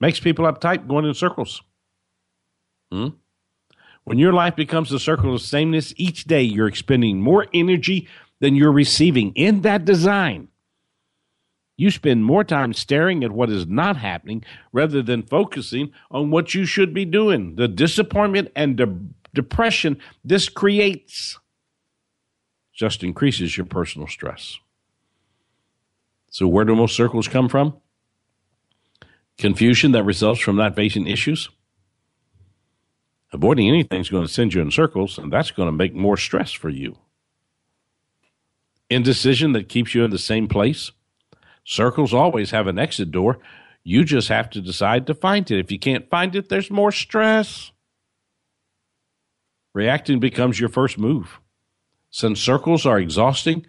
Makes 0.00 0.20
people 0.20 0.44
uptight 0.44 0.86
going 0.86 1.06
in 1.06 1.14
circles. 1.14 1.62
Hmm? 2.90 3.08
When 4.04 4.18
your 4.18 4.32
life 4.32 4.56
becomes 4.56 4.92
a 4.92 4.98
circle 4.98 5.34
of 5.34 5.42
sameness, 5.42 5.94
each 5.96 6.24
day 6.24 6.42
you're 6.42 6.66
expending 6.66 7.20
more 7.20 7.46
energy 7.54 8.08
than 8.40 8.56
you're 8.56 8.72
receiving. 8.72 9.32
In 9.34 9.60
that 9.62 9.84
design, 9.84 10.48
you 11.76 11.90
spend 11.90 12.24
more 12.24 12.44
time 12.44 12.72
staring 12.72 13.24
at 13.24 13.32
what 13.32 13.50
is 13.50 13.66
not 13.66 13.96
happening 13.96 14.44
rather 14.72 15.02
than 15.02 15.22
focusing 15.22 15.92
on 16.10 16.30
what 16.30 16.54
you 16.54 16.66
should 16.66 16.92
be 16.92 17.04
doing. 17.04 17.54
The 17.56 17.68
disappointment 17.68 18.50
and 18.56 18.76
de- 18.76 18.98
depression 19.32 19.98
this 20.24 20.48
creates 20.48 21.38
just 22.74 23.04
increases 23.04 23.56
your 23.56 23.66
personal 23.66 24.08
stress. 24.08 24.58
So, 26.30 26.48
where 26.48 26.64
do 26.64 26.74
most 26.74 26.96
circles 26.96 27.28
come 27.28 27.48
from? 27.48 27.76
Confusion 29.38 29.92
that 29.92 30.04
results 30.04 30.40
from 30.40 30.56
not 30.56 30.74
facing 30.74 31.06
issues 31.06 31.48
Avoiding 33.32 33.68
anything 33.68 34.00
is 34.00 34.10
going 34.10 34.26
to 34.26 34.32
send 34.32 34.52
you 34.52 34.60
in 34.60 34.70
circles, 34.70 35.16
and 35.16 35.32
that's 35.32 35.50
going 35.50 35.68
to 35.68 35.72
make 35.72 35.94
more 35.94 36.16
stress 36.16 36.52
for 36.52 36.68
you. 36.68 36.98
Indecision 38.90 39.52
that 39.52 39.70
keeps 39.70 39.94
you 39.94 40.04
in 40.04 40.10
the 40.10 40.18
same 40.18 40.48
place. 40.48 40.92
Circles 41.64 42.12
always 42.12 42.50
have 42.50 42.66
an 42.66 42.78
exit 42.78 43.10
door. 43.10 43.38
You 43.84 44.04
just 44.04 44.28
have 44.28 44.50
to 44.50 44.60
decide 44.60 45.06
to 45.06 45.14
find 45.14 45.50
it. 45.50 45.58
If 45.58 45.72
you 45.72 45.78
can't 45.78 46.10
find 46.10 46.36
it, 46.36 46.50
there's 46.50 46.70
more 46.70 46.92
stress. 46.92 47.72
Reacting 49.72 50.20
becomes 50.20 50.60
your 50.60 50.68
first 50.68 50.98
move. 50.98 51.40
Since 52.10 52.40
circles 52.40 52.84
are 52.84 52.98
exhausting, 52.98 53.64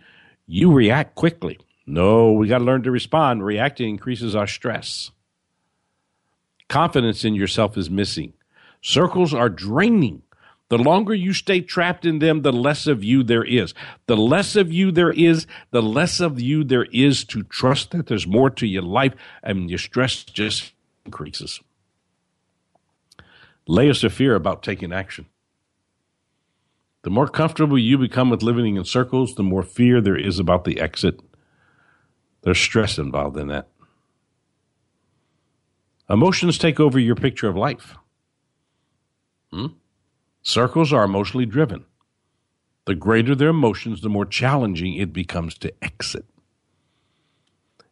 you 0.46 0.74
react 0.74 1.16
quickly. 1.16 1.58
No, 1.86 2.34
we 2.34 2.50
got 2.50 2.58
to 2.58 2.64
learn 2.66 2.84
to 2.84 2.92
respond. 2.92 3.46
Reacting 3.46 3.90
increases 3.90 4.36
our 4.36 4.48
stress. 4.48 5.12
Confidence 6.68 7.24
in 7.24 7.36
yourself 7.36 7.78
is 7.78 7.90
missing. 7.90 8.34
Circles 8.84 9.34
are 9.34 9.50
draining. 9.50 10.22
The 10.68 10.78
longer 10.78 11.14
you 11.14 11.34
stay 11.34 11.62
trapped 11.62 12.06
in 12.06 12.20
them, 12.20 12.42
the 12.42 12.52
less 12.52 12.86
of 12.86 13.04
you 13.04 13.24
there 13.24 13.44
is. 13.44 13.74
The 14.08 14.18
less 14.18 14.56
of 14.58 14.74
you 14.74 14.92
there 14.92 15.12
is, 15.12 15.48
the 15.72 15.82
less 15.82 16.20
of 16.20 16.42
you 16.42 16.64
there 16.66 16.86
is 16.92 17.24
to 17.26 17.44
trust 17.44 17.92
that 17.92 18.08
there's 18.08 18.28
more 18.28 18.50
to 18.50 18.68
your 18.68 18.82
life, 18.82 19.14
and 19.42 19.70
your 19.70 19.80
stress 19.80 20.24
just 20.24 20.74
increases. 21.06 21.62
Layers 23.68 24.04
of 24.04 24.14
fear 24.14 24.36
about 24.36 24.64
taking 24.64 24.92
action. 24.92 25.28
The 27.04 27.10
more 27.10 27.28
comfortable 27.28 27.78
you 27.78 27.98
become 27.98 28.30
with 28.30 28.44
living 28.44 28.76
in 28.76 28.84
circles, 28.84 29.36
the 29.36 29.44
more 29.44 29.64
fear 29.64 30.02
there 30.02 30.18
is 30.18 30.40
about 30.40 30.66
the 30.66 30.82
exit. 30.82 31.22
There's 32.42 32.60
stress 32.60 32.98
involved 32.98 33.38
in 33.38 33.48
that. 33.48 33.70
Emotions 36.10 36.58
take 36.58 36.82
over 36.82 37.00
your 37.00 37.16
picture 37.16 37.48
of 37.48 37.56
life. 37.56 37.96
Hmm? 39.54 39.68
Circles 40.42 40.92
are 40.92 41.04
emotionally 41.04 41.46
driven. 41.46 41.86
The 42.86 42.96
greater 42.96 43.36
their 43.36 43.50
emotions, 43.50 44.02
the 44.02 44.10
more 44.10 44.26
challenging 44.26 44.96
it 44.96 45.14
becomes 45.14 45.60
to 45.60 45.72
exit. 45.84 46.26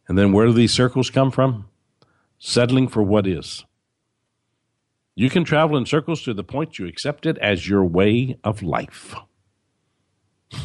And 0.08 0.18
then 0.18 0.32
where 0.32 0.48
do 0.48 0.54
these 0.54 0.74
circles 0.74 1.12
come 1.12 1.30
from? 1.30 1.70
Settling 2.40 2.88
for 2.88 3.04
what 3.04 3.28
is. 3.28 3.64
You 5.14 5.30
can 5.30 5.44
travel 5.44 5.78
in 5.78 5.86
circles 5.86 6.24
to 6.24 6.34
the 6.34 6.44
point 6.44 6.80
you 6.80 6.88
accept 6.88 7.28
it 7.28 7.38
as 7.38 7.70
your 7.70 7.86
way 7.86 8.38
of 8.44 8.64
life. 8.64 9.14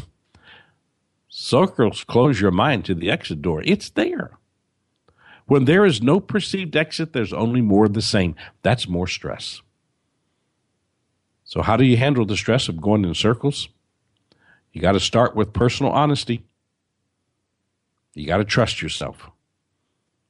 Circles 1.29 2.05
close 2.05 2.41
your 2.41 2.53
mind 2.53 2.87
to 2.87 2.95
the 2.95 3.11
exit 3.11 3.43
door. 3.43 3.63
It's 3.67 3.91
there. 3.91 4.39
When 5.45 5.67
there 5.67 5.85
is 5.85 6.01
no 6.01 6.21
perceived 6.21 6.75
exit, 6.75 7.13
there's 7.13 7.35
only 7.35 7.61
more 7.61 7.85
of 7.85 7.93
the 7.93 8.03
same. 8.03 8.35
That's 8.63 8.89
more 8.89 9.07
stress. 9.07 9.61
So, 11.47 11.63
how 11.63 11.77
do 11.77 11.85
you 11.85 11.97
handle 11.97 12.27
the 12.27 12.37
stress 12.37 12.69
of 12.69 12.81
going 12.81 13.05
in 13.05 13.15
circles? 13.15 13.69
You 14.73 14.81
got 14.83 14.93
to 14.93 15.01
start 15.01 15.37
with 15.37 15.53
personal 15.53 15.93
honesty. 15.93 16.45
You 18.15 18.27
got 18.27 18.39
to 18.39 18.45
trust 18.45 18.83
yourself. 18.83 19.31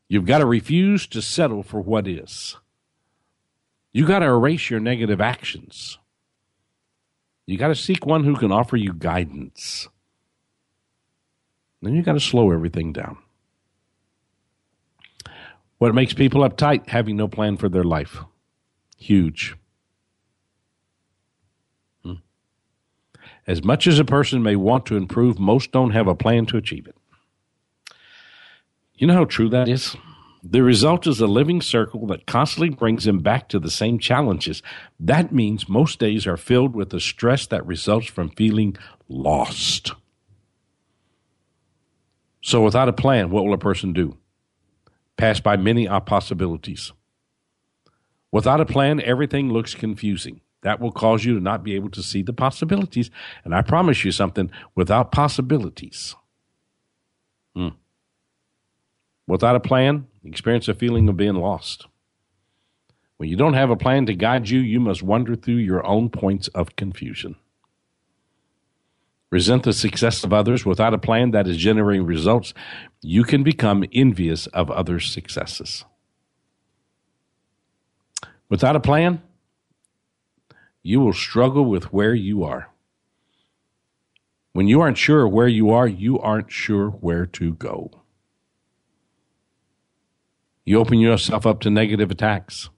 You've 0.09 0.27
got 0.27 0.39
to 0.39 0.47
refuse 0.47 1.07
to 1.09 1.23
settle 1.23 1.63
for 1.63 1.81
what 1.81 2.07
is. 2.07 2.57
You 3.93 4.07
got 4.07 4.19
to 4.19 4.27
erase 4.27 4.69
your 4.69 4.79
negative 4.79 5.21
actions. 5.21 5.99
You 7.47 7.57
got 7.57 7.69
to 7.69 7.75
seek 7.75 8.05
one 8.05 8.25
who 8.25 8.37
can 8.37 8.53
offer 8.53 8.77
you 8.77 8.93
guidance. 8.93 9.89
Then 11.81 11.95
you 11.95 12.03
got 12.03 12.13
to 12.13 12.21
slow 12.21 12.51
everything 12.51 12.93
down. 12.93 13.17
What 15.79 15.95
makes 15.95 16.13
people 16.13 16.43
uptight? 16.43 16.89
Having 16.89 17.17
no 17.17 17.27
plan 17.27 17.57
for 17.57 17.69
their 17.69 17.85
life. 17.85 18.19
Huge. 18.99 19.57
As 23.47 23.63
much 23.63 23.87
as 23.87 23.99
a 23.99 24.05
person 24.05 24.43
may 24.43 24.57
want 24.57 24.87
to 24.87 24.97
improve, 24.97 25.39
most 25.39 25.71
don't 25.71 25.93
have 25.93 26.09
a 26.09 26.15
plan 26.15 26.47
to 26.47 26.57
achieve 26.57 26.87
it. 26.87 26.97
You 28.95 29.07
know 29.07 29.15
how 29.15 29.25
true 29.25 29.49
that 29.51 29.69
is? 29.69 29.97
The 30.43 30.63
result 30.63 31.07
is 31.07 31.21
a 31.21 31.27
living 31.27 31.61
circle 31.61 32.07
that 32.07 32.27
constantly 32.27 32.71
brings 32.71 33.05
them 33.05 33.19
back 33.19 33.49
to 33.49 33.59
the 33.59 33.71
same 33.71 33.99
challenges. 33.99 34.63
That 34.99 35.33
means 35.33 35.69
most 35.69 35.99
days 35.99 36.27
are 36.27 36.37
filled 36.37 36.75
with 36.75 36.91
the 36.91 37.01
stress 37.01 37.47
that 37.49 37.67
results 37.67 38.07
from 38.07 38.31
feeling 38.31 38.77
lost. 39.09 39.93
So, 42.43 42.63
without 42.63 42.89
a 42.89 42.93
plan, 42.93 43.31
what 43.31 43.45
will 43.45 43.55
a 43.55 43.59
person 43.59 43.93
do? 43.93 44.19
Pass 45.17 45.41
by 45.41 45.57
many 45.57 45.89
possibilities. 45.89 46.93
Without 48.31 48.61
a 48.61 48.67
plan, 48.67 49.01
everything 49.01 49.53
looks 49.53 49.75
confusing. 49.75 50.41
That 50.67 50.81
will 50.81 50.91
cause 50.91 51.25
you 51.25 51.35
to 51.35 51.41
not 51.41 51.63
be 51.63 51.77
able 51.77 51.91
to 51.91 52.03
see 52.03 52.23
the 52.23 52.33
possibilities. 52.33 53.09
And 53.45 53.55
I 53.55 53.63
promise 53.63 54.05
you 54.05 54.11
something 54.11 54.51
without 54.75 55.13
possibilities, 55.13 56.17
hmm, 57.55 57.69
without 59.29 59.55
a 59.55 59.61
plan, 59.61 60.09
experience 60.25 60.67
a 60.67 60.75
feeling 60.75 61.09
of 61.09 61.17
being 61.17 61.37
lost. 61.37 61.87
When 63.17 63.29
you 63.29 63.37
don't 63.37 63.55
have 63.55 63.71
a 63.71 63.77
plan 63.77 64.07
to 64.07 64.15
guide 64.15 64.49
you, 64.49 64.59
you 64.59 64.81
must 64.81 65.05
wander 65.05 65.37
through 65.37 65.59
your 65.59 65.87
own 65.87 66.11
points 66.11 66.49
of 66.49 66.75
confusion. 66.75 67.37
Resent 69.31 69.63
the 69.63 69.73
success 69.73 70.25
of 70.25 70.33
others 70.33 70.67
without 70.67 70.95
a 70.95 70.99
plan 70.99 71.31
that 71.31 71.47
is 71.47 71.59
generating 71.59 72.07
results, 72.07 72.53
you 73.03 73.23
can 73.23 73.45
become 73.45 73.85
envious 73.93 74.49
of 74.49 74.69
others' 74.73 75.13
successes. 75.13 75.85
Without 78.49 78.75
a 78.75 78.81
plan, 78.81 79.23
you 80.87 81.01
will 81.01 81.13
struggle 81.13 81.65
with 81.65 81.93
where 81.93 82.15
you 82.15 82.45
are. 82.45 82.71
When 84.53 84.69
you 84.69 84.81
aren't 84.81 84.97
sure 84.97 85.27
where 85.27 85.49
you 85.49 85.71
are, 85.71 85.89
you 85.89 86.17
aren't 86.21 86.53
sure 86.53 86.91
where 86.91 87.27
to 87.27 87.55
go. 87.55 87.91
You 90.65 90.79
open 90.79 91.01
yourself 91.01 91.45
up 91.45 91.59
to 91.61 91.71
negative 91.71 92.13
attacks. 92.13 92.71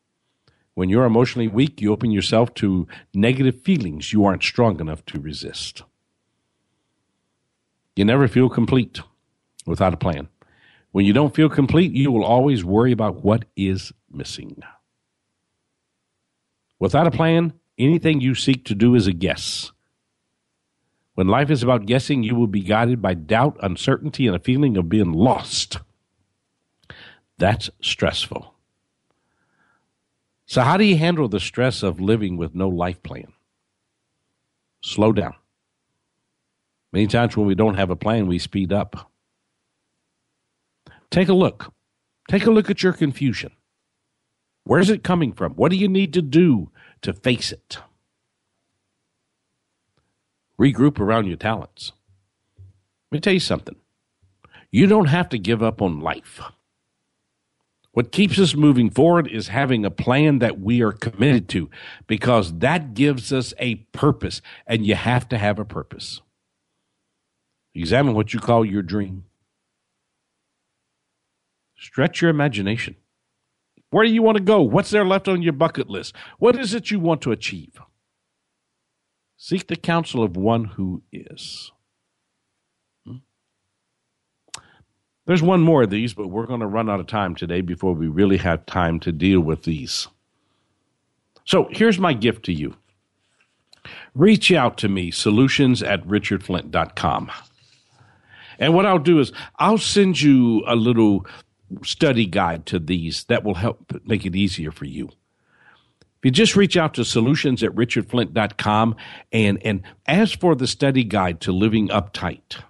When 0.73 0.89
you're 0.89 1.05
emotionally 1.05 1.49
weak, 1.49 1.83
you 1.83 1.93
open 1.93 2.11
yourself 2.11 2.55
to 2.55 2.89
negative 3.13 3.61
feelings 3.61 4.11
you 4.11 4.25
aren't 4.25 4.43
strong 4.43 4.81
enough 4.81 5.05
to 5.07 5.21
resist. 5.21 5.83
You 7.95 8.07
never 8.07 8.27
feel 8.27 8.49
complete 8.49 9.03
without 9.67 9.93
a 9.93 9.99
plan. 9.99 10.29
When 10.93 11.05
you 11.05 11.13
don't 11.13 11.35
feel 11.35 11.51
complete, 11.51 11.93
you 11.93 12.11
will 12.11 12.25
always 12.25 12.65
worry 12.65 12.93
about 12.93 13.23
what 13.23 13.45
is 13.55 13.93
missing. 14.11 14.63
Without 16.79 17.07
a 17.07 17.11
plan, 17.11 17.53
Anything 17.79 18.21
you 18.21 18.35
seek 18.35 18.65
to 18.65 18.75
do 18.75 18.95
is 18.95 19.07
a 19.07 19.13
guess. 19.13 19.71
When 21.15 21.29
life 21.29 21.51
is 21.51 21.63
about 21.63 21.87
guessing, 21.87 22.23
you 22.23 22.35
will 22.35 22.47
be 22.47 22.61
guided 22.61 23.01
by 23.01 23.15
doubt, 23.15 23.57
uncertainty, 23.61 24.27
and 24.27 24.37
a 24.37 24.41
feeling 24.41 24.77
of 24.77 24.89
being 24.89 25.13
lost. 25.13 25.79
That's 27.39 27.71
stressful. 27.81 28.55
So, 30.47 30.63
how 30.63 30.77
do 30.77 30.85
you 30.85 30.97
handle 30.97 31.29
the 31.29 31.41
stress 31.41 31.83
of 31.83 32.01
living 32.01 32.37
with 32.37 32.55
no 32.55 32.69
life 32.69 33.03
plan? 33.03 33.33
Slow 34.81 35.13
down. 35.13 35.35
Many 36.93 37.07
times 37.07 37.37
when 37.37 37.47
we 37.47 37.55
don't 37.55 37.77
have 37.77 37.91
a 37.91 37.97
plan, 37.97 38.27
we 38.27 38.39
speed 38.39 38.73
up. 38.73 39.11
Take 41.11 41.29
a 41.29 41.35
look. 41.35 41.73
Take 42.29 42.47
a 42.47 42.51
look 42.51 42.71
at 42.71 42.83
your 42.83 42.93
confusion. 42.93 43.53
Where's 44.65 44.91
it 44.91 45.05
coming 45.05 45.33
from? 45.33 45.53
What 45.55 45.71
do 45.71 45.77
you 45.77 45.89
need 45.89 46.15
to 46.15 46.23
do 46.23 46.71
to 47.03 47.13
face 47.13 47.53
it. 47.53 47.79
Regroup 50.61 50.99
around 50.99 51.27
your 51.27 51.37
talents. 51.37 51.93
Let 53.11 53.17
me 53.17 53.21
tell 53.21 53.33
you 53.33 53.41
something. 53.41 53.77
You 54.71 54.87
don't 54.87 55.07
have 55.07 55.29
to 55.31 55.39
give 55.39 55.63
up 55.63 55.81
on 55.81 56.01
life. 56.01 56.41
What 57.93 58.13
keeps 58.13 58.39
us 58.39 58.55
moving 58.55 58.91
forward 58.91 59.27
is 59.27 59.49
having 59.49 59.85
a 59.85 59.91
plan 59.91 60.39
that 60.41 60.61
we 60.61 60.83
are 60.83 60.93
committed 60.93 61.49
to 61.51 61.71
because 62.07 62.59
that 62.59 62.95
gives 62.95 63.33
us 63.33 63.55
a 63.59 63.77
purpose, 63.77 64.41
and 64.67 64.87
you 64.87 64.95
have 64.95 65.29
to 65.31 65.39
have 65.39 65.59
a 65.59 65.65
purpose. 65.65 66.21
Examine 67.75 68.15
what 68.15 68.35
you 68.35 68.41
call 68.41 68.65
your 68.65 68.83
dream. 68.83 69.25
Stretch 71.77 72.21
your 72.21 72.31
imagination. 72.31 72.97
Where 73.91 74.05
do 74.05 74.13
you 74.13 74.23
want 74.23 74.37
to 74.37 74.43
go? 74.43 74.63
What's 74.63 74.91
there 74.91 75.05
left 75.05 75.29
on 75.29 75.43
your 75.43 75.53
bucket 75.53 75.89
list? 75.89 76.15
What 76.39 76.57
is 76.57 76.75
it 76.75 76.91
you 76.91 77.01
want 77.01 77.23
to 77.23 77.33
achieve? 77.33 77.81
Seek 79.37 79.69
the 79.69 79.77
counsel 79.77 80.23
of 80.23 80.37
one 80.37 80.65
who 80.65 81.03
is. 81.13 81.73
Hmm? 83.07 83.17
There's 85.27 85.43
one 85.43 85.63
more 85.63 85.85
of 85.85 85.91
these, 85.91 86.13
but 86.13 86.29
we're 86.29 86.47
going 86.47 86.61
to 86.61 86.67
run 86.67 86.91
out 86.91 87.01
of 87.01 87.07
time 87.07 87.35
today 87.35 87.61
before 87.61 87.95
we 87.95 88.09
really 88.09 88.39
have 88.39 88.67
time 88.67 89.01
to 89.01 89.13
deal 89.13 89.41
with 89.41 89.63
these. 89.63 90.09
So 91.45 91.69
here's 91.71 91.99
my 91.99 92.13
gift 92.13 92.45
to 92.47 92.53
you 92.53 92.77
reach 94.15 94.53
out 94.53 94.77
to 94.79 94.89
me, 94.89 95.11
solutions 95.11 95.83
at 95.83 96.05
richardflint.com. 96.07 97.31
And 98.59 98.75
what 98.75 98.85
I'll 98.85 98.99
do 98.99 99.21
is 99.21 99.33
I'll 99.59 99.79
send 99.79 100.21
you 100.21 100.63
a 100.67 100.75
little 100.75 101.25
study 101.83 102.27
guide 102.27 102.67
to 102.67 102.79
these 102.79 103.25
that 103.25 103.45
will 103.45 103.55
help 103.55 104.01
make 104.05 104.25
it 104.25 104.37
easier 104.37 104.71
for 104.71 104.85
you. 104.85 105.09
If 106.19 106.25
you 106.25 106.31
just 106.31 106.57
reach 106.57 106.77
out 106.77 106.95
to 106.95 107.05
solutions 107.05 107.63
at 107.63 107.71
richardflint.com 107.73 108.97
and, 109.31 109.63
and 109.65 109.83
ask 110.07 110.41
for 110.41 110.57
the 110.57 110.67
study 110.67 111.05
guide 111.05 111.41
to 111.43 111.53
living 111.53 111.89
uptight. 111.89 112.63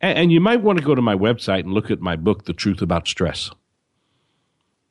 And, 0.00 0.18
and 0.18 0.32
you 0.32 0.40
might 0.40 0.60
want 0.60 0.78
to 0.78 0.84
go 0.84 0.94
to 0.94 1.02
my 1.02 1.16
website 1.16 1.60
and 1.60 1.72
look 1.72 1.90
at 1.90 2.00
my 2.00 2.14
book, 2.14 2.44
The 2.44 2.52
Truth 2.52 2.80
About 2.80 3.08
Stress. 3.08 3.50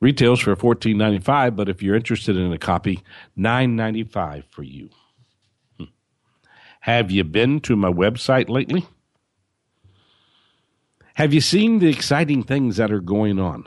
Retails 0.00 0.40
for 0.40 0.54
fourteen 0.54 0.98
ninety 0.98 1.20
five, 1.20 1.56
but 1.56 1.70
if 1.70 1.82
you're 1.82 1.96
interested 1.96 2.36
in 2.36 2.52
a 2.52 2.58
copy, 2.58 3.02
nine 3.34 3.74
ninety 3.74 4.04
five 4.04 4.44
for 4.50 4.62
you. 4.62 4.90
Hmm. 5.78 5.84
Have 6.80 7.10
you 7.10 7.24
been 7.24 7.60
to 7.60 7.76
my 7.76 7.90
website 7.90 8.50
lately? 8.50 8.86
Have 11.14 11.32
you 11.32 11.40
seen 11.40 11.78
the 11.78 11.88
exciting 11.88 12.42
things 12.42 12.76
that 12.76 12.90
are 12.90 13.00
going 13.00 13.38
on? 13.38 13.64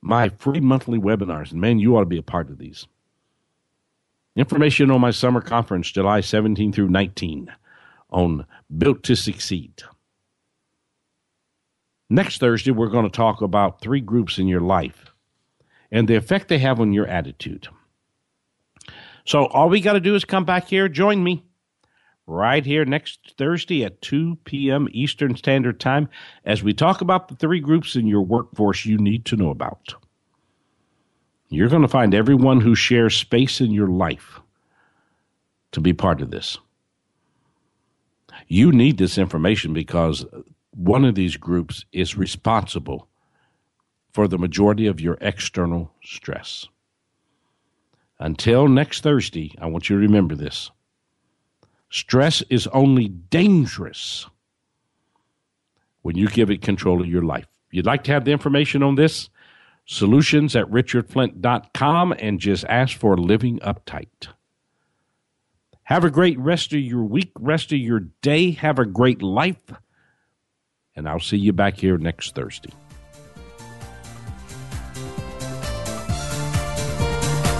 My 0.00 0.28
free 0.28 0.58
monthly 0.58 0.98
webinars, 0.98 1.52
and 1.52 1.60
man, 1.60 1.78
you 1.78 1.96
ought 1.96 2.00
to 2.00 2.06
be 2.06 2.18
a 2.18 2.22
part 2.22 2.50
of 2.50 2.58
these. 2.58 2.88
Information 4.34 4.90
on 4.90 5.00
my 5.00 5.12
summer 5.12 5.40
conference, 5.40 5.92
July 5.92 6.20
17 6.20 6.72
through 6.72 6.88
19, 6.88 7.52
on 8.10 8.46
Built 8.76 9.04
to 9.04 9.14
Succeed. 9.14 9.84
Next 12.10 12.38
Thursday, 12.38 12.72
we're 12.72 12.88
going 12.88 13.04
to 13.04 13.16
talk 13.16 13.40
about 13.40 13.80
three 13.80 14.00
groups 14.00 14.38
in 14.38 14.48
your 14.48 14.60
life 14.60 15.12
and 15.92 16.08
the 16.08 16.16
effect 16.16 16.48
they 16.48 16.58
have 16.58 16.80
on 16.80 16.92
your 16.92 17.06
attitude. 17.06 17.68
So, 19.24 19.46
all 19.46 19.68
we 19.68 19.80
got 19.80 19.92
to 19.92 20.00
do 20.00 20.16
is 20.16 20.24
come 20.24 20.44
back 20.44 20.66
here, 20.66 20.88
join 20.88 21.22
me 21.22 21.44
right 22.26 22.64
here 22.64 22.84
next 22.84 23.34
Thursday 23.36 23.84
at 23.84 24.00
2 24.02 24.38
p.m. 24.44 24.88
Eastern 24.92 25.36
Standard 25.36 25.80
Time 25.80 26.08
as 26.44 26.62
we 26.62 26.72
talk 26.72 27.00
about 27.00 27.28
the 27.28 27.36
three 27.36 27.60
groups 27.60 27.96
in 27.96 28.06
your 28.06 28.22
workforce 28.22 28.86
you 28.86 28.98
need 28.98 29.24
to 29.26 29.36
know 29.36 29.50
about. 29.50 29.94
You're 31.48 31.68
going 31.68 31.82
to 31.82 31.88
find 31.88 32.14
everyone 32.14 32.60
who 32.60 32.74
shares 32.74 33.16
space 33.16 33.60
in 33.60 33.72
your 33.72 33.88
life 33.88 34.40
to 35.72 35.80
be 35.80 35.92
part 35.92 36.22
of 36.22 36.30
this. 36.30 36.58
You 38.48 38.72
need 38.72 38.98
this 38.98 39.18
information 39.18 39.72
because 39.72 40.24
one 40.74 41.04
of 41.04 41.14
these 41.14 41.36
groups 41.36 41.84
is 41.92 42.16
responsible 42.16 43.08
for 44.12 44.28
the 44.28 44.38
majority 44.38 44.86
of 44.86 45.00
your 45.00 45.18
external 45.20 45.92
stress. 46.02 46.66
Until 48.18 48.68
next 48.68 49.02
Thursday, 49.02 49.54
I 49.60 49.66
want 49.66 49.88
you 49.90 49.96
to 49.96 50.02
remember 50.02 50.34
this. 50.34 50.70
Stress 51.92 52.42
is 52.48 52.66
only 52.68 53.08
dangerous 53.08 54.26
when 56.00 56.16
you 56.16 56.26
give 56.26 56.50
it 56.50 56.62
control 56.62 57.02
of 57.02 57.06
your 57.06 57.20
life. 57.20 57.46
You'd 57.70 57.84
like 57.84 58.02
to 58.04 58.12
have 58.12 58.24
the 58.24 58.32
information 58.32 58.82
on 58.82 58.94
this? 58.94 59.28
Solutions 59.84 60.56
at 60.56 60.64
richardflint.com 60.70 62.12
and 62.18 62.40
just 62.40 62.64
ask 62.64 62.96
for 62.96 63.18
living 63.18 63.58
uptight. 63.58 64.28
Have 65.82 66.04
a 66.04 66.10
great 66.10 66.38
rest 66.38 66.72
of 66.72 66.80
your 66.80 67.02
week, 67.04 67.30
rest 67.38 67.72
of 67.72 67.78
your 67.78 68.00
day. 68.22 68.52
Have 68.52 68.78
a 68.78 68.86
great 68.86 69.20
life. 69.20 69.60
And 70.96 71.06
I'll 71.06 71.20
see 71.20 71.36
you 71.36 71.52
back 71.52 71.76
here 71.76 71.98
next 71.98 72.34
Thursday. 72.34 72.72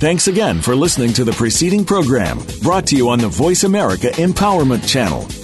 Thanks 0.05 0.29
again 0.29 0.61
for 0.61 0.77
listening 0.77 1.15
to 1.15 1.25
the 1.25 1.33
preceding 1.33 1.83
program 1.83 2.39
brought 2.63 2.87
to 2.89 2.97
you 2.97 3.09
on 3.09 3.19
the 3.19 3.29
Voice 3.29 3.65
America 3.65 4.09
Empowerment 4.09 4.87
Channel. 4.87 5.44